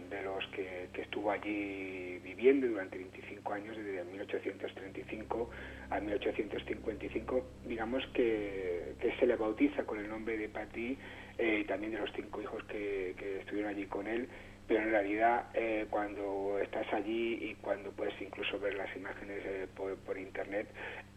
[0.08, 5.50] de los que, estuvo allí viviendo durante 25 años, desde 1835
[5.90, 10.96] a 1855, digamos que, que se le bautiza con el nombre de Patí
[11.36, 14.28] y también de los cinco hijos que, que estuvieron allí con él,
[14.66, 19.66] pero en realidad eh, cuando estás allí y cuando puedes incluso ver las imágenes eh,
[19.74, 20.68] por, internet,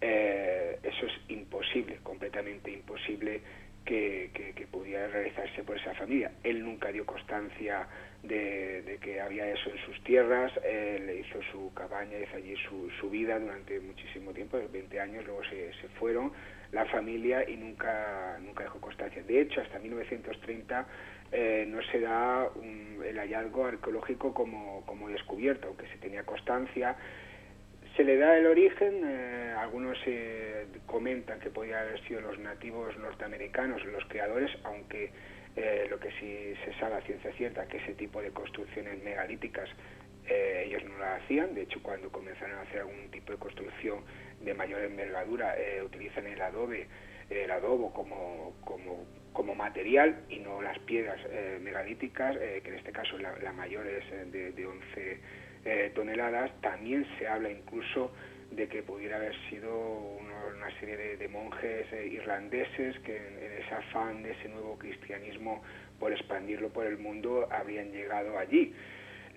[0.01, 3.41] eh, eso es imposible, completamente imposible
[3.85, 6.31] que, pudiera realizarse por esa familia.
[6.43, 7.87] Él nunca dio constancia
[8.23, 13.09] de, que había eso en sus tierras, él hizo su cabaña, hizo allí su, su
[13.09, 16.33] vida durante muchísimo tiempo, 20 años, luego se, se fueron
[16.71, 19.23] la familia y nunca, nunca dejó constancia.
[19.23, 20.85] De hecho, hasta 1930
[21.31, 22.49] eh, no se da
[23.03, 26.95] el hallazgo arqueológico como, como descubierto, aunque se tenía constancia.
[27.95, 32.97] Se le da el origen, eh, algunos eh, comentan que podía haber sido los nativos
[32.97, 35.11] norteamericanos los creadores, aunque
[35.89, 39.69] lo que sí se sabe a ciencia cierta que ese tipo de construcciones megalíticas
[40.27, 43.99] ellos no la hacían, de hecho cuando comenzaron a hacer algún tipo de construcción
[44.41, 46.87] de mayor envergadura utilizan el adobe,
[47.29, 49.05] el adobo como, como
[49.35, 53.85] como material y no las piedras eh, megalíticas, eh, que en este caso la, mayor
[53.85, 56.51] es eh, de, 11 toneladas.
[56.61, 58.11] También se habla incluso
[58.51, 64.31] de que pudiera haber sido una serie de, monjes irlandeses que en, ese afán de
[64.31, 65.63] ese nuevo cristianismo
[65.99, 68.73] por expandirlo por el mundo habrían llegado allí.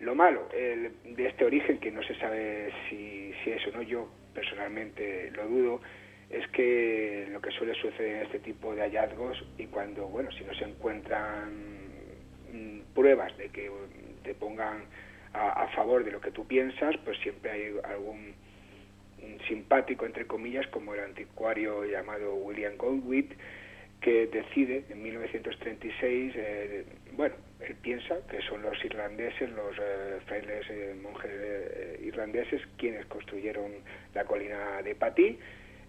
[0.01, 4.09] Lo malo de este origen, que no se sabe si, si es o no, yo
[4.35, 5.81] personalmente lo dudo,
[6.31, 10.45] es que lo que suele suceder en este tipo de hallazgos y cuando, bueno, si
[10.45, 11.53] no se encuentran
[12.53, 13.71] mm, pruebas de que
[14.23, 14.85] te pongan
[15.33, 18.35] a, favor de lo que tú piensas, pues siempre hay algún
[19.47, 23.29] simpático, entre comillas, como el anticuario llamado William Goldwyn,
[24.01, 30.65] que decide en 1936, eh, bueno, él piensa que son los irlandeses, los eh, frailes
[30.71, 33.73] eh, monjes eh, irlandeses, quienes construyeron
[34.15, 35.39] la colina de Patí,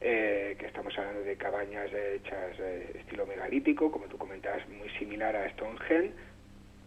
[0.02, 5.36] eh, que estamos hablando de cabañas hechas eh, estilo megalítico, como tú comentabas, muy similar
[5.36, 6.14] a Stonehenge,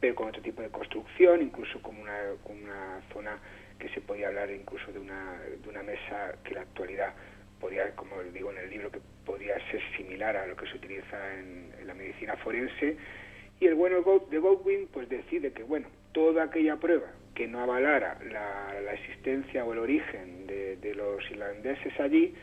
[0.01, 3.39] pero con otro tipo de construcción, incluso como una, zona
[3.79, 7.13] que se podía hablar incluso de una, de una mesa que en la actualidad
[7.61, 11.39] podría, como digo en el libro, que podría ser similar a lo que se utiliza
[11.39, 12.97] en, la medicina forense.
[13.61, 18.19] Y el bueno de Godwin pues decide que, bueno, toda aquella prueba que no avalara
[18.31, 22.35] la, la existencia o el origen de, de los irlandeses allí,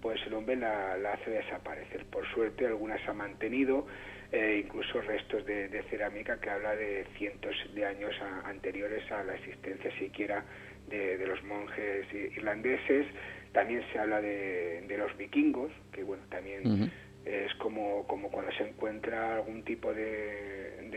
[0.00, 2.04] pues el hombre la, hace desaparecer.
[2.06, 3.86] Por suerte algunas ha mantenido,
[4.32, 8.14] eh, incluso restos de, cerámica que habla de cientos de años
[8.44, 10.44] anteriores a la existencia siquiera
[10.88, 13.06] de, los monjes irlandeses.
[13.52, 16.90] También se habla de, los vikingos, que bueno, también
[17.24, 20.88] es como, como cuando se encuentra algún tipo de,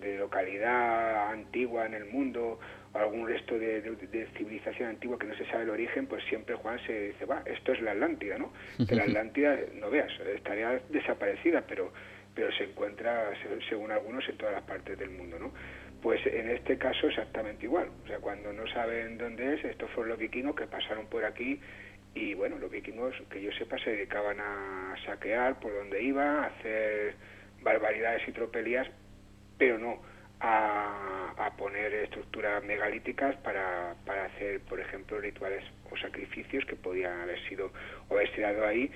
[0.00, 2.58] de localidad antigua en el mundo
[2.94, 7.08] algún resto de, civilización antigua que no se sabe el origen, pues siempre Juan se
[7.08, 8.52] dice, va, esto es la Atlántida, ¿no?
[8.86, 11.92] Que la Atlántida, no veas, estaría desaparecida, pero,
[12.34, 13.30] pero se encuentra,
[13.68, 15.52] según algunos, en todas las partes del mundo, ¿no?
[16.02, 20.10] Pues en este caso exactamente igual, o sea, cuando no saben dónde es, estos fueron
[20.10, 21.60] los vikingos que pasaron por aquí
[22.14, 26.46] y bueno, los vikingos, que yo sepa, se dedicaban a saquear por donde iban, a
[26.46, 27.14] hacer
[27.62, 28.88] barbaridades y tropelías,
[29.58, 30.00] pero no
[30.40, 37.40] a, poner estructuras megalíticas para, para hacer, por ejemplo, rituales o sacrificios que podían haber
[37.48, 37.72] sido
[38.08, 38.90] o haber dado ahí.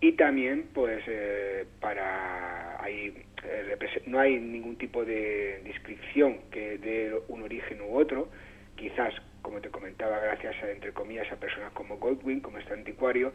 [0.00, 3.14] Y también pues eh, para ahí
[3.44, 3.76] eh,
[4.06, 8.28] no hay ningún tipo de descripción que dé un origen u otro.
[8.76, 9.12] Quizás
[9.42, 13.32] como te comentaba gracias a entre comillas a personas como Goldwyn como este anticuario.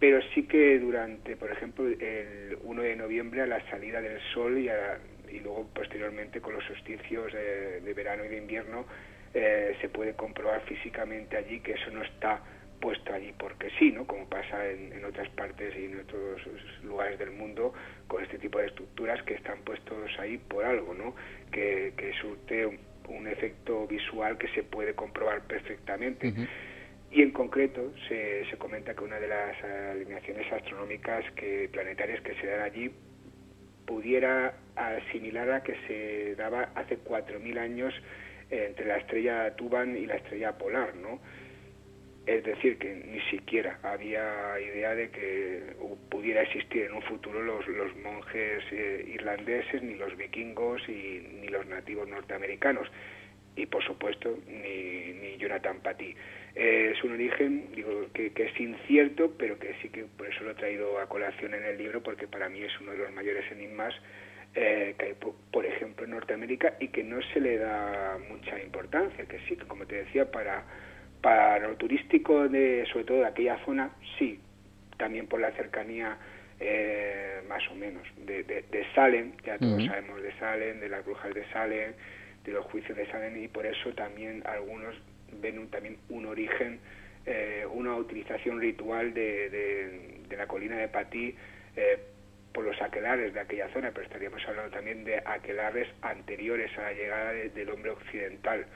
[0.00, 4.58] Pero sí que durante por ejemplo el 1 de noviembre a la salida del sol
[4.58, 4.98] y a,
[5.32, 8.86] y luego posteriormente con los solsticios de, verano y de invierno
[9.34, 12.40] eh, se puede comprobar físicamente allí que eso no está
[12.80, 14.06] puesto allí porque sí, ¿no?
[14.06, 16.40] Como pasa en, otras partes y en otros
[16.82, 17.74] lugares del mundo
[18.08, 21.14] con este tipo de estructuras que están puestos ahí por algo, ¿no?
[21.52, 22.78] Que, que surte un,
[23.26, 26.32] efecto visual que se puede comprobar perfectamente.
[27.10, 32.34] Y en concreto se, se comenta que una de las alineaciones astronómicas que planetarias que
[32.36, 32.90] se dan allí
[33.86, 37.94] pudiera asimilar a que se daba hace 4.000 años
[38.50, 41.20] eh, entre la estrella Tuban y la estrella polar, ¿no?
[42.26, 45.74] Es decir, que ni siquiera había idea de que
[46.10, 47.66] pudiera existir en un futuro los,
[47.96, 52.88] monjes eh, irlandeses, ni los vikingos, y, ni los nativos norteamericanos.
[53.56, 56.14] Y por supuesto, ni, ni Jonathan Patty.
[56.54, 60.50] Eh, es un origen digo que, es incierto, pero que sí que por eso lo
[60.50, 63.50] he traído a colación en el libro, porque para mí es uno de los mayores
[63.52, 63.94] enigmas
[64.54, 65.14] eh, que hay,
[65.52, 69.66] por ejemplo, en Norteamérica y que no se le da mucha importancia, que sí, que
[69.66, 70.64] como te decía, para,
[71.20, 74.40] para lo turístico, de, sobre todo de aquella zona, sí,
[74.96, 76.18] también por la cercanía
[76.58, 81.32] eh, más o menos de, de, Salem, ya todos sabemos de Salem, de las brujas
[81.32, 81.92] de Salem,
[82.44, 84.94] de los juicios de Salem y por eso también algunos
[85.40, 86.80] ven también un origen,
[87.26, 89.50] eh, una utilización ritual de,
[90.28, 91.34] de, la colina de Patí
[91.76, 91.98] eh,
[92.52, 96.92] por los aquelares de aquella zona, pero estaríamos hablando también de aquelares anteriores a la
[96.92, 98.66] llegada del hombre occidental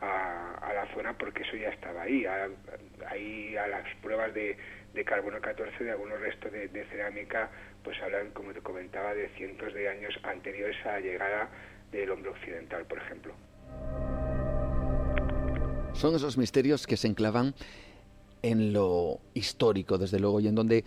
[0.00, 2.26] a, la zona, porque eso ya estaba ahí.
[3.06, 4.56] ahí a las pruebas de,
[4.94, 7.50] de carbono 14 de algunos restos de, cerámica,
[7.84, 11.48] pues hablan, como te comentaba, de cientos de años anteriores a la llegada
[11.90, 13.34] del hombre occidental, por ejemplo.
[15.94, 17.54] Son esos misterios que se enclavan
[18.42, 20.84] en lo histórico, desde luego, y en donde eh,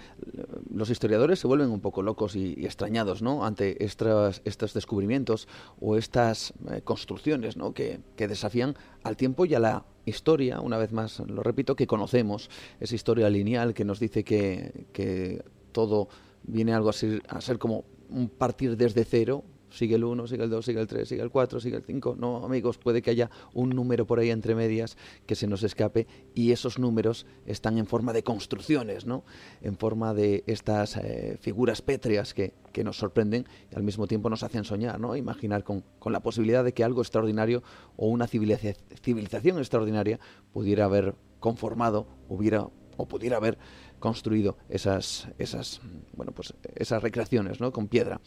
[0.73, 3.45] los historiadores se vuelven un poco locos y, extrañados ¿no?
[3.45, 5.47] ante estos, estos descubrimientos
[5.79, 7.73] o estas eh, construcciones ¿no?
[7.73, 11.87] que, que, desafían al tiempo y a la historia, una vez más lo repito, que
[11.87, 12.49] conocemos,
[12.81, 16.09] esa historia lineal que nos dice que, que todo
[16.43, 16.93] viene algo a
[17.41, 19.43] ser como un partir desde cero,
[19.75, 22.15] sigue el 1, sigue el 2, sigue el 3, sigue el 4, sigue el 5.
[22.17, 26.07] No, amigos, puede que haya un número por ahí entre medias que se nos escape
[26.33, 29.23] y esos números están en forma de construcciones, ¿no?
[29.61, 34.29] En forma de estas eh, figuras pétreas que, que, nos sorprenden y al mismo tiempo
[34.29, 35.15] nos hacen soñar, ¿no?
[35.15, 37.63] Imaginar con, con la posibilidad de que algo extraordinario
[37.97, 40.19] o una civilización extraordinaria
[40.53, 43.57] pudiera haber conformado, hubiera o pudiera haber
[43.99, 45.81] construido esas, esas,
[46.15, 47.71] bueno, pues esas recreaciones ¿no?
[47.71, 48.21] con piedra.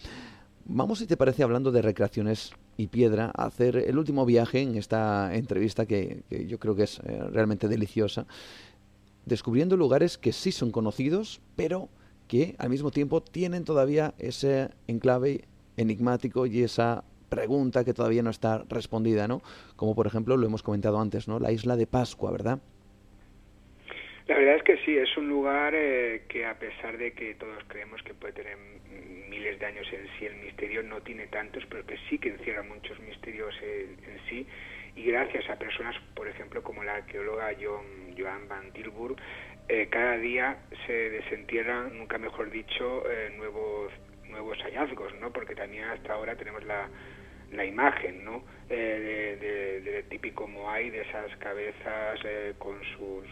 [0.71, 4.77] Vamos, si te parece, hablando de recreaciones y piedra, a hacer el último viaje en
[4.77, 8.27] esta entrevista que, yo creo que es eh, realmente deliciosa,
[9.25, 11.89] descubriendo lugares que sí son conocidos, pero
[12.27, 15.47] que al mismo tiempo tienen todavía ese enclave
[15.79, 19.41] enigmático y esa pregunta que todavía no está respondida, ¿no?
[19.75, 21.41] Como por ejemplo lo hemos comentado antes, ¿no?
[21.41, 22.59] La isla de Pascua, ¿verdad?
[24.29, 27.65] La verdad es que sí, es un lugar eh, que a pesar de que todos
[27.67, 28.59] creemos que puede tener
[29.31, 32.63] miles de años en sí, el misterio no tiene tantos, pero que sí que encierra
[32.63, 33.97] muchos misterios en,
[34.29, 34.47] sí.
[34.97, 39.17] Y gracias a personas, por ejemplo, como la arqueóloga John, Joan Van Tilburg,
[39.67, 43.91] eh, cada día se desentierran, nunca mejor dicho, eh, nuevos
[44.29, 45.33] nuevos hallazgos, ¿no?
[45.33, 46.87] Porque también hasta ahora tenemos la,
[47.53, 48.45] la imagen, ¿no?
[48.69, 52.21] Eh, de, de, típico Moai, de esas cabezas
[52.59, 53.25] con sus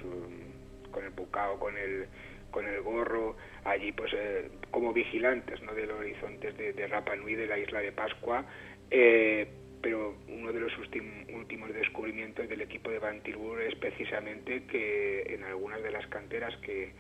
[0.97, 2.07] con el bucao, con el,
[2.51, 5.75] con el gorro, allí pues eh, como vigilantes ¿no?
[5.75, 8.47] de los horizontes de, de, Rapa Nui, de la isla de Pascua,
[8.91, 9.47] eh,
[9.83, 15.83] pero uno de los últimos descubrimientos del equipo de Van es precisamente que en algunas
[15.83, 16.95] de las canteras que,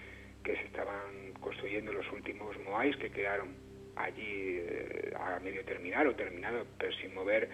[0.44, 3.56] que se estaban construyendo los últimos Moais que quedaron
[3.96, 7.48] allí eh, a medio terminar o terminado, pero sin mover,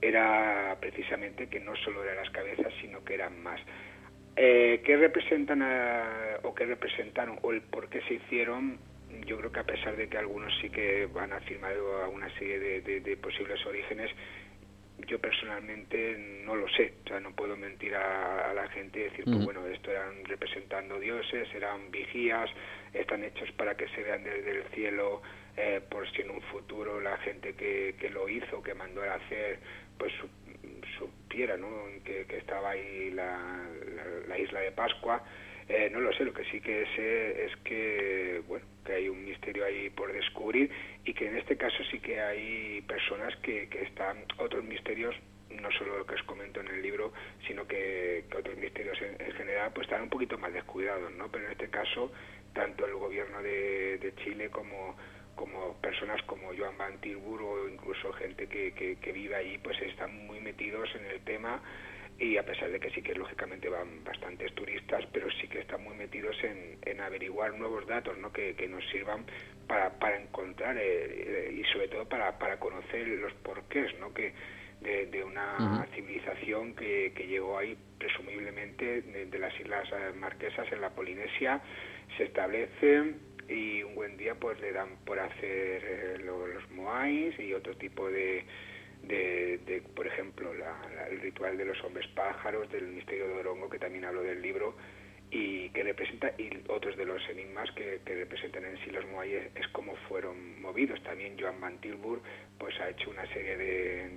[0.00, 3.60] era precisamente que no solo eran las cabezas, sino que eran más.
[4.36, 5.62] Eh, ¿Qué representan
[6.42, 8.78] o qué representaron o el por qué se hicieron?
[9.26, 12.58] Yo creo que a pesar de que algunos sí que han afirmado a una serie
[12.80, 14.10] de, posibles orígenes,
[15.06, 19.24] yo personalmente no lo sé, o sea, no puedo mentir a, la gente y decir,
[19.24, 22.48] pues bueno, esto eran representando dioses, eran vigías,
[22.94, 25.20] están hechos para que se vean desde el cielo,
[25.56, 29.14] eh, por si en un futuro la gente que, que lo hizo, que mandó a
[29.14, 29.58] hacer,
[29.98, 30.12] pues
[30.98, 31.68] supiera ¿no?
[32.04, 33.38] que, estaba ahí la,
[34.28, 35.22] la, isla de Pascua.
[35.68, 39.24] Eh, no lo sé, lo que sí que sé es que, bueno, que hay un
[39.24, 40.70] misterio ahí por descubrir
[41.04, 45.14] y que en este caso sí que hay personas que, que están, otros misterios,
[45.50, 47.12] no solo lo que os comento en el libro,
[47.46, 51.30] sino que, otros misterios en, general, pues están un poquito más descuidados, ¿no?
[51.30, 52.12] Pero en este caso,
[52.52, 54.96] tanto el gobierno de Chile como
[55.34, 60.26] como personas como Joan Van Tilburg o incluso gente que, que, vive ahí, pues están
[60.26, 61.62] muy metidos en el tema
[62.18, 65.82] y a pesar de que sí que lógicamente van bastantes turistas, pero sí que están
[65.82, 68.32] muy metidos en, en averiguar nuevos datos ¿no?
[68.32, 69.24] que, que nos sirvan
[69.66, 74.12] para, para encontrar eh, y sobre todo para, para conocer los porqués ¿no?
[74.12, 74.32] que,
[74.82, 80.80] de, de una civilización que, que llegó ahí presumiblemente de, de, las Islas Marquesas en
[80.80, 81.60] la Polinesia,
[82.16, 83.14] se establece
[83.48, 88.08] y un buen día pues le dan por hacer eh, los, moais y otro tipo
[88.08, 88.44] de,
[89.02, 90.52] de, por ejemplo,
[91.10, 94.74] el ritual de los hombres pájaros, del misterio de Orongo, que también hablo del libro,
[95.30, 99.50] y que representa, y otros de los enigmas que, que representan en sí los moais
[99.54, 101.02] es cómo fueron movidos.
[101.02, 102.20] También Joan Van Tilburg
[102.58, 104.08] pues ha hecho una serie de,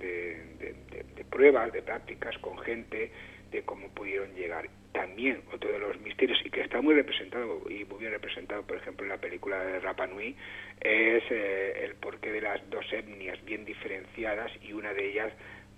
[1.14, 3.10] de pruebas, de prácticas con gente,
[3.50, 4.68] de cómo pudieron llegar.
[4.92, 8.78] También otro de los misterios, y que está muy representado y muy bien representado, por
[8.78, 10.34] ejemplo, en la película de Rapa Nui,
[10.80, 15.32] es eh, el porqué de las dos etnias bien diferenciadas y una de ellas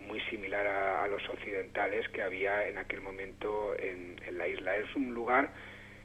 [0.06, 4.76] muy similar a, los occidentales que había en aquel momento en, la isla.
[4.76, 5.50] Es un lugar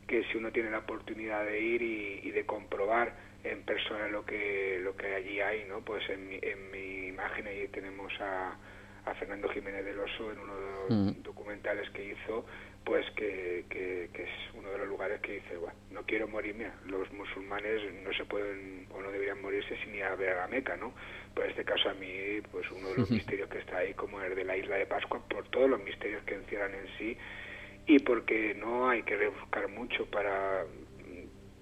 [0.07, 3.13] que si uno tiene la oportunidad de ir y, de comprobar
[3.43, 5.81] en persona lo que lo que allí hay, ¿no?
[5.81, 8.57] Pues en mi, en mi imagen ahí tenemos a
[9.05, 12.45] a Fernando Jiménez del Oso en uno de los documentales que hizo,
[12.85, 17.11] pues que, que, es uno de los lugares que dice, bueno, no quiero morirme, los
[17.13, 20.75] musulmanes no se pueden o no deberían morirse sin ir a ver a la Meca,
[20.77, 20.93] ¿no?
[21.33, 24.21] Pues en este caso a mí, pues uno de los misterios que está ahí, como
[24.21, 27.17] el de la isla de Pascua, por todos los misterios que encierran en sí,
[27.85, 30.65] y porque no hay que rebuscar mucho para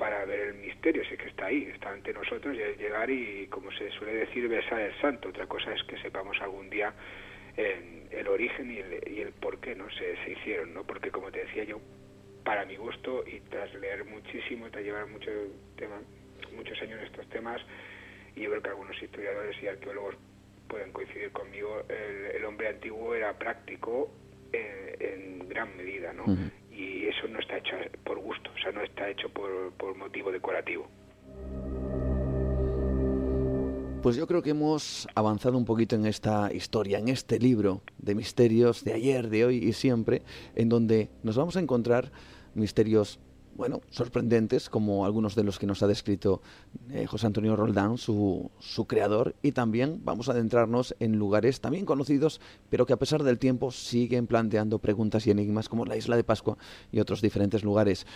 [0.02, 3.46] para ver el misterio, sé que está ahí, está ante nosotros y es llegar y,
[3.52, 5.30] como se suele decir, besar el santo.
[5.30, 6.92] Otra cosa es que sepamos algún día
[7.58, 10.84] el origen y el, y el por qué no se, se hicieron, ¿no?
[10.84, 11.80] Porque como te decía yo,
[12.44, 15.32] para mi gusto y tras leer muchísimo, tras llevar mucho
[15.76, 16.02] tema,
[16.56, 17.62] muchos años en estos temas,
[18.36, 20.16] y yo creo que algunos historiadores y arqueólogos
[20.68, 24.10] pueden coincidir conmigo, el, hombre antiguo era práctico
[24.54, 26.26] en, gran medida, ¿no?
[26.72, 27.76] y eso no está hecho
[28.06, 30.90] por gusto, o sea, no está hecho por, por motivo decorativo.
[34.02, 38.16] Pues yo creo que hemos avanzado un poquito en esta historia, en este libro de
[38.16, 40.24] misterios de ayer, de hoy y siempre,
[40.56, 42.12] en donde nos vamos a encontrar
[42.56, 43.20] misterios,
[43.56, 46.42] bueno, sorprendentes, como algunos de los que nos ha descrito
[46.90, 51.86] eh, José Antonio Roldán, su, su creador, y también vamos a adentrarnos en lugares también
[51.86, 52.42] conocidos,
[52.72, 56.24] pero que a pesar del tiempo siguen planteando preguntas y enigmas, como la isla de
[56.24, 56.58] Pascua
[56.92, 58.08] y otros diferentes lugares.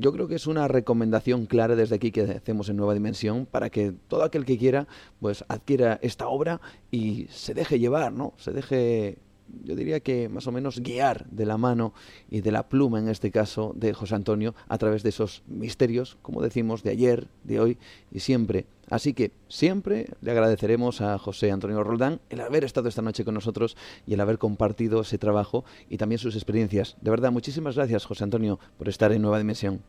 [0.00, 3.68] Yo creo que es una recomendación clara desde aquí que hacemos en Nueva Dimensión para
[3.68, 4.86] que todo aquel que quiera
[5.18, 6.60] pues adquiera esta obra
[6.92, 8.32] y se deje llevar, ¿no?
[8.36, 9.18] Se deje
[9.64, 11.94] yo diría que más o menos guiar de la mano
[12.30, 16.18] y de la pluma, en este caso, de José Antonio, a través de esos misterios,
[16.22, 17.78] como decimos, de ayer, de hoy
[18.12, 18.66] y siempre.
[18.90, 23.34] Así que siempre le agradeceremos a José Antonio Roldán el haber estado esta noche con
[23.34, 26.96] nosotros y el haber compartido ese trabajo y también sus experiencias.
[27.00, 29.82] De verdad, muchísimas gracias, José Antonio, por estar en Nueva Dimensión.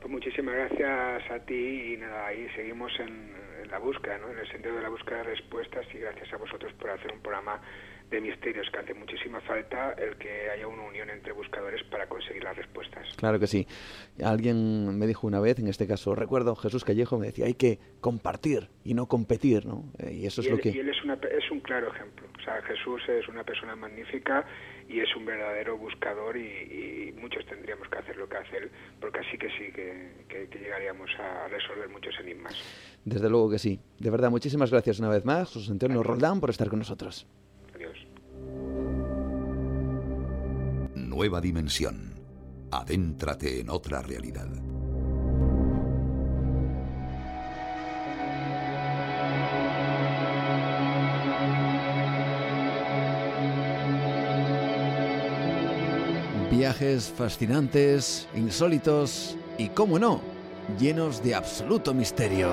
[0.00, 4.30] Pues muchísimas gracias a ti y nada, ahí seguimos en, en la búsqueda, ¿no?
[4.30, 7.20] en el sentido de la búsqueda de respuestas y gracias a vosotros por hacer un
[7.20, 7.60] programa
[8.10, 12.44] de misterios que hace muchísima falta el que haya una unión entre buscadores para conseguir
[12.44, 13.08] las respuestas.
[13.16, 13.66] Claro que sí.
[14.22, 17.78] Alguien me dijo una vez, en este caso recuerdo Jesús Callejo, me decía hay que
[18.00, 19.84] compartir y no competir, ¿no?
[19.98, 20.70] Eh, y eso es lo que...
[20.70, 22.26] Y él es, una, es un claro ejemplo.
[22.38, 24.46] O sea, Jesús es una persona magnífica
[24.88, 28.70] y es un verdadero buscador y, muchos tendríamos que hacer lo que hace él,
[29.00, 32.54] porque así que sí que, llegaríamos a resolver muchos enigmas.
[33.04, 33.80] Desde luego que sí.
[33.98, 37.26] De verdad, muchísimas gracias una vez más, José Antonio Roldán, por estar con nosotros.
[40.94, 42.20] Nueva dimensión.
[42.70, 44.48] Adéntrate en otra realidad.
[56.50, 60.20] Viajes fascinantes, insólitos y, cómo no,
[60.78, 62.48] llenos de absoluto misterio.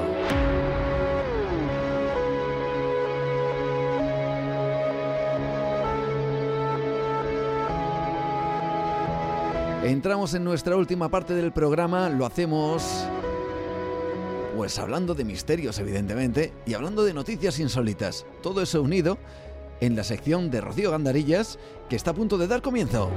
[9.84, 13.06] Entramos en nuestra última parte del programa, lo hacemos
[14.56, 18.26] pues hablando de misterios evidentemente y hablando de noticias insólitas.
[18.42, 19.18] Todo eso unido
[19.82, 23.10] en la sección de Rocío Gandarillas que está a punto de dar comienzo.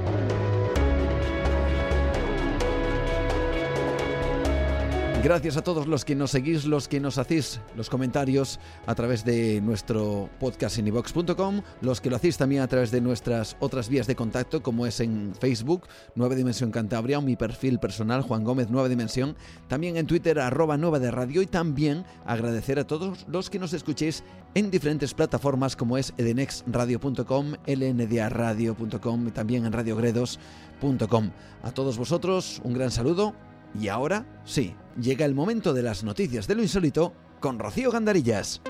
[5.27, 9.25] Gracias a todos los que nos seguís, los que nos hacéis los comentarios a través
[9.25, 13.89] de nuestro podcast en ivox.com, los que lo hacéis también a través de nuestras otras
[13.89, 15.85] vías de contacto, como es en Facebook,
[16.15, 19.35] Nueva Dimensión Cantabria, o mi perfil personal, Juan Gómez Nueva Dimensión,
[19.67, 23.73] también en Twitter, arroba Nueva de Radio, y también agradecer a todos los que nos
[23.73, 24.23] escuchéis
[24.55, 31.31] en diferentes plataformas como es edenexradio.com, lndradio.com y también en radiogredos.com.
[31.63, 33.33] A todos vosotros, un gran saludo
[33.73, 38.61] y ahora, sí, llega el momento de las noticias de lo insólito con Rocío Gandarillas.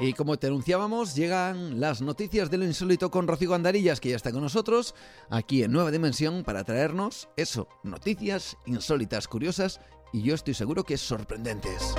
[0.00, 4.16] Y como te anunciábamos, llegan las noticias de lo insólito con Rocío Gandarillas, que ya
[4.16, 4.94] está con nosotros
[5.30, 9.80] aquí en Nueva Dimensión para traernos eso, noticias insólitas, curiosas
[10.12, 11.94] y yo estoy seguro que sorprendentes.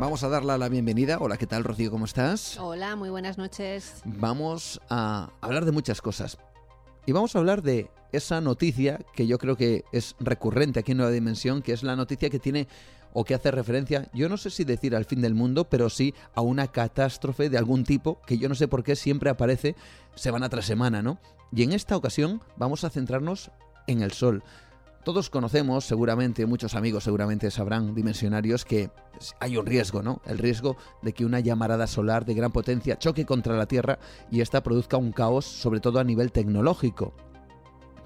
[0.00, 1.18] Vamos a darle la bienvenida.
[1.20, 1.90] Hola, ¿qué tal, Rocío?
[1.90, 2.58] ¿Cómo estás?
[2.58, 4.02] Hola, muy buenas noches.
[4.04, 6.36] Vamos a hablar de muchas cosas.
[7.06, 10.98] Y vamos a hablar de esa noticia que yo creo que es recurrente aquí en
[10.98, 12.66] Nueva Dimensión, que es la noticia que tiene
[13.14, 16.12] o que hace referencia, yo no sé si decir al fin del mundo, pero sí
[16.34, 19.76] a una catástrofe de algún tipo que yo no sé por qué siempre aparece
[20.16, 21.18] semana tras semana, ¿no?
[21.52, 23.52] Y en esta ocasión vamos a centrarnos
[23.86, 24.42] en el Sol.
[25.04, 28.90] Todos conocemos, seguramente, muchos amigos seguramente sabrán, dimensionarios, que
[29.38, 30.22] hay un riesgo, ¿no?
[30.24, 33.98] El riesgo de que una llamarada solar de gran potencia choque contra la Tierra
[34.30, 37.12] y ésta produzca un caos, sobre todo a nivel tecnológico.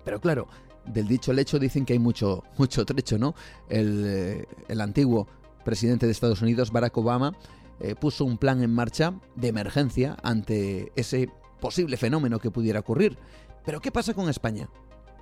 [0.05, 0.49] Pero claro,
[0.87, 3.37] del dicho el hecho dicen que hay mucho, mucho trecho, ¿no?
[3.69, 5.29] El, eh, el antiguo
[5.65, 7.33] presidente de Estados Unidos, Barack Obama,
[7.79, 11.31] eh, puso un plan en marcha de emergencia ante ese
[11.61, 13.17] posible fenómeno que pudiera ocurrir.
[13.65, 14.69] Pero ¿qué pasa con España?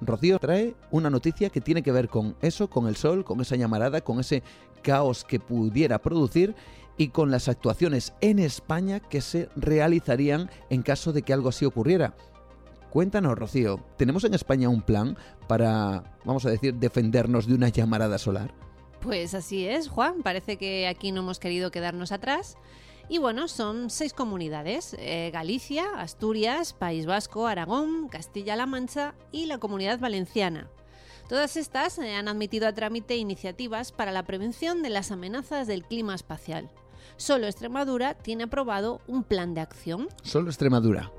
[0.00, 3.56] Rocío trae una noticia que tiene que ver con eso, con el sol, con esa
[3.56, 4.42] llamarada, con ese
[4.82, 6.54] caos que pudiera producir
[6.98, 11.64] y con las actuaciones en España que se realizarían en caso de que algo así
[11.64, 12.14] ocurriera.
[12.90, 15.18] Cuéntanos, Rocío, ¿tenemos en España un plan
[15.48, 18.54] para, vamos a decir, defendernos de una llamarada solar?
[19.00, 20.22] Pues así es, Juan.
[20.22, 22.56] Parece que aquí no hemos querido quedarnos atrás.
[23.08, 29.58] Y bueno, son seis comunidades, eh, Galicia, Asturias, País Vasco, Aragón, Castilla-La Mancha y la
[29.58, 30.68] Comunidad Valenciana.
[31.28, 35.84] Todas estas eh, han admitido a trámite iniciativas para la prevención de las amenazas del
[35.84, 36.68] clima espacial.
[37.16, 40.08] Solo Extremadura tiene aprobado un plan de acción.
[40.22, 41.12] Solo Extremadura.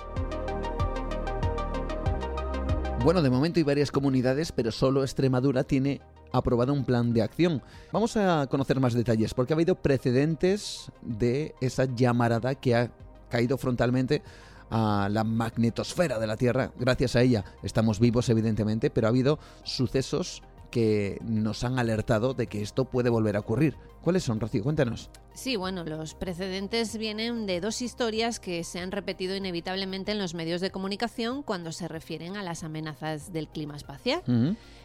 [3.03, 6.01] Bueno, de momento hay varias comunidades, pero solo Extremadura tiene
[6.31, 7.61] aprobado un plan de acción.
[7.91, 12.91] Vamos a conocer más detalles porque ha habido precedentes de esa llamarada que ha
[13.29, 14.21] caído frontalmente
[14.69, 16.71] a la magnetosfera de la Tierra.
[16.77, 22.47] Gracias a ella estamos vivos, evidentemente, pero ha habido sucesos que nos han alertado de
[22.47, 23.77] que esto puede volver a ocurrir.
[24.01, 24.63] ¿Cuáles son, Rocío?
[24.63, 25.09] Cuéntanos.
[25.33, 30.33] Sí, bueno, los precedentes vienen de dos historias que se han repetido inevitablemente en los
[30.33, 34.23] medios de comunicación cuando se refieren a las amenazas del clima espacial.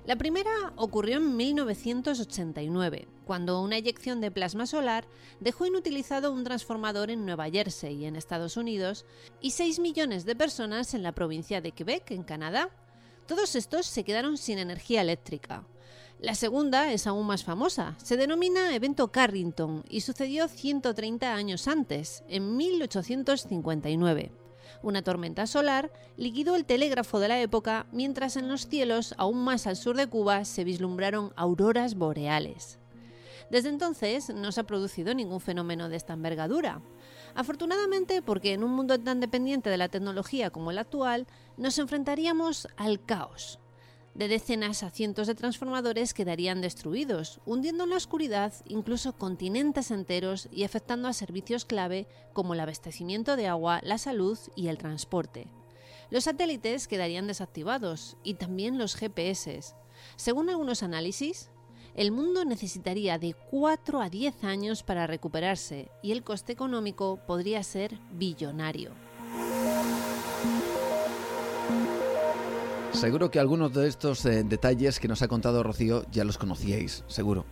[0.04, 5.06] La primera ocurrió en 1989, cuando una eyección de plasma solar
[5.38, 9.06] dejó inutilizado un transformador en Nueva Jersey, en Estados Unidos,
[9.40, 12.70] y 6 millones de personas en la provincia de Quebec, en Canadá.
[13.26, 15.64] Todos estos se quedaron sin energía eléctrica.
[16.22, 17.96] La segunda es aún más famosa.
[17.98, 24.30] Se denomina Evento Carrington y sucedió 130 años antes, en 1859.
[24.84, 29.66] Una tormenta solar liquidó el telégrafo de la época, mientras en los cielos, aún más
[29.66, 32.78] al sur de Cuba, se vislumbraron auroras boreales.
[33.50, 36.82] Desde entonces no se ha producido ningún fenómeno de esta envergadura.
[37.34, 41.26] Afortunadamente, porque en un mundo tan dependiente de la tecnología como el actual,
[41.56, 43.58] nos enfrentaríamos al caos,
[44.14, 50.48] de decenas a cientos de transformadores quedarían destruidos, hundiendo en la oscuridad incluso continentes enteros
[50.52, 55.48] y afectando a servicios clave como el abastecimiento de agua, la salud y el transporte.
[56.10, 59.74] Los satélites quedarían desactivados y también los GPS.
[60.16, 61.50] Según algunos análisis,
[61.94, 67.62] el mundo necesitaría de 4 a 10 años para recuperarse y el coste económico podría
[67.62, 68.92] ser billonario.
[72.92, 77.04] Seguro que algunos de estos eh, detalles que nos ha contado Rocío ya los conocíais,
[77.08, 77.44] seguro.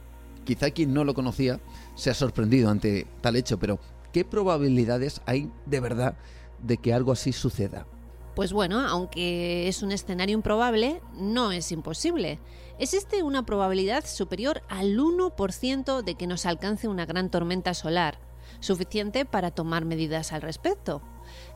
[0.45, 1.61] Quizá quien no lo conocía
[1.95, 3.81] se ha sorprendido ante tal hecho, pero
[4.13, 6.17] ¿qué probabilidades hay de verdad
[6.63, 7.87] de que algo así suceda?
[8.35, 12.39] Pues bueno, aunque es un escenario improbable, no es imposible.
[12.79, 18.21] Existe una probabilidad superior al 1% de que nos alcance una gran tormenta solar,
[18.61, 21.03] suficiente para tomar medidas al respecto.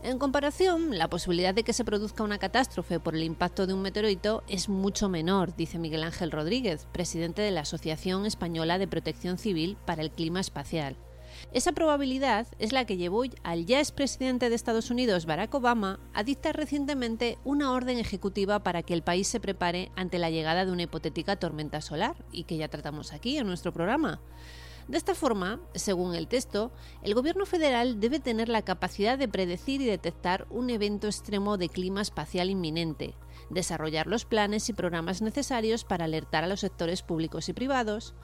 [0.02, 3.82] En comparación, la posibilidad de que se produzca una catástrofe por el impacto de un
[3.82, 9.38] meteorito es mucho menor, dice Miguel Ángel Rodríguez, presidente de la Asociación Española de Protección
[9.38, 10.96] Civil para el Clima Espacial.
[11.52, 16.22] Esa probabilidad es la que llevó al ya expresidente de Estados Unidos, Barack Obama, a
[16.22, 20.72] dictar recientemente una orden ejecutiva para que el país se prepare ante la llegada de
[20.72, 24.20] una hipotética tormenta solar, y que ya tratamos aquí en nuestro programa.
[24.88, 26.70] De esta forma, según el texto,
[27.02, 31.70] el Gobierno federal debe tener la capacidad de predecir y detectar un evento extremo de
[31.70, 33.14] clima espacial inminente,
[33.48, 38.14] desarrollar los planes y programas necesarios para alertar a los sectores públicos y privados,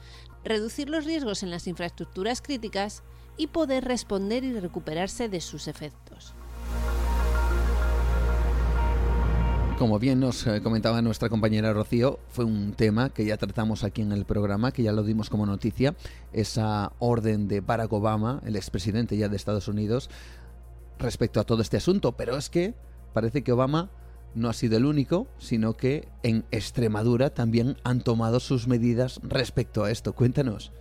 [0.43, 3.03] reducir los riesgos en las infraestructuras críticas
[3.37, 6.35] y poder responder y recuperarse de sus efectos.
[9.81, 14.03] Como bien nos eh, comentaba nuestra compañera Rocío, fue un tema que ya tratamos aquí
[14.03, 15.95] en el programa, que ya lo dimos como noticia,
[16.33, 20.11] esa orden de Barack Obama, el expresidente ya de Estados Unidos,
[20.99, 22.11] respecto a todo este asunto.
[22.11, 22.75] Pero es que
[23.13, 23.89] parece que Obama
[24.35, 29.83] no ha sido el único, sino que en Extremadura también han tomado sus medidas respecto
[29.83, 30.13] a esto.
[30.13, 30.71] Cuéntanos.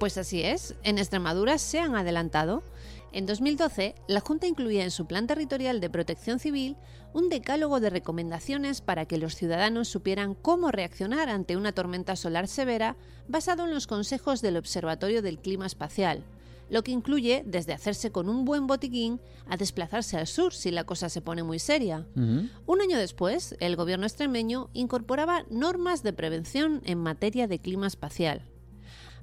[0.00, 2.62] Pues así es, en Extremadura se han adelantado.
[3.10, 6.76] En 2012, la Junta incluía en su Plan Territorial de Protección Civil
[7.14, 12.48] un decálogo de recomendaciones para que los ciudadanos supieran cómo reaccionar ante una tormenta solar
[12.48, 16.22] severa basado en los consejos del Observatorio del Clima Espacial,
[16.68, 20.84] lo que incluye desde hacerse con un buen botiquín a desplazarse al sur si la
[20.84, 22.06] cosa se pone muy seria.
[22.14, 28.42] Un año después, el gobierno extremeño incorporaba normas de prevención en materia de clima espacial.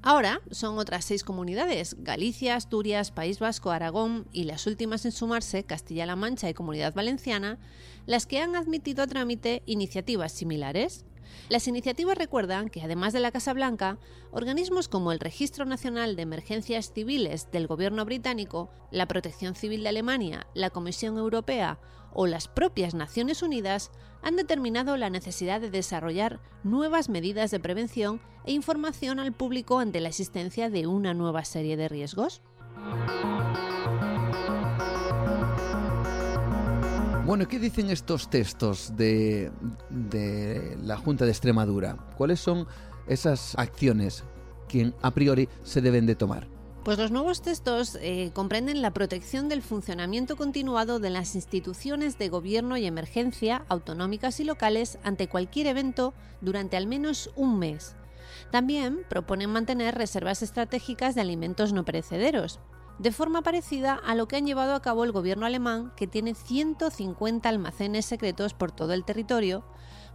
[0.08, 5.64] Ahora son otras seis comunidades, Galicia, Asturias, País Vasco, Aragón y las últimas en sumarse,
[5.64, 7.58] Castilla-La Mancha y Comunidad Valenciana,
[8.06, 11.06] las que han admitido a trámite iniciativas similares.
[11.50, 13.98] Las iniciativas recuerdan que, además de la Casa Blanca,
[14.30, 19.90] organismos como el Registro Nacional de Emergencias Civiles del Gobierno británico, la Protección Civil de
[19.90, 21.80] Alemania, la Comisión Europea
[22.16, 23.92] o las propias Naciones Unidas
[24.24, 30.00] han determinado la necesidad de desarrollar nuevas medidas de prevención e información al público ante
[30.00, 32.42] la existencia de una nueva serie de riesgos.
[37.26, 39.52] Bueno, ¿qué dicen estos textos de,
[40.84, 41.98] la Junta de Extremadura?
[42.18, 42.68] ¿Cuáles son
[43.08, 44.24] esas acciones
[44.68, 46.55] que a priori se deben de tomar?
[46.86, 52.30] Pues los nuevos textos eh, comprenden la protección del funcionamiento continuado de las instituciones de
[52.30, 57.96] gobierno y emergencia autonómicas y locales ante cualquier evento durante al menos un mes.
[58.52, 62.60] También proponen mantener reservas estratégicas de alimentos no perecederos,
[63.00, 66.36] de forma parecida a lo que han llevado a cabo el gobierno alemán, que tiene
[66.36, 69.66] 150 almacenes secretos por todo el territorio,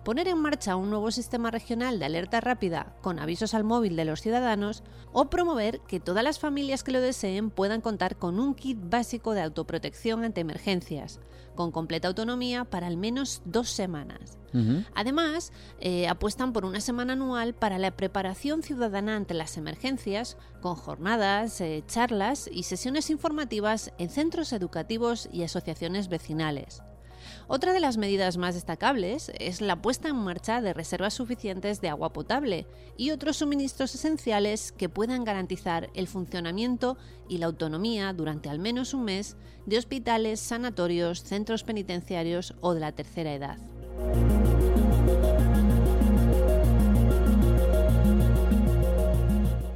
[0.05, 4.05] poner en marcha un nuevo sistema regional de alerta rápida con avisos al móvil de
[4.05, 4.83] los ciudadanos
[5.13, 9.35] o promover que todas las familias que lo deseen puedan contar con un kit básico
[9.35, 11.21] de autoprotección ante emergencias,
[11.55, 14.39] con completa autonomía para al menos dos semanas.
[14.97, 20.75] Además, eh, apuestan por una semana anual para la preparación ciudadana ante las emergencias, con
[20.75, 26.83] jornadas, eh, charlas y sesiones informativas en centros educativos y asociaciones vecinales.
[27.53, 31.89] Otra de las medidas más destacables es la puesta en marcha de reservas suficientes de
[31.89, 32.65] agua potable
[32.97, 36.97] y otros suministros esenciales que puedan garantizar el funcionamiento
[37.29, 39.37] y la autonomía durante al menos un mes
[39.67, 43.59] de hospitales, sanatorios, centros penitenciarios o de la tercera edad.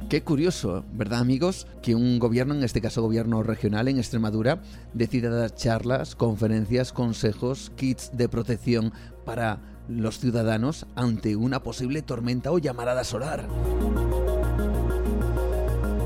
[0.09, 1.65] Qué curioso, ¿verdad amigos?
[1.81, 4.61] Que un gobierno, en este caso gobierno regional en Extremadura,
[4.93, 8.93] decida dar charlas, conferencias, consejos, kits de protección
[9.25, 13.47] para los ciudadanos ante una posible tormenta o llamarada solar.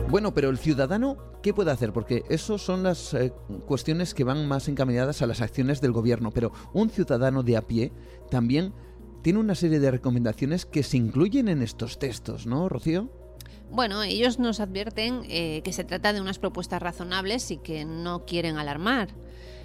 [0.10, 1.92] Bueno, pero el ciudadano, ¿qué puede hacer?
[1.92, 3.34] Porque eso son las eh,
[3.68, 7.68] cuestiones que van más encaminadas a las acciones del gobierno, pero un ciudadano de a
[7.68, 7.92] pie
[8.32, 8.74] también
[9.24, 13.19] tiene una serie de recomendaciones que se incluyen en estos textos, ¿no, Rocío?
[13.72, 18.26] Bueno, ellos nos advierten eh, que se trata de unas propuestas razonables y que no
[18.26, 19.10] quieren alarmar.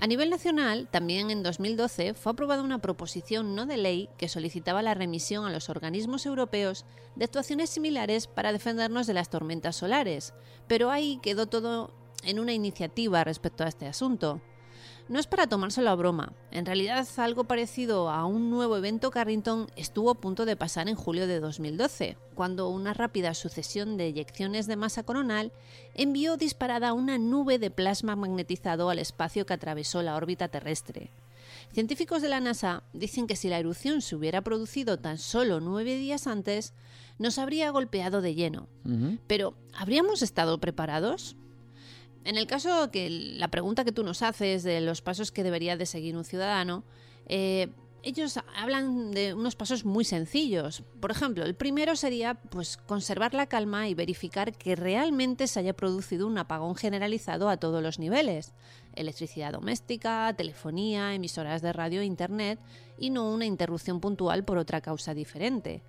[0.00, 4.82] A nivel nacional, también en 2012 fue aprobada una proposición no de ley que solicitaba
[4.82, 6.84] la remisión a los organismos europeos
[7.16, 10.34] de actuaciones similares para defendernos de las tormentas solares,
[10.66, 11.94] pero ahí quedó todo
[12.24, 14.42] en una iniciativa respecto a este asunto.
[15.06, 16.32] No es para tomárselo a broma.
[16.50, 20.94] En realidad, algo parecido a un nuevo evento Carrington estuvo a punto de pasar en
[20.94, 25.52] julio de 2012, cuando una rápida sucesión de eyecciones de masa coronal
[25.94, 31.10] envió disparada una nube de plasma magnetizado al espacio que atravesó la órbita terrestre.
[31.72, 35.96] Científicos de la NASA dicen que si la erupción se hubiera producido tan solo nueve
[35.96, 36.72] días antes,
[37.18, 38.68] nos habría golpeado de lleno.
[39.26, 41.36] Pero, ¿habríamos estado preparados?
[42.24, 45.76] En el caso que la pregunta que tú nos haces de los pasos que debería
[45.76, 46.82] de seguir un ciudadano,
[47.26, 47.68] eh,
[48.04, 50.82] ellos hablan de unos pasos muy sencillos.
[51.00, 55.72] Por ejemplo, el primero sería pues conservar la calma y verificar que realmente se haya
[55.72, 58.52] producido un apagón generalizado a todos los niveles.
[58.94, 62.58] Electricidad doméstica, telefonía, emisoras de radio e internet
[62.98, 65.82] y no una interrupción puntual por otra causa diferente.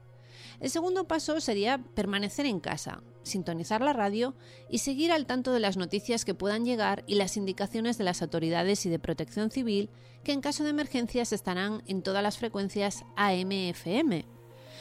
[0.61, 4.35] El segundo paso sería permanecer en casa, sintonizar la radio
[4.69, 8.21] y seguir al tanto de las noticias que puedan llegar y las indicaciones de las
[8.21, 9.89] autoridades y de protección civil
[10.23, 14.25] que en caso de emergencias estarán en todas las frecuencias AM-FM.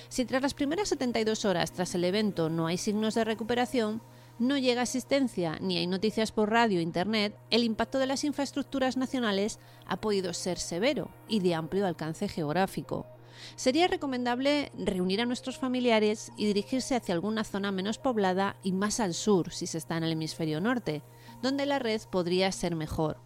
[0.08, 4.02] Si tras las primeras 72 horas tras el evento no hay signos de recuperación,
[4.38, 8.96] no llega asistencia ni hay noticias por radio o internet, el impacto de las infraestructuras
[8.96, 13.06] nacionales ha podido ser severo y de amplio alcance geográfico.
[13.56, 19.00] Sería recomendable reunir a nuestros familiares y dirigirse hacia alguna zona menos poblada y más
[19.00, 21.02] al sur si se está en el hemisferio norte,
[21.42, 23.18] donde la red podría ser mejor.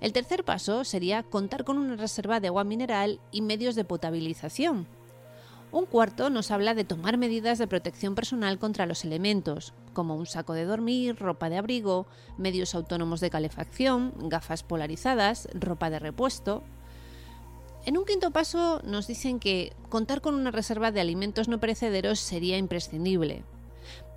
[0.00, 4.86] El tercer paso sería contar con una reserva de agua mineral y medios de potabilización.
[5.72, 10.26] Un cuarto nos habla de tomar medidas de protección personal contra los elementos, como un
[10.26, 12.06] saco de dormir, ropa de abrigo,
[12.38, 16.62] medios autónomos de calefacción, gafas polarizadas, ropa de repuesto,
[17.86, 22.18] en un quinto paso nos dicen que contar con una reserva de alimentos no perecederos
[22.18, 23.44] sería imprescindible.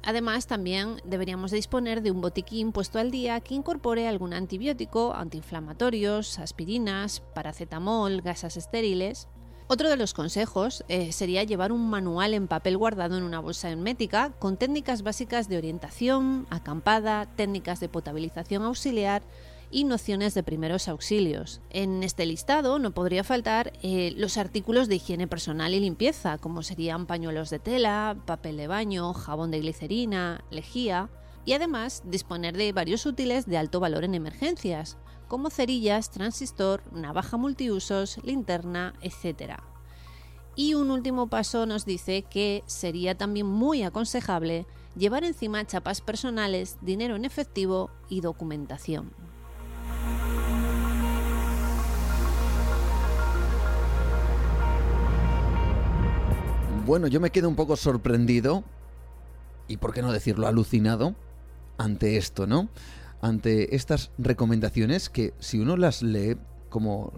[0.03, 6.39] Además, también deberíamos disponer de un botiquín puesto al día que incorpore algún antibiótico, antiinflamatorios,
[6.39, 9.27] aspirinas, paracetamol, gasas estériles.
[9.68, 13.69] Otro de los consejos eh, sería llevar un manual en papel guardado en una bolsa
[13.69, 19.23] hermética con técnicas básicas de orientación, acampada, técnicas de potabilización auxiliar
[19.69, 21.61] y nociones de primeros auxilios.
[21.69, 26.64] En este listado no podría faltar eh, los artículos de higiene personal y limpieza, como
[26.64, 31.10] serían pañuelos de tela, papel de baño, jabón de glicerina, lejía,
[31.45, 37.38] y además disponer de varios útiles de alto valor en emergencias, como cerillas, transistor, navaja
[37.38, 39.53] multiusos, linterna, etc.
[40.56, 44.65] Y un último paso nos dice que sería también muy aconsejable
[44.98, 49.27] llevar encima chapas personales, dinero en efectivo y documentación.
[56.88, 58.64] Bueno, yo me quedo un poco sorprendido,
[59.68, 61.15] y por qué no decirlo alucinado,
[61.77, 62.69] ante esto, ¿no?
[63.19, 66.38] Ante estas recomendaciones que si uno las lee
[66.69, 67.11] como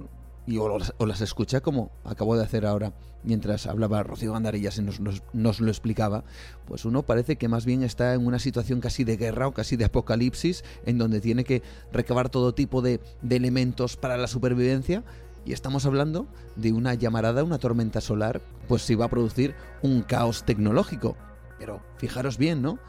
[0.48, 5.02] y o, las, escucha como acabo de hacer ahora mientras hablaba Rocío Gandarillas y nos,
[5.34, 6.24] nos, lo explicaba,
[6.66, 9.76] pues uno parece que más bien está en una situación casi de guerra o casi
[9.76, 11.62] de apocalipsis en donde tiene que
[11.94, 15.04] recabar todo tipo de elementos para la supervivencia
[15.46, 20.02] y estamos hablando de una llamarada, una tormenta solar, pues si va a producir un
[20.02, 21.16] caos tecnológico.
[21.58, 22.80] Pero fijaros bien, ¿no?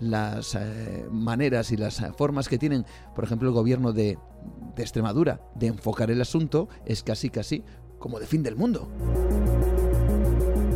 [0.00, 2.84] Las eh, maneras y las formas que tienen,
[3.14, 4.18] por ejemplo, el gobierno de,
[4.76, 7.64] de Extremadura de enfocar el asunto es casi casi
[7.98, 8.88] como de fin del mundo.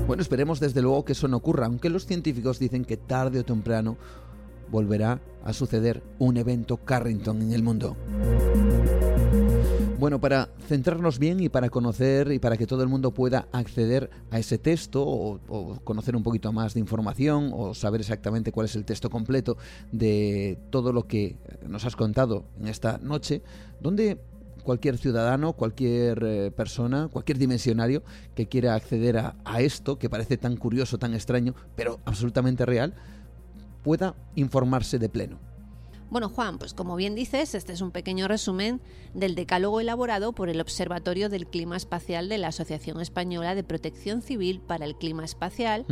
[0.06, 3.44] Bueno, esperemos desde luego que eso no ocurra, aunque los científicos dicen que tarde o
[3.44, 3.96] temprano
[4.70, 7.96] volverá a suceder un evento Carrington en el mundo.
[9.98, 14.10] Bueno, para centrarnos bien y para conocer y para que todo el mundo pueda acceder
[14.30, 18.76] a ese texto o, conocer un poquito más de información o saber exactamente cuál es
[18.76, 19.56] el texto completo
[19.92, 21.36] de todo lo que
[21.66, 23.40] nos has contado en esta noche,
[23.80, 24.18] donde
[24.64, 28.02] cualquier ciudadano, cualquier eh, persona, cualquier dimensionario
[28.34, 32.92] que quiera acceder a, a esto, que parece tan curioso, tan extraño, pero absolutamente real,
[33.82, 35.45] pueda informarse de pleno.
[36.08, 38.80] Bueno, Juan, pues como bien dices, este es un pequeño resumen
[39.12, 44.22] del decálogo elaborado por el Observatorio del Clima Espacial de la Asociación Española de Protección
[44.22, 45.84] Civil para el Clima Espacial,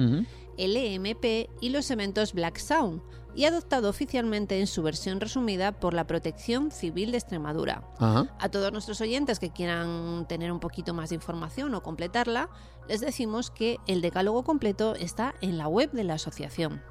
[0.56, 3.02] LMP, y los eventos Black Sound,
[3.34, 7.82] y adoptado oficialmente en su versión resumida por la Protección Civil de Extremadura.
[7.98, 12.48] A todos nuestros oyentes que quieran tener un poquito más de información o completarla,
[12.88, 16.82] les decimos que el decálogo completo está en la web de la asociación.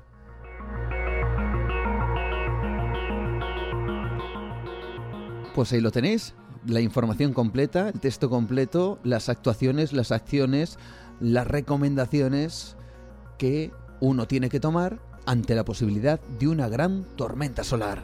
[5.56, 6.34] Pues ahí lo tenéis,
[6.66, 10.80] la información completa, el texto completo, las actuaciones, las acciones,
[11.20, 12.76] las recomendaciones
[13.38, 18.02] que uno tiene que tomar ante la posibilidad de una gran tormenta solar.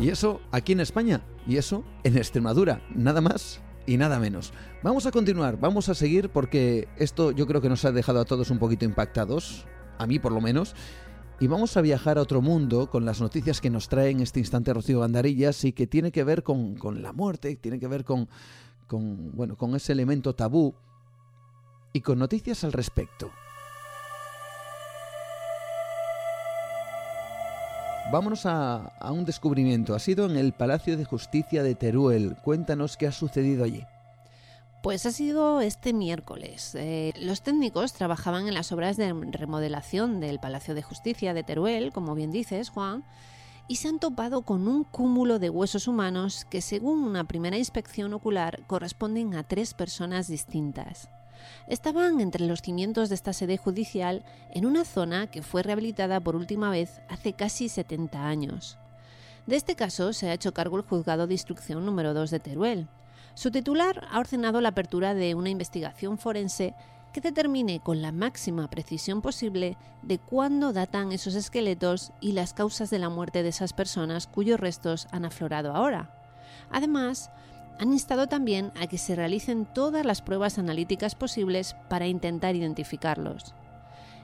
[0.00, 4.52] Y eso aquí en España, y eso en Extremadura, nada más y nada menos.
[4.82, 8.24] Vamos a continuar, vamos a seguir porque esto yo creo que nos ha dejado a
[8.26, 9.66] todos un poquito impactados,
[9.98, 10.74] a mí por lo menos,
[11.40, 14.38] y vamos a viajar a otro mundo con las noticias que nos trae en este
[14.38, 18.28] instante Rocío Bandarillas y que tiene que ver con, la muerte, tiene que ver con,
[18.86, 20.74] con, bueno, con ese elemento tabú
[21.92, 23.30] y con noticias al respecto.
[28.12, 29.94] Vámonos a, a, un descubrimiento.
[29.94, 32.36] Ha sido en el Palacio de Justicia de Teruel.
[32.44, 33.82] Cuéntanos qué ha sucedido allí.
[34.84, 36.74] Pues ha sido este miércoles.
[36.74, 41.90] Eh, los técnicos trabajaban en las obras de remodelación del Palacio de Justicia de Teruel,
[41.90, 43.02] como bien dices, Juan,
[43.66, 48.12] y se han topado con un cúmulo de huesos humanos que, según una primera inspección
[48.12, 51.08] ocular, corresponden a tres personas distintas.
[51.66, 56.36] Estaban entre los cimientos de esta sede judicial en una zona que fue rehabilitada por
[56.36, 58.76] última vez hace casi 70 años.
[59.46, 62.88] De este caso se ha hecho cargo el juzgado de instrucción número 2 de Teruel,
[63.34, 66.74] su titular ha ordenado la apertura de una investigación forense
[67.12, 72.90] que determine con la máxima precisión posible de cuándo datan esos esqueletos y las causas
[72.90, 76.10] de la muerte de esas personas cuyos restos han aflorado ahora.
[76.70, 77.30] Además,
[77.78, 83.54] han instado también a que se realicen todas las pruebas analíticas posibles para intentar identificarlos.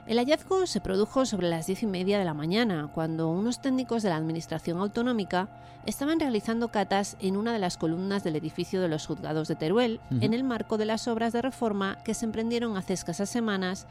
[0.07, 4.01] El hallazgo se produjo sobre las diez y media de la mañana, cuando unos técnicos
[4.01, 5.47] de la Administración Autonómica
[5.85, 9.99] estaban realizando catas en una de las columnas del edificio de los juzgados de Teruel,
[10.19, 13.85] en el marco de las obras de reforma que se emprendieron hace escasas semanas.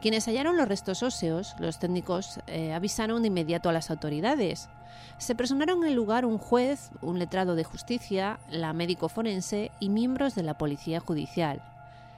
[0.00, 4.70] Quienes hallaron los restos óseos, los técnicos eh, avisaron de inmediato a las autoridades.
[5.18, 9.90] Se personaron en el lugar un juez, un letrado de justicia, la médico forense y
[9.90, 11.62] miembros de la policía judicial.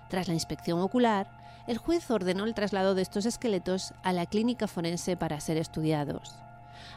[0.08, 4.66] Tras la inspección ocular, el juez ordenó el traslado de estos esqueletos a la clínica
[4.66, 6.34] forense para ser estudiados.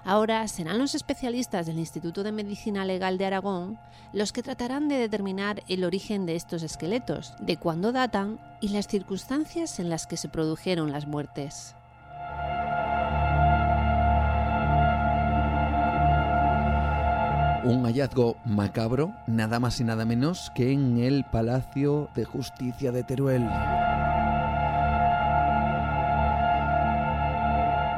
[0.03, 3.79] Ahora serán los especialistas del Instituto de Medicina Legal de Aragón
[4.13, 8.87] los que tratarán de determinar el origen de estos esqueletos, de cuándo datan y las
[8.87, 11.75] circunstancias en las que se produjeron las muertes.
[17.65, 23.03] Un hallazgo macabro, nada más y nada menos que en el Palacio de Justicia de
[23.03, 23.49] Teruel.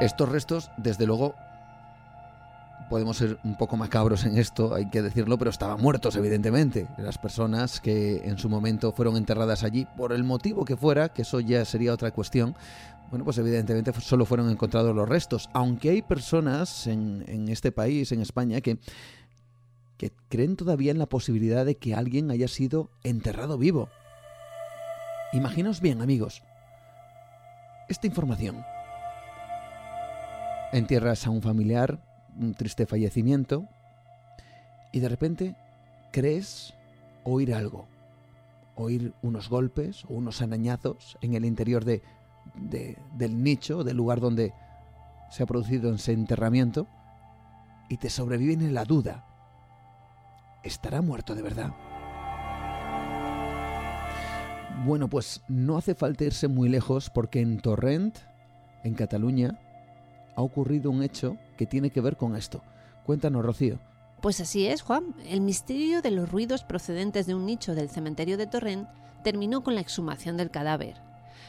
[0.00, 1.34] Estos restos, desde luego,
[2.88, 6.86] podemos ser un poco macabros en esto, hay que decirlo, pero estaban muertos, evidentemente.
[6.98, 11.22] Las personas que en su momento fueron enterradas allí, por el motivo que fuera, que
[11.22, 12.54] eso ya sería otra cuestión,
[13.10, 15.50] bueno, pues evidentemente solo fueron encontrados los restos.
[15.52, 18.78] Aunque hay personas en, este país, en España, que
[19.96, 23.88] que creen todavía en la posibilidad de que alguien haya sido enterrado vivo.
[25.32, 26.40] Imaginaos bien, amigos,
[27.88, 28.64] esta información.
[30.72, 31.98] Entierras a un familiar,
[32.38, 33.66] un triste fallecimiento,
[34.92, 35.56] y de repente
[36.12, 36.74] crees
[37.24, 37.86] oír algo,
[38.74, 42.02] oír unos golpes o unos anañazos en el interior de,
[43.16, 44.52] del nicho, del lugar donde
[45.30, 46.86] se ha producido ese enterramiento,
[47.88, 49.24] y te sobrevive la duda
[50.62, 51.72] ¿Estará muerto de verdad?
[54.84, 58.18] Bueno, pues no hace falta irse muy lejos porque en Torrent,
[58.84, 59.58] en Cataluña,
[60.38, 62.62] ha ocurrido un hecho que tiene que ver con esto.
[63.04, 63.80] Cuéntanos, Rocío.
[64.22, 65.16] Pues así es, Juan.
[65.28, 68.88] El misterio de los ruidos procedentes de un nicho del cementerio de Torrent
[69.24, 70.94] terminó con la exhumación del cadáver.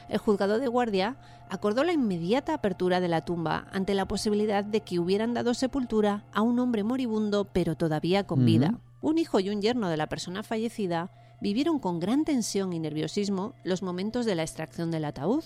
[0.08, 1.18] El juzgado de guardia
[1.48, 6.24] acordó la inmediata apertura de la tumba ante la posibilidad de que hubieran dado sepultura
[6.32, 8.80] a un hombre moribundo pero todavía con vida.
[9.00, 13.54] Un hijo y un yerno de la persona fallecida vivieron con gran tensión y nerviosismo
[13.62, 15.44] los momentos de la extracción del ataúd.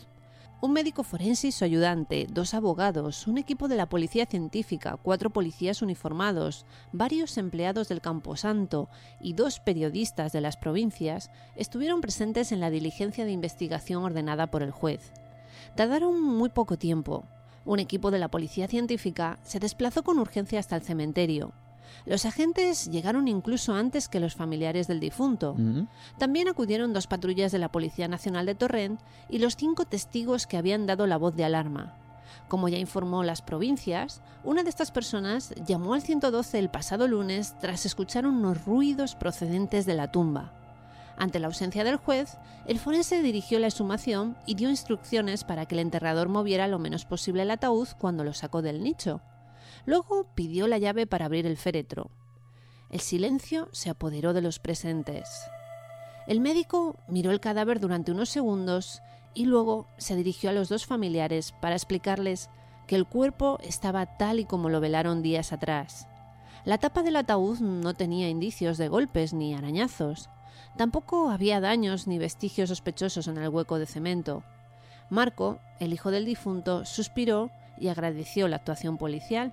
[0.65, 5.29] Un médico forense y su ayudante, dos abogados, un equipo de la policía científica, cuatro
[5.29, 8.89] policías uniformados, varios empleados del Camposanto
[9.21, 14.63] y dos periodistas de las provincias estuvieron presentes en la diligencia de investigación ordenada por
[14.63, 15.13] el juez.
[15.77, 17.27] Tardaron muy poco tiempo.
[17.67, 21.53] Un equipo de la policía científica se desplazó con urgencia hasta el cementerio,
[22.07, 25.57] los agentes llegaron incluso antes que los familiares del difunto.
[26.19, 30.57] También acudieron dos patrullas de la Policía Nacional de Torrent y los cinco testigos que
[30.57, 31.97] habían dado la voz de alarma.
[32.49, 37.55] Como ya informó las provincias, una de estas personas llamó al 112 el pasado lunes
[37.59, 40.53] tras escuchar unos ruidos procedentes de la tumba.
[41.17, 45.77] Ante la ausencia del juez, el forense dirigió la exhumación y dio instrucciones para que
[45.77, 49.21] el enterrador moviera lo menos posible el ataúd cuando lo sacó del nicho.
[49.87, 52.11] Luego pidió la llave para abrir el féretro.
[52.91, 55.29] El silencio se apoderó de los presentes.
[56.27, 59.03] El médico miró el cadáver durante unos segundos
[59.35, 62.49] y luego se dirigió a los dos familiares para explicarles
[62.87, 66.07] que el cuerpo estaba tal y como lo velaron días atrás.
[66.65, 70.31] La tapa del ataúd no tenía indicios de golpes ni arañazos.
[70.79, 74.45] Tampoco había daños ni vestigios sospechosos en el hueco de cemento.
[75.11, 79.53] Marco, el hijo del difunto, suspiró y agradeció la actuación policial.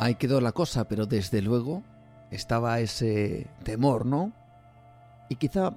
[0.00, 1.82] Ahí quedó la cosa, pero desde luego
[2.30, 4.32] estaba ese temor, ¿no?
[5.28, 5.74] Y quizá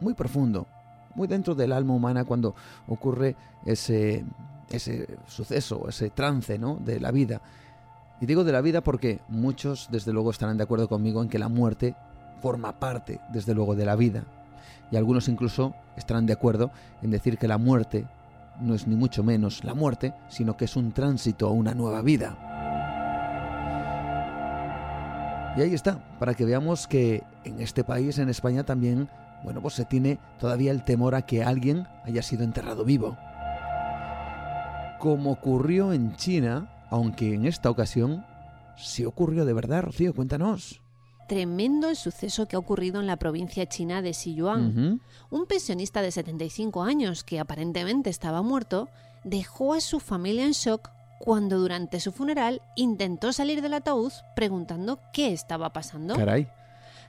[0.00, 0.66] muy profundo,
[1.14, 2.54] muy dentro del alma humana cuando
[2.88, 4.24] ocurre ese,
[4.70, 6.76] ese suceso, ese trance, ¿no?
[6.76, 7.42] De la vida.
[8.18, 11.38] Y digo de la vida porque muchos, desde luego, estarán de acuerdo conmigo en que
[11.38, 11.94] la muerte
[12.40, 14.24] forma parte, desde luego, de la vida.
[14.90, 16.70] Y algunos incluso estarán de acuerdo
[17.02, 18.06] en decir que la muerte
[18.58, 22.00] no es ni mucho menos la muerte, sino que es un tránsito a una nueva
[22.00, 22.49] vida.
[25.56, 29.08] Y ahí está, para que veamos que en este país, en España también,
[29.42, 33.16] bueno, pues se tiene todavía el temor a que alguien haya sido enterrado vivo.
[35.00, 38.24] Como ocurrió en China, aunque en esta ocasión
[38.76, 40.80] sí ocurrió de verdad, Rocío, cuéntanos
[41.30, 45.00] tremendo el suceso que ha ocurrido en la provincia china de Sichuan.
[45.30, 48.88] Un pensionista de 75 años, que aparentemente estaba muerto,
[49.22, 50.90] dejó a su familia en shock
[51.20, 56.16] cuando durante su funeral intentó salir del ataúd preguntando qué estaba pasando.
[56.16, 56.48] Caray.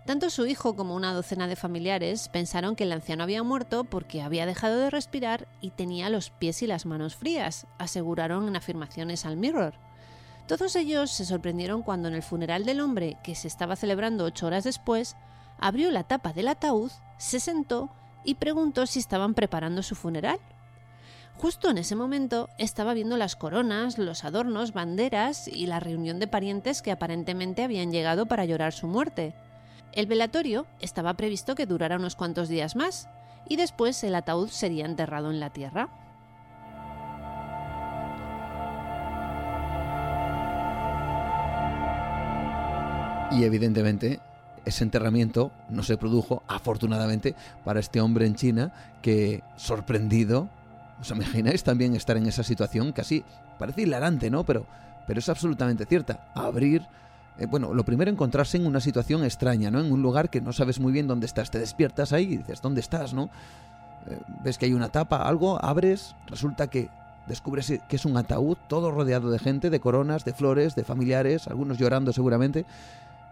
[0.06, 4.22] Tanto su hijo como una docena de familiares pensaron que el anciano había muerto porque
[4.22, 9.26] había dejado de respirar y tenía los pies y las manos frías, aseguraron en afirmaciones
[9.26, 9.76] al Mirror.
[10.46, 14.48] Todos ellos se sorprendieron cuando en el funeral del hombre, que se estaba celebrando ocho
[14.48, 15.16] horas después,
[15.58, 17.90] abrió la tapa del ataúd, se sentó
[18.26, 20.40] y preguntó si estaban preparando su funeral.
[21.38, 26.28] Justo en ese momento estaba viendo las coronas, los adornos, banderas y la reunión de
[26.28, 29.34] parientes que aparentemente habían llegado para llorar su muerte.
[29.92, 33.10] El velatorio estaba previsto que durara unos cuantos días más
[33.50, 35.90] y después el ataúd sería enterrado en la tierra.
[43.32, 44.20] Y evidentemente
[44.66, 50.50] ese enterramiento no se produjo, afortunadamente, para este hombre en China que, sorprendido,
[51.02, 52.92] ¿Os imagináis también estar en esa situación?
[52.94, 53.24] Casi
[53.58, 54.44] parece hilarante, ¿no?
[54.44, 54.66] Pero
[55.08, 56.32] pero es absolutamente cierta.
[56.34, 56.84] Abrir
[57.38, 59.80] eh, bueno, lo primero encontrarse en una situación extraña, ¿no?
[59.80, 61.50] En un lugar que no sabes muy bien dónde estás.
[61.50, 63.30] Te despiertas ahí y dices, ¿dónde estás, no?
[64.08, 66.90] Eh, ves que hay una tapa, algo, abres, resulta que
[67.28, 71.48] descubres que es un ataúd todo rodeado de gente, de coronas, de flores, de familiares,
[71.48, 72.66] algunos llorando seguramente,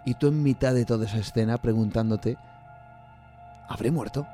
[0.05, 2.37] y tú en mitad de toda esa escena preguntándote,
[3.67, 4.27] ¿habré muerto?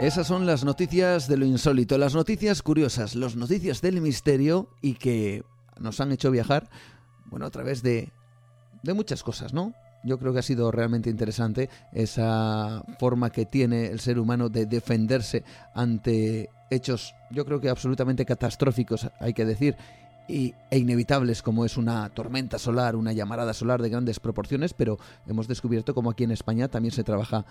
[0.00, 4.94] Esas son las noticias de lo insólito, las noticias curiosas, las noticias del misterio y
[4.94, 5.44] que
[5.78, 6.70] nos han hecho viajar,
[7.26, 8.10] bueno, a través de,
[8.82, 9.74] de muchas cosas, ¿no?
[10.02, 14.64] Yo creo que ha sido realmente interesante esa forma que tiene el ser humano de
[14.64, 15.44] defenderse
[15.74, 19.76] ante hechos, yo creo que absolutamente catastróficos, hay que decir,
[20.30, 24.98] y, e inevitables como es una tormenta solar, una llamarada solar de grandes proporciones, pero
[25.26, 27.44] hemos descubierto como aquí en España también se trabaja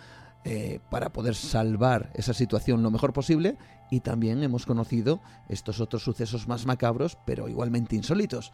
[0.46, 3.58] eh, para poder salvar esa situación lo mejor posible
[3.92, 5.20] y también hemos conocido
[5.50, 8.52] estos otros sucesos más macabros, pero igualmente insólitos.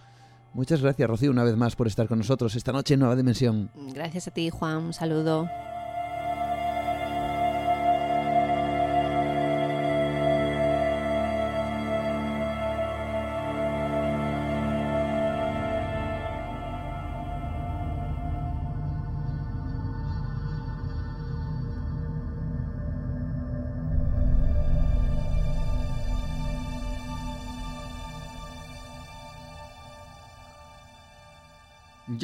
[0.53, 3.69] Muchas gracias, Rocío, una vez más por estar con nosotros esta noche en Nueva Dimensión.
[3.93, 4.85] Gracias a ti, Juan.
[4.85, 5.47] Un saludo.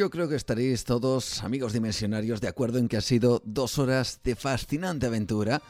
[0.02, 4.20] Yo creo que estaréis todos, amigos dimensionarios, de acuerdo en que ha sido dos horas
[4.24, 5.62] de fascinante aventura,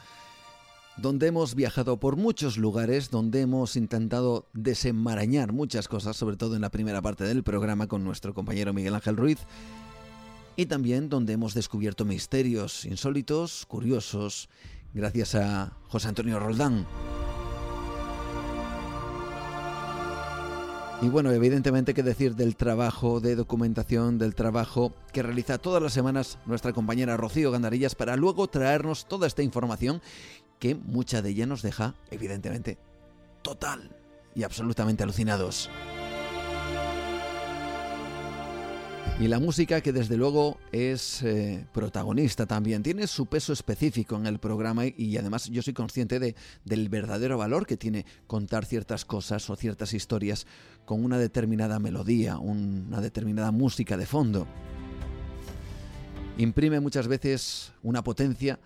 [0.96, 6.62] donde hemos viajado por muchos lugares, donde hemos intentado desenmarañar muchas cosas, sobre todo en
[6.62, 9.40] la primera parte del programa con nuestro compañero Miguel Ángel Ruiz,
[10.56, 14.48] y también donde hemos descubierto misterios insólitos, curiosos,
[14.94, 16.86] gracias a José Antonio Roldán.
[21.02, 25.92] Y bueno, evidentemente que decir del trabajo de documentación, del trabajo que realiza todas las
[25.92, 30.00] semanas nuestra compañera Rocío Gandarillas para luego traernos toda esta información
[30.60, 32.78] que mucha de ella nos deja, evidentemente,
[33.42, 33.96] total
[34.36, 35.68] y absolutamente alucinados.
[39.20, 44.26] Y la música que desde luego es eh, protagonista también, tiene su peso específico en
[44.26, 46.34] el programa y, además yo soy consciente de,
[46.64, 50.46] del verdadero valor que tiene contar ciertas cosas o ciertas historias
[50.84, 54.48] con una determinada melodía, una determinada música de fondo.
[56.38, 58.58] Imprime muchas veces una potencia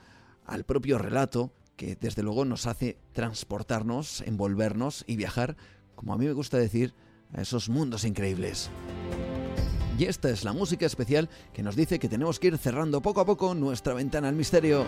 [0.46, 5.56] al propio relato que desde luego nos hace transportarnos, envolvernos y viajar,
[5.94, 6.94] como a mí me gusta decir,
[7.34, 8.70] a esos mundos increíbles.
[9.98, 13.22] Y esta es la música especial que nos dice que tenemos que ir cerrando poco
[13.22, 14.84] a poco nuestra ventana al misterio.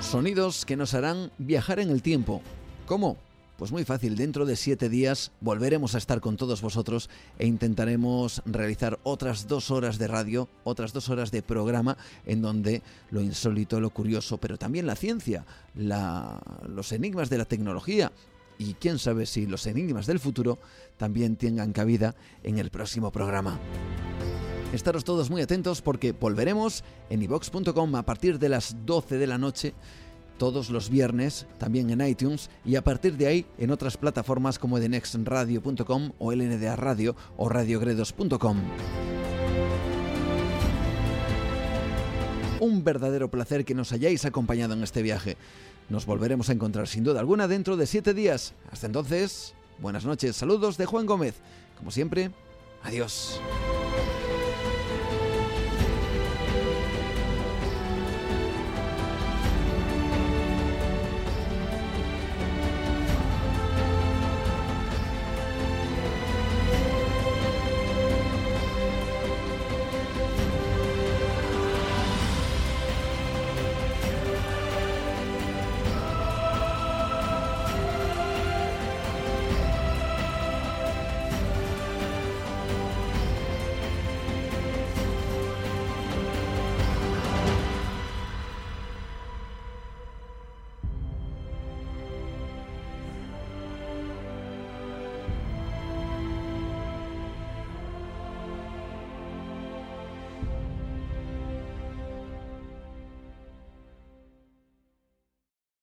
[0.00, 2.40] Sonidos que nos harán viajar en el tiempo.
[2.86, 3.18] ¿Cómo?
[3.58, 8.40] Pues muy fácil, dentro de siete días volveremos a estar con todos vosotros e intentaremos
[8.46, 13.80] realizar otras dos horas de radio, otras dos horas de programa en donde lo insólito,
[13.80, 15.44] lo curioso, pero también la ciencia,
[15.74, 18.12] los enigmas de la tecnología
[18.58, 20.58] y quién sabe si los enigmas del futuro
[20.96, 23.58] también tengan cabida en el próximo programa.
[24.72, 29.38] Estaros todos muy atentos porque volveremos en ivox.com a partir de las 12 de la
[29.38, 29.74] noche
[30.38, 34.78] todos los viernes, también en iTunes y a partir de ahí en otras plataformas como
[34.78, 38.58] edenexradio.com o LNDA Radio o radiogredos.com.
[42.60, 45.36] Un verdadero placer que nos hayáis acompañado en este viaje.
[45.88, 48.52] Nos volveremos a encontrar sin duda alguna dentro de siete días.
[48.70, 51.36] Hasta entonces, buenas noches, saludos de Juan Gómez.
[51.78, 52.30] Como siempre,
[52.82, 53.40] adiós.